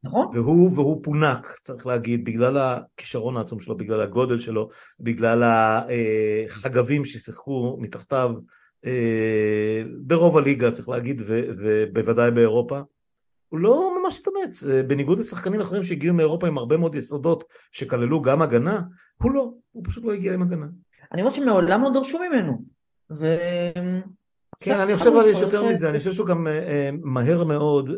נכון. 0.03 0.27
והוא, 0.33 0.71
והוא 0.75 1.03
פונק, 1.03 1.57
צריך 1.61 1.87
להגיד, 1.87 2.25
בגלל 2.25 2.57
הכישרון 2.57 3.37
העצום 3.37 3.59
שלו, 3.59 3.77
בגלל 3.77 4.01
הגודל 4.01 4.39
שלו, 4.39 4.69
בגלל 4.99 5.43
החגבים 5.43 7.05
ששיחקו 7.05 7.77
מתחתיו 7.79 8.31
אה, 8.85 9.81
ברוב 10.01 10.37
הליגה 10.37 10.71
צריך 10.71 10.89
להגיד 10.89 11.21
ובוודאי 11.27 12.31
באירופה 12.31 12.79
הוא 13.49 13.59
לא 13.59 13.97
ממש 14.01 14.19
התאמץ, 14.19 14.63
אה, 14.63 14.83
בניגוד 14.83 15.19
לשחקנים 15.19 15.61
אחרים 15.61 15.83
שהגיעו 15.83 16.15
מאירופה 16.15 16.47
עם 16.47 16.57
הרבה 16.57 16.77
מאוד 16.77 16.95
יסודות 16.95 17.43
שכללו 17.71 18.21
גם 18.21 18.41
הגנה, 18.41 18.81
הוא 19.21 19.31
לא, 19.31 19.51
הוא 19.71 19.83
פשוט 19.85 20.03
לא 20.03 20.13
הגיע 20.13 20.33
עם 20.33 20.41
הגנה. 20.41 20.65
אני 21.13 21.21
אומר 21.21 21.33
שמעולם 21.33 21.83
לא 21.83 21.89
דרשו 21.89 22.19
ממנו. 22.19 22.63
ו... 23.11 23.25
כן, 24.59 24.79
אני 24.79 24.97
חושב 24.97 25.15
על 25.15 25.27
יש 25.27 25.41
יותר 25.41 25.69
מזה, 25.69 25.89
אני 25.89 25.97
חושב 25.97 26.13
שהוא 26.13 26.27
גם 26.27 26.47
אה, 26.47 26.89
מהר 27.01 27.43
מאוד, 27.43 27.89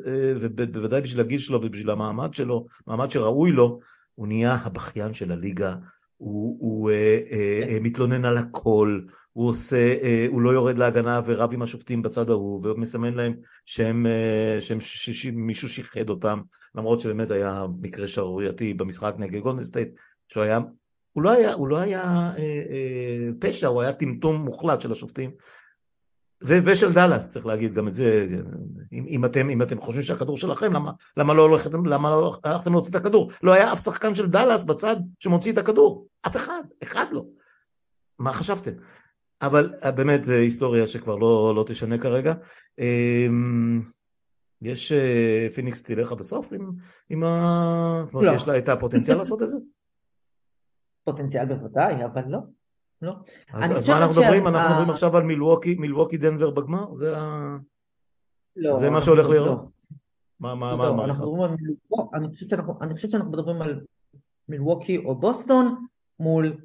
ובוודאי 0.41 1.01
בשביל 1.01 1.19
הגיל 1.19 1.39
שלו 1.39 1.61
ובשביל 1.63 1.89
המעמד 1.89 2.33
שלו, 2.33 2.65
מעמד 2.87 3.11
שראוי 3.11 3.51
לו, 3.51 3.79
הוא 4.15 4.27
נהיה 4.27 4.57
הבכיין 4.63 5.13
של 5.13 5.31
הליגה, 5.31 5.75
הוא, 6.19 6.89
אה, 6.89 7.19
אה, 7.31 7.63
אה, 7.67 7.77
מתלונן 7.81 8.25
על 8.25 8.37
הכל, 8.37 8.99
הוא 9.33 9.49
עושה, 9.49 9.97
אה, 10.03 10.25
הוא 10.29 10.41
לא 10.41 10.49
יורד 10.49 10.77
להגנה 10.77 11.21
ורב 11.25 11.53
עם 11.53 11.61
השופטים 11.61 12.01
בצד 12.01 12.29
ההוא, 12.29 12.61
ומסמן 12.63 13.13
להם 13.13 13.33
שהם, 13.65 14.05
אה, 14.05 14.57
שהם 14.61 14.79
ש, 14.79 15.09
ש, 15.09 15.25
מישהו 15.25 15.69
שיחד 15.69 16.09
אותם, 16.09 16.41
למרות 16.75 16.99
שבאמת 16.99 17.31
היה 17.31 17.65
מקרה 17.81 18.07
שערורייתי 18.07 18.73
במשחק 18.73 19.13
נגד 19.17 19.41
גולדן 19.41 19.63
סטייט, 19.63 19.89
שהוא 20.27 20.43
היה, 20.43 20.59
הוא 21.13 21.23
לא 21.23 21.29
היה, 21.31 21.53
הוא 21.53 21.67
לא 21.67 21.77
היה 21.77 22.01
אה, 22.01 22.39
אה, 22.39 23.29
פשע, 23.39 23.67
הוא 23.67 23.81
היה 23.81 23.93
טמטום 23.93 24.35
מוחלט 24.35 24.81
של 24.81 24.91
השופטים. 24.91 25.31
ו- 26.43 26.59
ושל 26.65 26.93
דאלאס, 26.93 27.29
צריך 27.29 27.45
להגיד 27.45 27.73
גם 27.73 27.87
את 27.87 27.93
זה, 27.93 28.27
אם, 28.93 29.05
אם, 29.07 29.25
אתם, 29.25 29.49
אם 29.49 29.61
אתם 29.61 29.79
חושבים 29.81 30.03
שהכדור 30.03 30.37
שלכם, 30.37 30.73
למה, 30.73 30.91
למה 31.17 31.33
לא 31.33 31.49
לא 31.49 32.39
הלכתם 32.43 32.71
להוציא 32.71 32.91
את 32.91 32.95
הכדור? 32.95 33.31
לא 33.43 33.53
היה 33.53 33.73
אף 33.73 33.79
שחקן 33.79 34.15
של 34.15 34.27
דאלאס 34.27 34.63
בצד 34.63 34.95
שמוציא 35.19 35.51
את 35.51 35.57
הכדור, 35.57 36.07
אף 36.27 36.35
אחד, 36.35 36.61
אחד 36.83 37.05
לא. 37.11 37.25
מה 38.19 38.33
חשבתם? 38.33 38.71
אבל 39.41 39.73
אה, 39.83 39.91
באמת 39.91 40.23
זו 40.23 40.33
היסטוריה 40.33 40.87
שכבר 40.87 41.15
לא, 41.15 41.53
לא 41.55 41.63
תשנה 41.67 41.97
כרגע. 41.97 42.33
אמ, 42.79 43.81
יש 44.61 44.91
אה, 44.91 45.47
פיניקס 45.55 45.83
תלך 45.83 46.11
עד 46.11 46.19
הסוף 46.19 46.53
עם, 46.53 46.71
עם 47.09 47.23
ה... 47.23 48.05
לא. 48.13 48.31
יש 48.35 48.47
לה 48.47 48.57
את 48.57 48.69
הפוטנציאל 48.69 49.17
לעשות 49.21 49.41
את 49.41 49.49
זה? 49.49 49.57
פוטנציאל 51.03 51.45
בוודאי, 51.45 52.05
אבל 52.05 52.21
לא. 52.27 52.39
לא. 53.01 53.13
אז, 53.53 53.77
אז 53.77 53.89
מה 53.89 53.97
אנחנו 53.97 54.21
מדברים? 54.21 54.43
שה... 54.43 54.49
אנחנו 54.49 54.69
מדברים 54.69 54.89
עכשיו 54.89 55.17
על 55.17 55.23
מילווקי, 55.23 55.75
מילווקי 55.75 56.17
דנבר 56.17 56.49
בגמר? 56.51 56.95
זה, 56.95 57.17
ה... 57.17 57.57
לא, 58.55 58.73
זה 58.73 58.89
מה 58.89 59.01
שהולך 59.01 59.29
להיות? 59.29 59.47
לא. 59.47 59.67
מה, 60.39 60.55
מה, 60.55 60.71
לא, 60.71 60.77
מה, 60.77 60.93
מה 60.93 61.03
אנחנו 61.03 61.25
מדברים 61.25 61.41
על 61.41 61.57
מילווקי, 61.61 62.17
אני 62.17 62.27
חושבת 62.27 62.49
שאנחנו, 62.49 62.73
אני 62.81 62.93
חושבת 62.93 63.11
שאנחנו 63.11 63.31
מדברים 63.31 63.61
על 63.61 63.85
מילווקי 64.49 64.97
או 64.97 65.19
בוסטון 65.19 65.85
מול, 66.19 66.57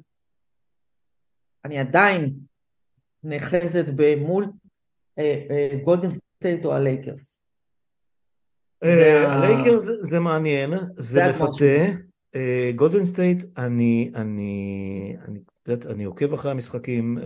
אני 1.65 1.79
עדיין 1.79 2.35
נאחזת 3.25 3.85
במול 3.95 4.45
גולדן 5.83 6.09
סטייט 6.09 6.65
או 6.65 6.73
הלייקרס. 6.73 7.41
הלייקרס 8.81 9.89
זה 10.01 10.19
מעניין, 10.19 10.73
זה 10.97 11.21
מפתה. 11.29 12.01
גולדן 12.75 13.05
סטייט, 13.05 13.43
אני, 13.57 14.11
אני, 14.15 15.15
אני, 15.27 15.39
יודעת, 15.67 15.85
אני 15.85 16.03
עוקב 16.03 16.33
אחרי 16.33 16.51
המשחקים, 16.51 17.17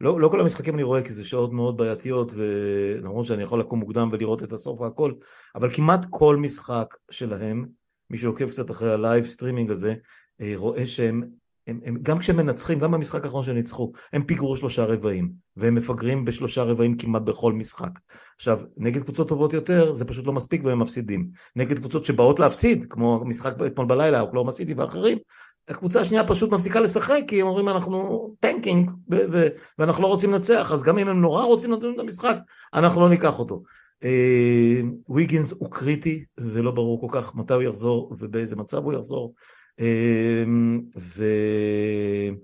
לא, 0.00 0.20
לא 0.20 0.28
כל 0.28 0.40
המשחקים 0.40 0.74
אני 0.74 0.82
רואה 0.82 1.02
כי 1.02 1.12
זה 1.12 1.24
שעות 1.24 1.52
מאוד 1.52 1.76
בעייתיות 1.76 2.32
ולמרות 2.36 3.26
שאני 3.26 3.42
יכול 3.42 3.60
לקום 3.60 3.80
מוקדם 3.80 4.08
ולראות 4.12 4.42
את 4.42 4.52
הסוף 4.52 4.80
והכל, 4.80 5.12
אבל 5.54 5.74
כמעט 5.74 6.00
כל 6.10 6.36
משחק 6.36 6.94
שלהם, 7.10 7.66
מי 8.10 8.18
שעוקב 8.18 8.50
קצת 8.50 8.70
אחרי 8.70 8.92
ה 8.92 8.99
live 8.99 9.26
streaming 9.26 9.70
הזה, 9.70 9.94
רואה 10.54 10.86
שהם 10.86 11.22
הם, 11.66 11.80
הם, 11.84 11.96
גם 12.02 12.18
כשהם 12.18 12.36
מנצחים, 12.36 12.78
גם 12.78 12.90
במשחק 12.90 13.24
האחרון 13.24 13.44
שהם 13.44 13.56
ניצחו, 13.56 13.92
הם 14.12 14.22
פיגרו 14.22 14.56
שלושה 14.56 14.84
רבעים, 14.84 15.32
והם 15.56 15.74
מפגרים 15.74 16.24
בשלושה 16.24 16.62
רבעים 16.62 16.96
כמעט 16.96 17.22
בכל 17.22 17.52
משחק. 17.52 17.90
עכשיו, 18.36 18.60
נגד 18.76 19.02
קבוצות 19.02 19.28
טובות 19.28 19.52
יותר, 19.52 19.94
זה 19.94 20.04
פשוט 20.04 20.26
לא 20.26 20.32
מספיק 20.32 20.64
והם 20.64 20.78
מפסידים. 20.78 21.28
נגד 21.56 21.78
קבוצות 21.78 22.04
שבאות 22.04 22.40
להפסיד, 22.40 22.86
כמו 22.90 23.20
המשחק 23.22 23.54
אתמול 23.66 23.86
בלילה, 23.86 24.20
אוקלהומה 24.20 24.52
סיטי 24.52 24.74
ואחרים, 24.74 25.18
הקבוצה 25.68 26.00
השנייה 26.00 26.26
פשוט 26.26 26.52
מפסיקה 26.52 26.80
לשחק, 26.80 27.20
כי 27.28 27.40
הם 27.40 27.46
אומרים 27.46 27.68
אנחנו 27.68 28.28
tanking, 28.40 28.90
ואנחנו 29.78 30.02
לא 30.02 30.08
רוצים 30.08 30.32
לנצח, 30.32 30.70
אז 30.72 30.82
גם 30.82 30.98
אם 30.98 31.08
הם 31.08 31.20
נורא 31.20 31.44
רוצים 31.44 31.72
לתת 31.72 31.94
את 31.94 32.00
המשחק, 32.00 32.36
אנחנו 32.74 33.00
לא 33.00 33.08
ניקח 33.08 33.38
אותו. 33.38 33.62
וויגינס 35.08 35.52
uh, 35.52 35.56
הוא 35.58 35.70
קריטי, 35.70 36.24
ולא 36.38 36.70
ברור 36.70 37.00
כל 37.00 37.20
כך 37.20 37.34
מתי 37.34 37.54
הוא 37.54 37.62
יחזור 37.62 38.16
ובאיזה 38.18 38.56
מצב 38.56 38.84
הוא 38.84 38.92
יחזור. 38.92 39.34
אמ, 39.80 40.80
ואני 40.96 42.36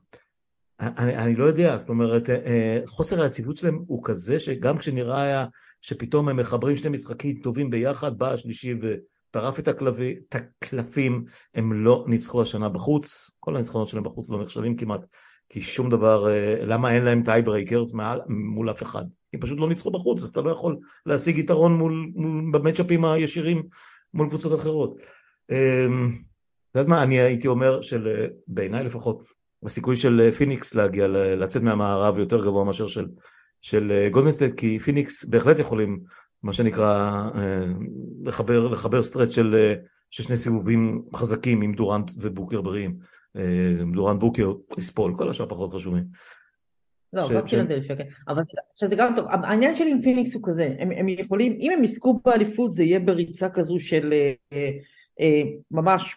אני 1.17 1.37
לא 1.37 1.45
יודע, 1.45 1.79
זאת 1.79 1.89
אומרת, 1.89 2.31
אה, 2.31 2.81
חוסר 2.87 3.23
היציבות 3.23 3.57
שלהם 3.57 3.79
הוא 3.87 4.05
כזה 4.05 4.41
שגם 4.41 4.79
כשנראה 4.79 5.23
היה 5.23 5.47
שפתאום 5.81 6.29
הם 6.29 6.37
מחברים 6.37 6.77
שני 6.77 6.91
משחקים 6.91 7.41
טובים 7.43 7.71
ביחד, 7.71 8.19
בא 8.19 8.33
השלישי 8.33 8.75
וטרף 8.81 9.59
את, 9.59 9.69
הקלפי, 9.69 10.17
את 10.29 10.35
הקלפים, 10.35 11.25
הם 11.55 11.85
לא 11.85 12.05
ניצחו 12.09 12.43
השנה 12.43 12.69
בחוץ, 12.69 13.31
כל 13.41 13.57
הניצחונות 13.57 13.89
שלהם 13.89 14.05
בחוץ 14.05 14.31
לא 14.31 14.43
נחשבים 14.43 14.77
כמעט, 14.77 15.01
כי 15.49 15.63
שום 15.63 15.89
דבר, 15.89 16.31
אה, 16.31 16.65
למה 16.65 16.95
אין 16.95 17.05
להם 17.05 17.23
tiebreakers 17.23 17.93
מול 18.29 18.71
אף 18.71 18.83
אחד? 18.83 19.05
הם 19.33 19.41
פשוט 19.41 19.59
לא 19.59 19.69
ניצחו 19.69 19.91
בחוץ, 19.91 20.23
אז 20.23 20.29
אתה 20.29 20.41
לא 20.41 20.51
יכול 20.51 20.77
להשיג 21.07 21.39
יתרון 21.39 21.81
במאצ'אפים 22.53 23.05
הישירים 23.05 23.63
מול 24.15 24.29
קבוצות 24.29 24.61
אחרות. 24.61 24.97
אמ, 25.51 26.13
יודעת 26.75 26.89
מה, 26.89 27.03
אני 27.03 27.21
הייתי 27.21 27.49
אומר 27.49 27.81
שבעיניי 27.83 28.85
לפחות, 28.85 29.23
הסיכוי 29.65 29.97
של 29.97 30.31
פיניקס 30.31 30.75
להגיע, 30.75 31.09
לצאת 31.09 31.63
מהמערב 31.63 32.19
יותר 32.19 32.45
גבוה 32.45 32.65
מאשר 32.65 32.89
של, 32.89 33.07
של 33.61 34.09
גולדן 34.11 34.31
סטייט, 34.31 34.55
כי 34.57 34.79
פיניקס 34.79 35.25
בהחלט 35.25 35.59
יכולים, 35.59 36.01
מה 36.43 36.53
שנקרא, 36.53 37.23
אה, 37.35 37.65
לחבר, 38.25 38.69
לחבר 38.69 39.03
stretch 39.03 39.33
של, 39.33 39.75
של 40.11 40.23
שני 40.23 40.37
סיבובים 40.37 41.03
חזקים 41.15 41.63
עם 41.63 41.75
דורנט 41.75 42.11
ובוקר 42.17 42.61
בריאים. 42.61 42.97
אה, 43.37 43.85
דורנט 43.93 44.21
בוקר, 44.21 44.53
כריס 44.71 44.96
פול, 44.96 45.17
כל 45.17 45.31
השאר 45.31 45.47
פחות 45.49 45.75
חשובים. 45.75 46.05
לא, 47.13 47.23
גם 47.35 47.47
פילדלפיה, 47.47 47.97
כן. 47.97 48.05
אבל 48.29 48.43
שזה 48.81 48.97
גם 48.97 49.13
טוב. 49.17 49.27
העניין 49.31 49.77
שלי 49.77 49.91
עם 49.91 50.01
פיניקס 50.01 50.35
הוא 50.35 50.43
כזה, 50.45 50.75
הם, 50.79 50.91
הם 50.91 51.09
יכולים, 51.09 51.59
אם 51.61 51.71
הם 51.71 51.85
יזכו 51.85 52.21
באליפות 52.25 52.73
זה 52.73 52.83
יהיה 52.83 53.01
בריצה 53.01 53.49
כזו 53.49 53.79
של 53.79 54.13
אה, 54.13 54.71
אה, 55.21 55.43
ממש 55.71 56.17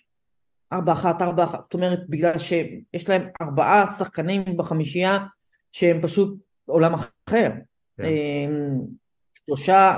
ארבע 0.73 0.93
אחת, 0.93 1.21
ארבע 1.21 1.43
אחת, 1.43 1.63
זאת 1.63 1.73
אומרת 1.73 1.99
בגלל 2.09 2.37
שיש 2.37 3.09
להם 3.09 3.27
ארבעה 3.41 3.87
שחקנים 3.87 4.57
בחמישייה 4.57 5.19
שהם 5.71 6.01
פשוט 6.01 6.37
עולם 6.65 6.93
אחר. 6.93 7.51
כן. 7.97 8.03
אמ, 8.03 8.79
שלושה, 9.45 9.97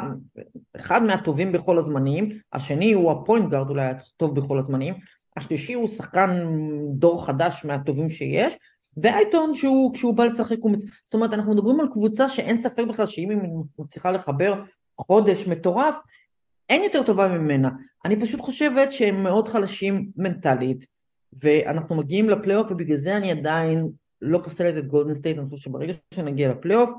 אחד 0.76 1.04
מהטובים 1.04 1.52
בכל 1.52 1.78
הזמנים, 1.78 2.30
השני 2.54 2.94
הוא 2.94 3.12
הפוינט 3.12 3.52
גארד 3.52 3.70
אולי 3.70 3.86
הטוב 3.86 4.36
בכל 4.36 4.60
הזמנים, 4.60 4.94
השלישי 5.38 5.74
הוא 5.74 5.88
שחקן 5.88 6.48
דור 6.92 7.26
חדש 7.26 7.66
מהטובים 7.66 8.10
שיש, 8.10 8.54
ואייטון 8.98 9.54
שהוא, 9.54 9.94
כשהוא 9.94 10.14
בא 10.14 10.24
לשחק 10.24 10.58
הוא 10.60 10.72
מצ... 10.72 10.86
זאת 11.06 11.14
אומרת 11.14 11.34
אנחנו 11.34 11.54
מדברים 11.54 11.80
על 11.80 11.88
קבוצה 11.94 12.30
שאין 12.30 12.58
ספק 12.58 12.84
בכלל 12.90 13.08
שאם 13.08 13.30
היא 13.30 13.40
מצליחה 13.80 14.12
לחבר 14.12 14.64
חודש 15.02 15.48
מטורף 15.48 15.96
אין 16.70 16.84
יותר 16.84 17.04
טובה 17.04 17.28
ממנה. 17.28 17.70
אני 18.06 18.22
פשוט 18.22 18.42
חושבת 18.42 18.92
שהם 18.92 19.24
מאוד 19.24 19.48
חלשים 19.48 20.10
מנטלית, 20.16 20.86
ואנחנו 21.34 21.96
מגיעים 21.96 22.30
לפלייאוף, 22.30 22.72
ובגלל 22.72 22.98
זה 22.98 23.18
אני 23.18 23.32
עדיין 23.32 23.90
לא 24.22 24.40
פוסלת 24.44 24.78
את 24.78 24.88
גולדן 24.88 25.14
סטייט, 25.14 25.38
אני 25.38 25.46
חושבת 25.50 25.60
שברגע 25.60 25.94
שנגיע 26.14 26.52
לפלייאוף, 26.52 26.90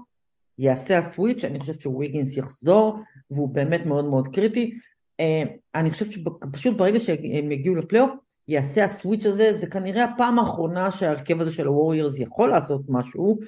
יעשה 0.58 0.98
ה 0.98 1.04
switch, 1.04 1.44
אני 1.44 1.60
חושבת 1.60 1.80
שוויגינס 1.80 2.36
יחזור, 2.36 2.98
והוא 3.30 3.48
באמת 3.48 3.86
מאוד 3.86 4.04
מאוד 4.04 4.28
קריטי. 4.28 4.78
אה, 5.20 5.42
אני 5.74 5.90
חושבת 5.90 6.12
שפשוט 6.12 6.76
ברגע 6.76 7.00
שהם 7.00 7.52
יגיעו 7.52 7.74
לפלייאוף, 7.74 8.10
יעשה 8.48 8.84
ה 8.84 8.90
switch 8.90 9.26
הזה, 9.26 9.52
זה 9.52 9.66
כנראה 9.66 10.04
הפעם 10.04 10.38
האחרונה 10.38 10.90
שההרכב 10.90 11.40
הזה 11.40 11.52
של 11.52 11.66
הווריירס 11.66 12.18
יכול 12.18 12.50
לעשות 12.50 12.82
משהו, 12.88 13.38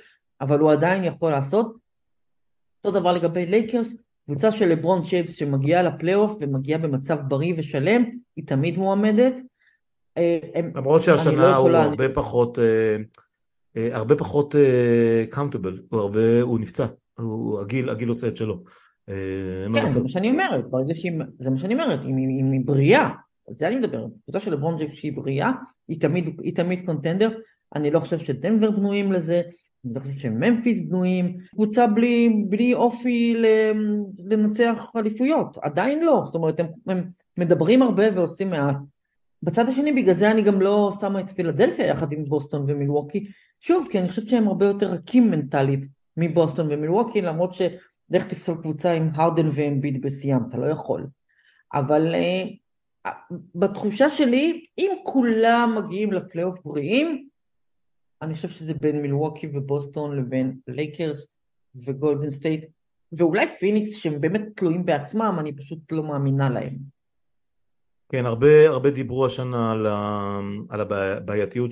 אבל 0.40 0.58
הוא 0.58 0.72
עדיין 0.72 1.04
יכול 1.04 1.30
לעשות. 1.30 1.76
אותו 2.84 3.00
דבר 3.00 3.12
לגבי 3.12 3.46
לייקרס, 3.46 3.94
קבוצה 4.28 4.52
של 4.52 4.68
לברון 4.68 5.02
ג'יימס 5.04 5.36
שמגיעה 5.36 5.82
לפלייאוף 5.82 6.36
ומגיעה 6.40 6.78
במצב 6.78 7.18
בריא 7.28 7.54
ושלם, 7.56 8.04
היא 8.36 8.46
תמיד 8.46 8.78
מועמדת. 8.78 9.40
אה, 10.18 10.38
למרות 10.74 11.04
שהשנה 11.04 11.36
לא 11.36 11.42
הוא 11.44 11.52
יכולה, 11.52 11.82
הרבה 11.82 12.04
אני... 12.04 12.14
פחות, 12.14 12.58
אה, 12.58 12.96
אה, 13.76 13.96
הרבה 13.96 14.16
פחות 14.16 14.54
accountable, 15.30 15.80
הוא 15.90 16.00
הרבה, 16.00 16.42
הוא 16.42 16.60
נפצע, 16.60 16.86
הוא, 17.18 17.60
הגיל, 17.60 17.90
הגיל 17.90 18.08
עושה 18.08 18.28
את 18.28 18.36
שלו. 18.36 18.62
כן, 19.06 19.86
זה 19.86 20.02
מה 20.02 20.08
שאני 20.08 20.30
אומרת, 20.30 20.64
זה 21.38 21.50
מה 21.50 21.56
שאני 21.56 21.74
אומרת, 21.74 22.04
אם 22.04 22.16
היא 22.52 22.60
בריאה, 22.64 23.08
על 23.48 23.54
זה 23.54 23.68
אני 23.68 23.76
מדבר, 23.76 24.06
קבוצה 24.24 24.40
של 24.40 24.52
לברון 24.52 24.78
ג'יימס 24.78 24.94
שהיא 24.94 25.12
בריאה, 25.12 25.50
היא 25.88 26.00
תמיד, 26.00 26.40
היא 26.42 26.54
תמיד 26.54 26.86
contender, 26.86 27.30
אני 27.74 27.90
לא 27.90 28.00
חושב 28.00 28.18
שדנבר 28.18 28.70
בנויים 28.70 29.12
לזה, 29.12 29.42
אני 29.86 30.00
חושב 30.00 30.14
שממפיס 30.14 30.80
בנויים, 30.80 31.36
קבוצה 31.50 31.86
בלי, 31.86 32.44
בלי 32.48 32.74
אופי 32.74 33.42
לנצח 34.18 34.92
אליפויות, 34.96 35.58
עדיין 35.62 36.04
לא, 36.04 36.22
זאת 36.24 36.34
אומרת 36.34 36.60
הם, 36.60 36.66
הם 36.86 37.10
מדברים 37.36 37.82
הרבה 37.82 38.04
ועושים 38.14 38.50
מעט. 38.50 38.76
בצד 39.42 39.68
השני 39.68 39.92
בגלל 39.92 40.14
זה 40.14 40.30
אני 40.30 40.42
גם 40.42 40.60
לא 40.60 40.92
שמה 41.00 41.20
את 41.20 41.30
פילדלפיה 41.30 41.86
יחד 41.86 42.12
עם 42.12 42.24
בוסטון 42.24 42.64
ומילווקי, 42.68 43.26
שוב 43.60 43.88
כי 43.90 43.98
אני 43.98 44.08
חושבת 44.08 44.28
שהם 44.28 44.48
הרבה 44.48 44.66
יותר 44.66 44.86
רכים 44.86 45.30
מנטלית 45.30 45.80
מבוסטון 46.16 46.66
ומילווקי 46.70 47.20
למרות 47.20 47.54
שלך 47.54 48.26
תפסול 48.28 48.56
קבוצה 48.62 48.92
עם 48.92 49.10
הרדן 49.14 49.48
ואמביד 49.52 50.02
בשיאם, 50.02 50.38
אתה 50.48 50.56
לא 50.56 50.66
יכול. 50.66 51.06
אבל 51.74 52.14
uh, 52.14 53.10
בתחושה 53.54 54.10
שלי 54.10 54.64
אם 54.78 54.90
כולם 55.04 55.74
מגיעים 55.76 56.12
לפלייאוף 56.12 56.60
בריאים 56.64 57.28
אני 58.22 58.34
חושב 58.34 58.48
שזה 58.48 58.74
בין 58.74 59.02
מילווקי 59.02 59.48
ובוסטון 59.52 60.16
לבין 60.16 60.58
לייקרס 60.68 61.26
וגולדן 61.74 62.30
סטייט, 62.30 62.64
ואולי 63.12 63.46
פיניקס 63.58 63.96
שהם 63.96 64.20
באמת 64.20 64.42
תלויים 64.56 64.84
בעצמם, 64.84 65.36
אני 65.38 65.56
פשוט 65.56 65.92
לא 65.92 66.02
מאמינה 66.02 66.50
להם. 66.50 66.78
כן, 68.08 68.26
הרבה, 68.26 68.68
הרבה 68.68 68.90
דיברו 68.90 69.26
השנה 69.26 69.72
על, 69.72 69.86
ה, 69.86 70.40
על 70.68 70.80
הבעייתיות 70.80 71.70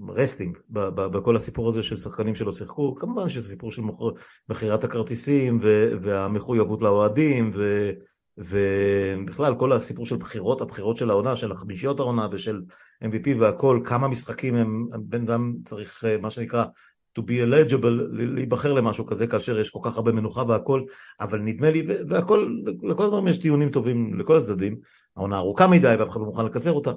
שב 0.00 0.16
resting, 0.16 0.58
בכל 0.70 1.36
הסיפור 1.36 1.68
הזה 1.68 1.82
של 1.82 1.96
שחקנים 1.96 2.34
שלא 2.34 2.52
שיחקו, 2.52 2.94
כמובן 2.94 3.28
שזה 3.28 3.48
סיפור 3.48 3.72
של 3.72 3.82
מכירת 4.48 4.84
הכרטיסים 4.84 5.58
והמחויבות 6.02 6.82
לאוהדים 6.82 7.50
ו, 7.54 7.90
ובכלל 8.38 9.54
כל 9.54 9.72
הסיפור 9.72 10.06
של 10.06 10.16
בחירות, 10.16 10.60
הבחירות 10.60 10.96
של 10.96 11.10
העונה, 11.10 11.36
של 11.36 11.52
החמישיות 11.52 12.00
העונה 12.00 12.28
ושל 12.32 12.62
MVP 13.04 13.30
והכל, 13.38 13.80
כמה 13.84 14.08
משחקים 14.08 14.54
הם, 14.54 14.86
בן 15.00 15.22
אדם 15.22 15.54
צריך 15.64 16.04
מה 16.22 16.30
שנקרא 16.30 16.64
to 17.18 17.22
be 17.22 17.32
eligible, 17.44 17.86
להיבחר 18.12 18.72
למשהו 18.72 19.06
כזה 19.06 19.26
כאשר 19.26 19.58
יש 19.58 19.70
כל 19.70 19.80
כך 19.82 19.96
הרבה 19.96 20.12
מנוחה 20.12 20.42
והכל, 20.48 20.82
אבל 21.20 21.38
נדמה 21.38 21.70
לי, 21.70 21.86
והכל, 22.08 22.56
לכל 22.82 23.04
הדברים 23.04 23.28
יש 23.28 23.38
טיעונים 23.38 23.70
טובים 23.70 24.18
לכל 24.18 24.36
הצדדים, 24.36 24.78
העונה 25.16 25.36
ארוכה 25.36 25.66
מדי 25.66 25.94
ואף 25.98 26.10
אחד 26.10 26.20
לא 26.20 26.26
מוכן 26.26 26.44
לקצר 26.44 26.72
אותה, 26.72 26.92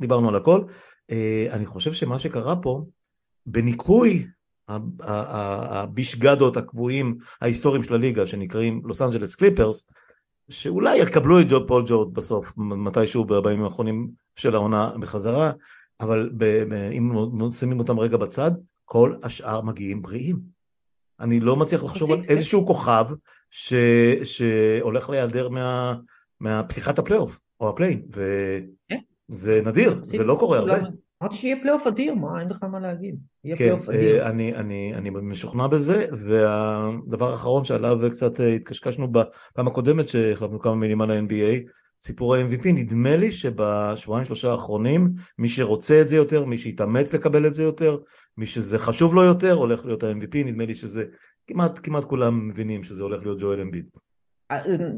דיברנו 0.00 0.28
על 0.28 0.36
הכל. 0.36 0.62
אה, 1.10 1.46
אני 1.50 1.66
חושב 1.66 1.92
שמה 1.92 2.18
שקרה 2.18 2.56
פה, 2.56 2.84
בניכוי 3.46 4.26
הבישגדות 5.00 6.56
הקבועים 6.56 7.18
ההיסטוריים 7.40 7.82
של 7.82 7.94
הליגה 7.94 8.26
שנקראים 8.26 8.82
לוס 8.84 9.02
אנג'לס 9.02 9.34
קליפרס, 9.34 9.84
שאולי 10.50 10.96
יקבלו 10.96 11.40
את 11.40 11.46
פול 11.48 11.84
ג'ורג' 11.86 12.14
בסוף, 12.14 12.52
מתישהו 12.56 13.24
בימים 13.24 13.64
האחרונים 13.64 14.08
של 14.36 14.54
העונה 14.54 14.90
בחזרה, 15.00 15.52
אבל 16.00 16.30
אם 16.92 17.50
שמים 17.50 17.78
אותם 17.78 18.00
רגע 18.00 18.16
בצד, 18.16 18.50
כל 18.84 19.14
השאר 19.22 19.60
מגיעים 19.60 20.02
בריאים. 20.02 20.38
אני 21.20 21.40
לא 21.40 21.56
מצליח 21.56 21.84
לחשוב 21.84 22.12
על 22.12 22.20
איזשהו 22.28 22.66
כוכב 22.66 23.04
ש... 23.50 23.74
שהולך 24.24 25.10
להיעדר 25.10 25.48
מה... 25.48 25.94
מהפתיחת 26.40 26.98
הפלייאוף 26.98 27.40
או 27.60 27.68
ה 27.68 27.72
play-in, 27.72 28.02
וזה 28.10 29.60
כן. 29.64 29.68
נדיר, 29.68 30.00
זה 30.02 30.24
לא 30.24 30.36
קורה 30.40 30.58
הרבה. 30.58 30.78
אמרתי 31.22 31.36
שיהיה 31.36 31.56
פלייאוף 31.62 31.86
אדיר, 31.86 32.14
מה, 32.14 32.40
אין 32.40 32.48
לך 32.48 32.62
מה 32.62 32.80
להגיד. 32.80 33.16
יהיה 33.44 33.56
כן, 33.56 33.64
פלייאוף 33.64 33.88
אדיר. 33.88 34.26
אני, 34.26 34.54
אני, 34.54 34.94
אני 34.94 35.10
משוכנע 35.10 35.66
בזה, 35.66 36.06
והדבר 36.12 37.30
האחרון 37.30 37.64
שעליו 37.64 37.98
קצת 38.10 38.40
אה, 38.40 38.54
התקשקשנו 38.54 39.12
בפעם 39.12 39.68
הקודמת 39.68 40.08
שהחלפנו 40.08 40.60
כמה 40.60 40.74
מילים 40.74 41.00
על 41.00 41.10
ה-NBA, 41.10 41.70
סיפור 42.00 42.34
ה-MVP, 42.34 42.66
נדמה 42.66 43.16
לי 43.16 43.32
שבשבועיים 43.32 44.24
שלושה 44.24 44.50
האחרונים, 44.50 45.12
מי 45.38 45.48
שרוצה 45.48 46.00
את 46.00 46.08
זה 46.08 46.16
יותר, 46.16 46.44
מי 46.44 46.58
שיתאמץ 46.58 47.14
לקבל 47.14 47.46
את 47.46 47.54
זה 47.54 47.62
יותר, 47.62 47.98
מי 48.36 48.46
שזה 48.46 48.78
חשוב 48.78 49.14
לו 49.14 49.22
יותר, 49.22 49.52
הולך 49.52 49.86
להיות 49.86 50.02
ה-MVP, 50.02 50.36
נדמה 50.44 50.64
לי 50.66 50.74
שזה, 50.74 51.04
כמעט, 51.46 51.80
כמעט 51.82 52.04
כולם 52.04 52.48
מבינים 52.48 52.82
שזה 52.82 53.02
הולך 53.02 53.22
להיות 53.22 53.40
ג'ואל 53.40 53.60
אמביד. 53.60 53.86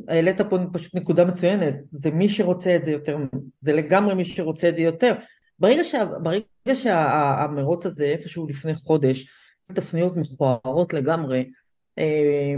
העלית 0.08 0.40
פה 0.40 0.58
פשוט 0.72 0.94
נקודה 0.94 1.24
מצוינת, 1.24 1.74
זה 1.88 2.10
מי 2.10 2.28
שרוצה 2.28 2.76
את 2.76 2.82
זה 2.82 2.90
יותר, 2.90 3.18
זה 3.60 3.72
לגמרי 3.72 4.14
מי 4.14 4.24
שרוצה 4.24 4.68
את 4.68 4.74
זה 4.74 4.82
יותר. 4.82 5.14
ברגע, 5.62 5.84
שה, 5.84 6.04
ברגע 6.04 6.74
שהמרוץ 6.74 7.86
הזה 7.86 8.04
איפשהו 8.04 8.46
לפני 8.46 8.74
חודש, 8.74 9.28
תפניות 9.74 10.12
מכוערות 10.16 10.92
לגמרי, 10.92 11.50
אה, 11.98 12.54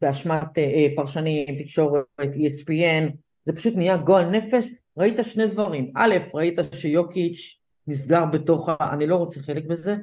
באשמת 0.00 0.58
אה, 0.58 0.86
פרשנים, 0.96 1.46
תקשורת, 1.62 2.04
ESPN, 2.20 3.12
זה 3.46 3.52
פשוט 3.52 3.74
נהיה 3.76 3.96
גועל 3.96 4.30
נפש, 4.30 4.66
ראית 4.96 5.16
שני 5.22 5.46
דברים, 5.46 5.92
א', 5.96 6.14
ראית 6.34 6.58
שיוקיץ' 6.74 7.58
נסגר 7.86 8.24
בתוך 8.24 8.68
ה... 8.68 8.76
אני 8.94 9.06
לא 9.06 9.16
רוצה 9.16 9.40
חלק 9.40 9.64
בזה, 9.64 9.96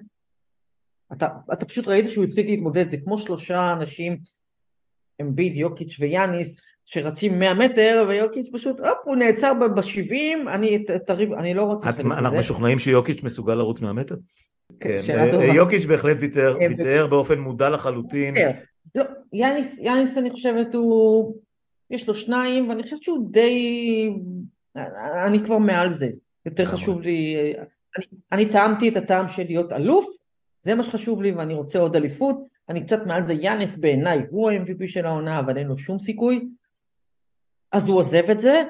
אתה, 1.14 1.28
אתה 1.54 1.66
פשוט 1.66 1.88
ראית 1.88 2.10
שהוא 2.10 2.26
הפסיק 2.26 2.46
להתמודד, 2.46 2.90
זה 2.90 2.98
כמו 2.98 3.18
שלושה 3.18 3.74
אנשים, 3.74 4.18
אמביד, 5.22 5.56
יוקיץ' 5.56 5.98
ויאניס, 6.00 6.56
שרצים 6.92 7.40
100 7.40 7.54
מטר, 7.54 8.06
ויוקיץ' 8.08 8.50
פשוט, 8.54 8.80
הופ, 8.80 8.98
הוא 9.04 9.16
נעצר 9.16 9.54
ב-70, 9.54 10.50
אני 10.50 10.86
תריב, 11.06 11.34
אני 11.34 11.54
לא 11.54 11.64
רוצה 11.64 11.92
בזה. 11.92 12.02
אנחנו 12.02 12.38
משוכנעים 12.38 12.80
שיוקיץ' 12.80 13.24
מסוגל 13.24 13.56
לרוץ 13.56 13.82
100 13.82 13.94
מטר? 13.94 14.16
כן, 14.80 15.02
אה, 15.10 15.46
יוקיץ' 15.46 15.86
בהחלט 15.86 16.18
ויתר, 16.20 16.58
אה, 16.62 16.68
ויתר 16.68 17.08
באופן 17.08 17.40
מודע 17.40 17.70
לחלוטין. 17.70 18.36
לא, 18.96 19.04
יאניס, 19.34 19.80
יאניס 19.80 20.18
אני 20.18 20.30
חושבת 20.30 20.76
הוא... 20.76 21.36
יש 21.90 22.08
לו 22.08 22.16
שניים, 22.16 22.70
ואני 22.70 22.84
חושבת 22.84 23.04
שהוא 23.04 23.32
די... 23.32 24.10
אני 25.26 25.44
כבר 25.46 25.58
מעל 25.58 25.90
זה. 25.90 26.10
יותר 26.46 26.66
חשוב 26.66 27.02
לי... 27.02 27.36
אני, 27.98 28.06
אני 28.32 28.46
טעמתי 28.46 28.90
את 28.90 28.98
הטעם 28.98 29.28
של 29.28 29.44
להיות 29.44 29.72
אלוף, 29.72 30.06
זה 30.64 30.76
מה 30.76 30.84
שחשוב 30.84 31.22
לי 31.22 31.32
ואני 31.32 31.54
רוצה 31.54 31.80
עוד 31.80 31.96
אליפות. 31.96 32.38
אני 32.70 32.86
קצת 32.86 33.06
מעל 33.06 33.26
זה, 33.26 33.34
יאנס 33.34 33.78
בעיניי 33.78 34.22
הוא 34.30 34.50
ה-MVP 34.50 34.88
של 34.88 35.06
העונה, 35.06 35.40
אבל 35.40 35.58
אין 35.58 35.68
לו 35.68 35.78
שום 35.78 36.00
סיכוי. 36.00 36.46
אז 37.72 37.88
הוא 37.88 37.98
עוזב 37.98 38.24
את 38.32 38.40
זה, 38.40 38.62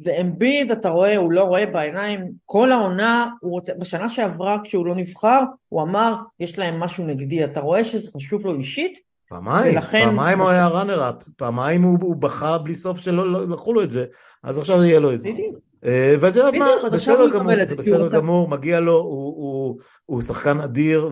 ואמביד, 0.00 0.70
אתה 0.70 0.88
רואה, 0.88 1.16
הוא 1.16 1.32
לא 1.32 1.44
רואה 1.44 1.66
בעיניים, 1.66 2.32
כל 2.46 2.72
העונה, 2.72 3.26
הוא 3.40 3.50
רוצה, 3.50 3.72
בשנה 3.78 4.08
שעברה 4.08 4.56
כשהוא 4.64 4.86
לא 4.86 4.94
נבחר, 4.94 5.40
הוא 5.68 5.82
אמר, 5.82 6.14
יש 6.40 6.58
להם 6.58 6.80
משהו 6.80 7.06
נגדי, 7.06 7.44
אתה 7.44 7.60
רואה 7.60 7.84
שזה 7.84 8.10
חשוב 8.10 8.46
לו 8.46 8.54
אישית, 8.54 8.98
פעמיים, 9.28 9.74
ולכן... 9.74 10.04
פעמיים 10.04 10.40
הוא 10.40 10.48
היה 10.48 10.68
ראנר 10.68 11.08
אפ, 11.08 11.14
פעמיים 11.36 11.82
הוא, 11.82 11.98
הוא 12.00 12.16
בכה 12.16 12.58
בלי 12.58 12.74
סוף 12.74 12.98
שלא 12.98 13.32
לא, 13.32 13.48
לקחו 13.48 13.72
לו 13.72 13.82
את 13.82 13.90
זה, 13.90 14.04
אז 14.42 14.58
עכשיו 14.58 14.82
יהיה 14.82 15.00
לו 15.00 15.14
את 15.14 15.20
זה. 15.20 15.30
אה, 15.84 16.14
ואת 16.20 16.36
יודעת 16.36 16.54
מה, 16.54 16.66
בסדר 16.92 17.30
גמור, 17.30 17.64
זה 17.64 17.76
בסדר 17.76 18.08
גמור, 18.08 18.48
מגיע 18.48 18.80
לו, 18.80 18.98
הוא, 18.98 19.34
הוא, 19.36 19.78
הוא 20.06 20.22
שחקן 20.22 20.60
אדיר 20.60 21.10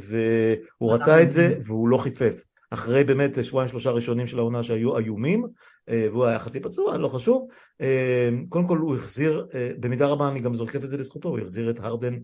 והוא 0.00 0.92
רצה 0.92 1.22
את 1.22 1.32
זה 1.32 1.54
והוא 1.64 1.88
לא 1.88 1.98
חיפף. 1.98 2.42
אחרי 2.70 3.04
באמת 3.04 3.44
שבועיים 3.44 3.68
שלושה 3.68 3.90
ראשונים 3.90 4.26
של 4.26 4.38
העונה 4.38 4.62
שהיו 4.62 4.98
איומים, 4.98 5.44
אה, 5.44 5.48
והוא 5.88 6.24
היה 6.24 6.38
חצי 6.38 6.60
פצוע, 6.60 6.98
לא 6.98 7.08
חשוב. 7.08 7.48
אה, 7.80 8.28
קודם 8.48 8.66
כל 8.66 8.78
הוא 8.78 8.96
החזיר, 8.96 9.46
במידה 9.80 10.06
רבה 10.06 10.28
אני 10.28 10.40
גם 10.40 10.54
זוכף 10.54 10.84
את 10.84 10.88
זה 10.88 10.98
לזכותו, 10.98 11.28
הוא 11.28 11.38
החזיר 11.38 11.70
את 11.70 11.80
הרדן 11.80 12.18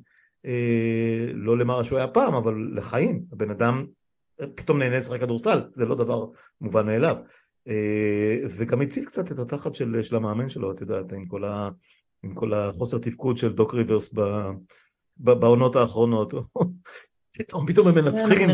לא 1.34 1.58
למה 1.58 1.84
שהוא 1.84 1.98
היה 1.98 2.08
פעם, 2.08 2.34
אבל 2.34 2.54
לחיים. 2.74 3.24
הבן 3.32 3.50
אדם 3.50 3.86
פתאום 4.54 4.78
נהנה 4.78 4.98
לשחק 4.98 5.20
כדורסל, 5.20 5.62
זה 5.74 5.86
לא 5.86 5.94
דבר 5.94 6.26
מובן 6.60 6.86
מאליו. 6.86 7.16
אה, 7.68 8.36
וגם 8.56 8.80
הציל 8.80 9.04
קצת 9.04 9.32
את 9.32 9.38
התחת 9.38 9.74
של, 9.74 10.02
של 10.02 10.16
המאמן 10.16 10.48
שלו, 10.48 10.72
את 10.72 10.80
יודעת, 10.80 11.12
עם 11.12 11.24
כל, 11.24 11.44
ה, 11.44 11.68
עם 12.22 12.34
כל 12.34 12.54
החוסר 12.54 12.98
תפקוד 12.98 13.38
של 13.38 13.52
דוק 13.52 13.74
ריברס 13.74 14.14
ב, 14.14 14.20
ב, 15.16 15.30
בעונות 15.30 15.76
האחרונות. 15.76 16.34
פתאום, 17.38 17.66
פתאום 17.66 17.88
הם 17.88 17.94
מנצחים. 17.94 18.50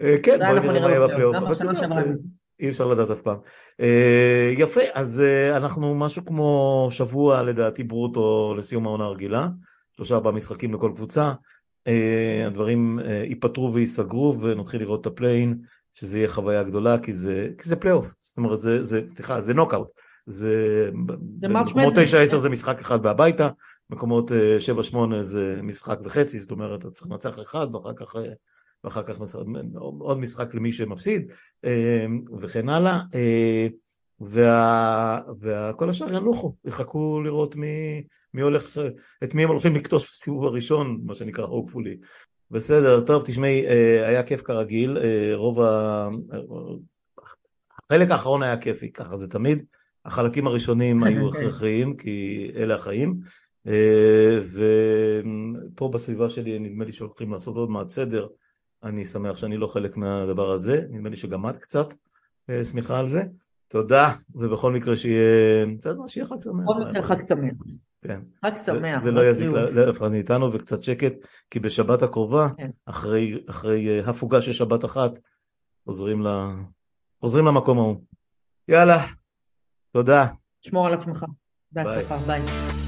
אה, 0.00 0.16
כן, 0.22 0.38
בואי 0.38 0.60
נראה 0.60 0.80
מה 0.80 0.90
יהיה 0.90 1.06
בפלייאוף. 1.08 1.36
אי 2.62 2.68
אפשר 2.68 2.86
לדעת 2.86 3.10
אף 3.10 3.20
פעם. 3.20 3.38
אה, 3.80 4.52
יפה, 4.58 4.80
אז 4.94 5.22
אנחנו 5.56 5.94
משהו 5.94 6.24
כמו 6.24 6.88
שבוע 6.90 7.42
לדעתי 7.42 7.84
ברוטו 7.84 8.54
לסיום 8.58 8.86
העונה 8.86 9.04
הרגילה. 9.04 9.48
שלושה 9.96 10.14
ארבעה 10.14 10.32
משחקים 10.32 10.74
לכל 10.74 10.92
קבוצה. 10.94 11.32
הדברים 12.46 12.98
ייפתרו 13.24 13.74
וייסגרו 13.74 14.38
ונתחיל 14.40 14.80
לראות 14.80 15.00
את 15.00 15.06
ה 15.06 15.12
play-in. 15.12 15.58
שזה 15.94 16.18
יהיה 16.18 16.28
חוויה 16.28 16.62
גדולה, 16.62 16.98
כי 16.98 17.12
זה, 17.12 17.48
כי 17.58 17.68
זה 17.68 17.76
פלייאוף, 17.76 18.14
זאת 18.20 18.36
אומרת, 18.36 18.60
זה, 18.60 18.82
זה, 18.82 19.00
סליחה, 19.06 19.40
זה 19.40 19.54
נוקאאוט. 19.54 19.88
זה, 20.26 20.90
זה 21.40 21.48
במקומות 21.48 21.94
9-10 22.34 22.38
זה 22.38 22.50
משחק 22.50 22.80
אחד 22.80 23.02
בהביתה, 23.02 23.48
מקומות 23.90 24.30
7-8 24.92 24.96
אה, 25.12 25.22
זה 25.22 25.60
משחק 25.62 25.98
וחצי, 26.04 26.40
זאת 26.40 26.50
אומרת, 26.50 26.80
אתה 26.80 26.90
צריך 26.90 27.10
לנצח 27.10 27.40
אחד 27.42 27.74
ואחר 27.74 27.92
כך, 27.96 28.16
אה, 28.16 28.32
ואחר 28.84 29.02
כך 29.02 29.18
עוד 29.98 30.18
משחק 30.18 30.54
למי 30.54 30.72
שמפסיד, 30.72 31.32
אה, 31.64 32.06
וכן 32.40 32.68
הלאה. 32.68 33.00
וה, 34.20 35.20
וכל 35.40 35.90
השאר 35.90 36.14
ינוחו, 36.14 36.54
יחכו 36.64 37.20
לראות 37.24 37.56
מי, 37.56 38.04
מי 38.34 38.42
הולך, 38.42 38.78
את 39.24 39.34
מי 39.34 39.44
הם 39.44 39.48
הולכים 39.48 39.74
לקטוש 39.74 40.10
בסיבוב 40.10 40.44
הראשון, 40.44 41.00
מה 41.04 41.14
שנקרא 41.14 41.46
hopefully, 41.46 42.06
בסדר, 42.52 43.00
טוב, 43.00 43.22
תשמעי, 43.26 43.66
אה, 43.66 44.08
היה 44.08 44.22
כיף 44.22 44.42
כרגיל, 44.42 44.98
אה, 44.98 45.32
רוב 45.34 45.60
ה... 45.60 46.08
החלק 47.90 48.10
האחרון 48.10 48.42
היה 48.42 48.56
כיפי, 48.56 48.92
ככה 48.92 49.16
זה 49.16 49.28
תמיד. 49.28 49.64
החלקים 50.04 50.46
הראשונים 50.46 51.02
היו 51.04 51.28
הכרחיים, 51.28 51.96
כי 51.96 52.50
אלה 52.56 52.74
החיים. 52.74 53.20
אה, 53.66 54.40
ופה 55.72 55.88
בסביבה 55.88 56.28
שלי 56.28 56.58
נדמה 56.58 56.84
לי 56.84 56.92
שהולכים 56.92 57.32
לעשות 57.32 57.56
עוד 57.56 57.70
מעט 57.70 57.88
סדר. 57.88 58.26
אני 58.84 59.04
שמח 59.04 59.36
שאני 59.36 59.56
לא 59.56 59.66
חלק 59.66 59.96
מהדבר 59.96 60.50
הזה, 60.50 60.80
נדמה 60.90 61.08
לי 61.08 61.16
שגם 61.16 61.48
את 61.48 61.58
קצת 61.58 61.94
שמחה 62.64 62.98
על 62.98 63.08
זה. 63.08 63.22
תודה, 63.68 64.12
ובכל 64.34 64.72
מקרה 64.72 64.96
שיהיה, 64.96 65.66
שיהיה 66.06 66.26
חג 66.26 66.40
שמח. 66.40 66.64
בכל 66.64 66.90
מקרה 66.90 67.02
חג 67.02 67.26
שמח. 67.28 67.54
כן. 68.02 68.20
חג 68.44 68.52
שמח. 68.66 68.98
זה, 68.98 69.04
זה 69.04 69.12
לא 69.12 69.26
יזיק 69.26 69.48
לאף 69.48 69.98
אחד 69.98 70.10
מאיתנו 70.10 70.52
וקצת 70.52 70.82
שקט, 70.82 71.12
כי 71.50 71.60
בשבת 71.60 72.02
הקרובה, 72.02 72.48
כן. 72.56 72.70
אחרי, 72.86 73.44
אחרי 73.50 73.88
אה, 73.88 74.10
הפוגה 74.10 74.42
של 74.42 74.52
שבת 74.52 74.84
אחת, 74.84 75.10
חוזרים, 75.84 76.22
ל... 76.22 76.28
חוזרים 77.20 77.46
למקום 77.46 77.78
ההוא. 77.78 77.96
יאללה, 78.68 79.06
תודה. 79.92 80.26
שמור 80.60 80.86
על 80.86 80.94
עצמך. 80.94 81.24
בהצלחה. 81.72 82.16
ביי. 82.16 82.81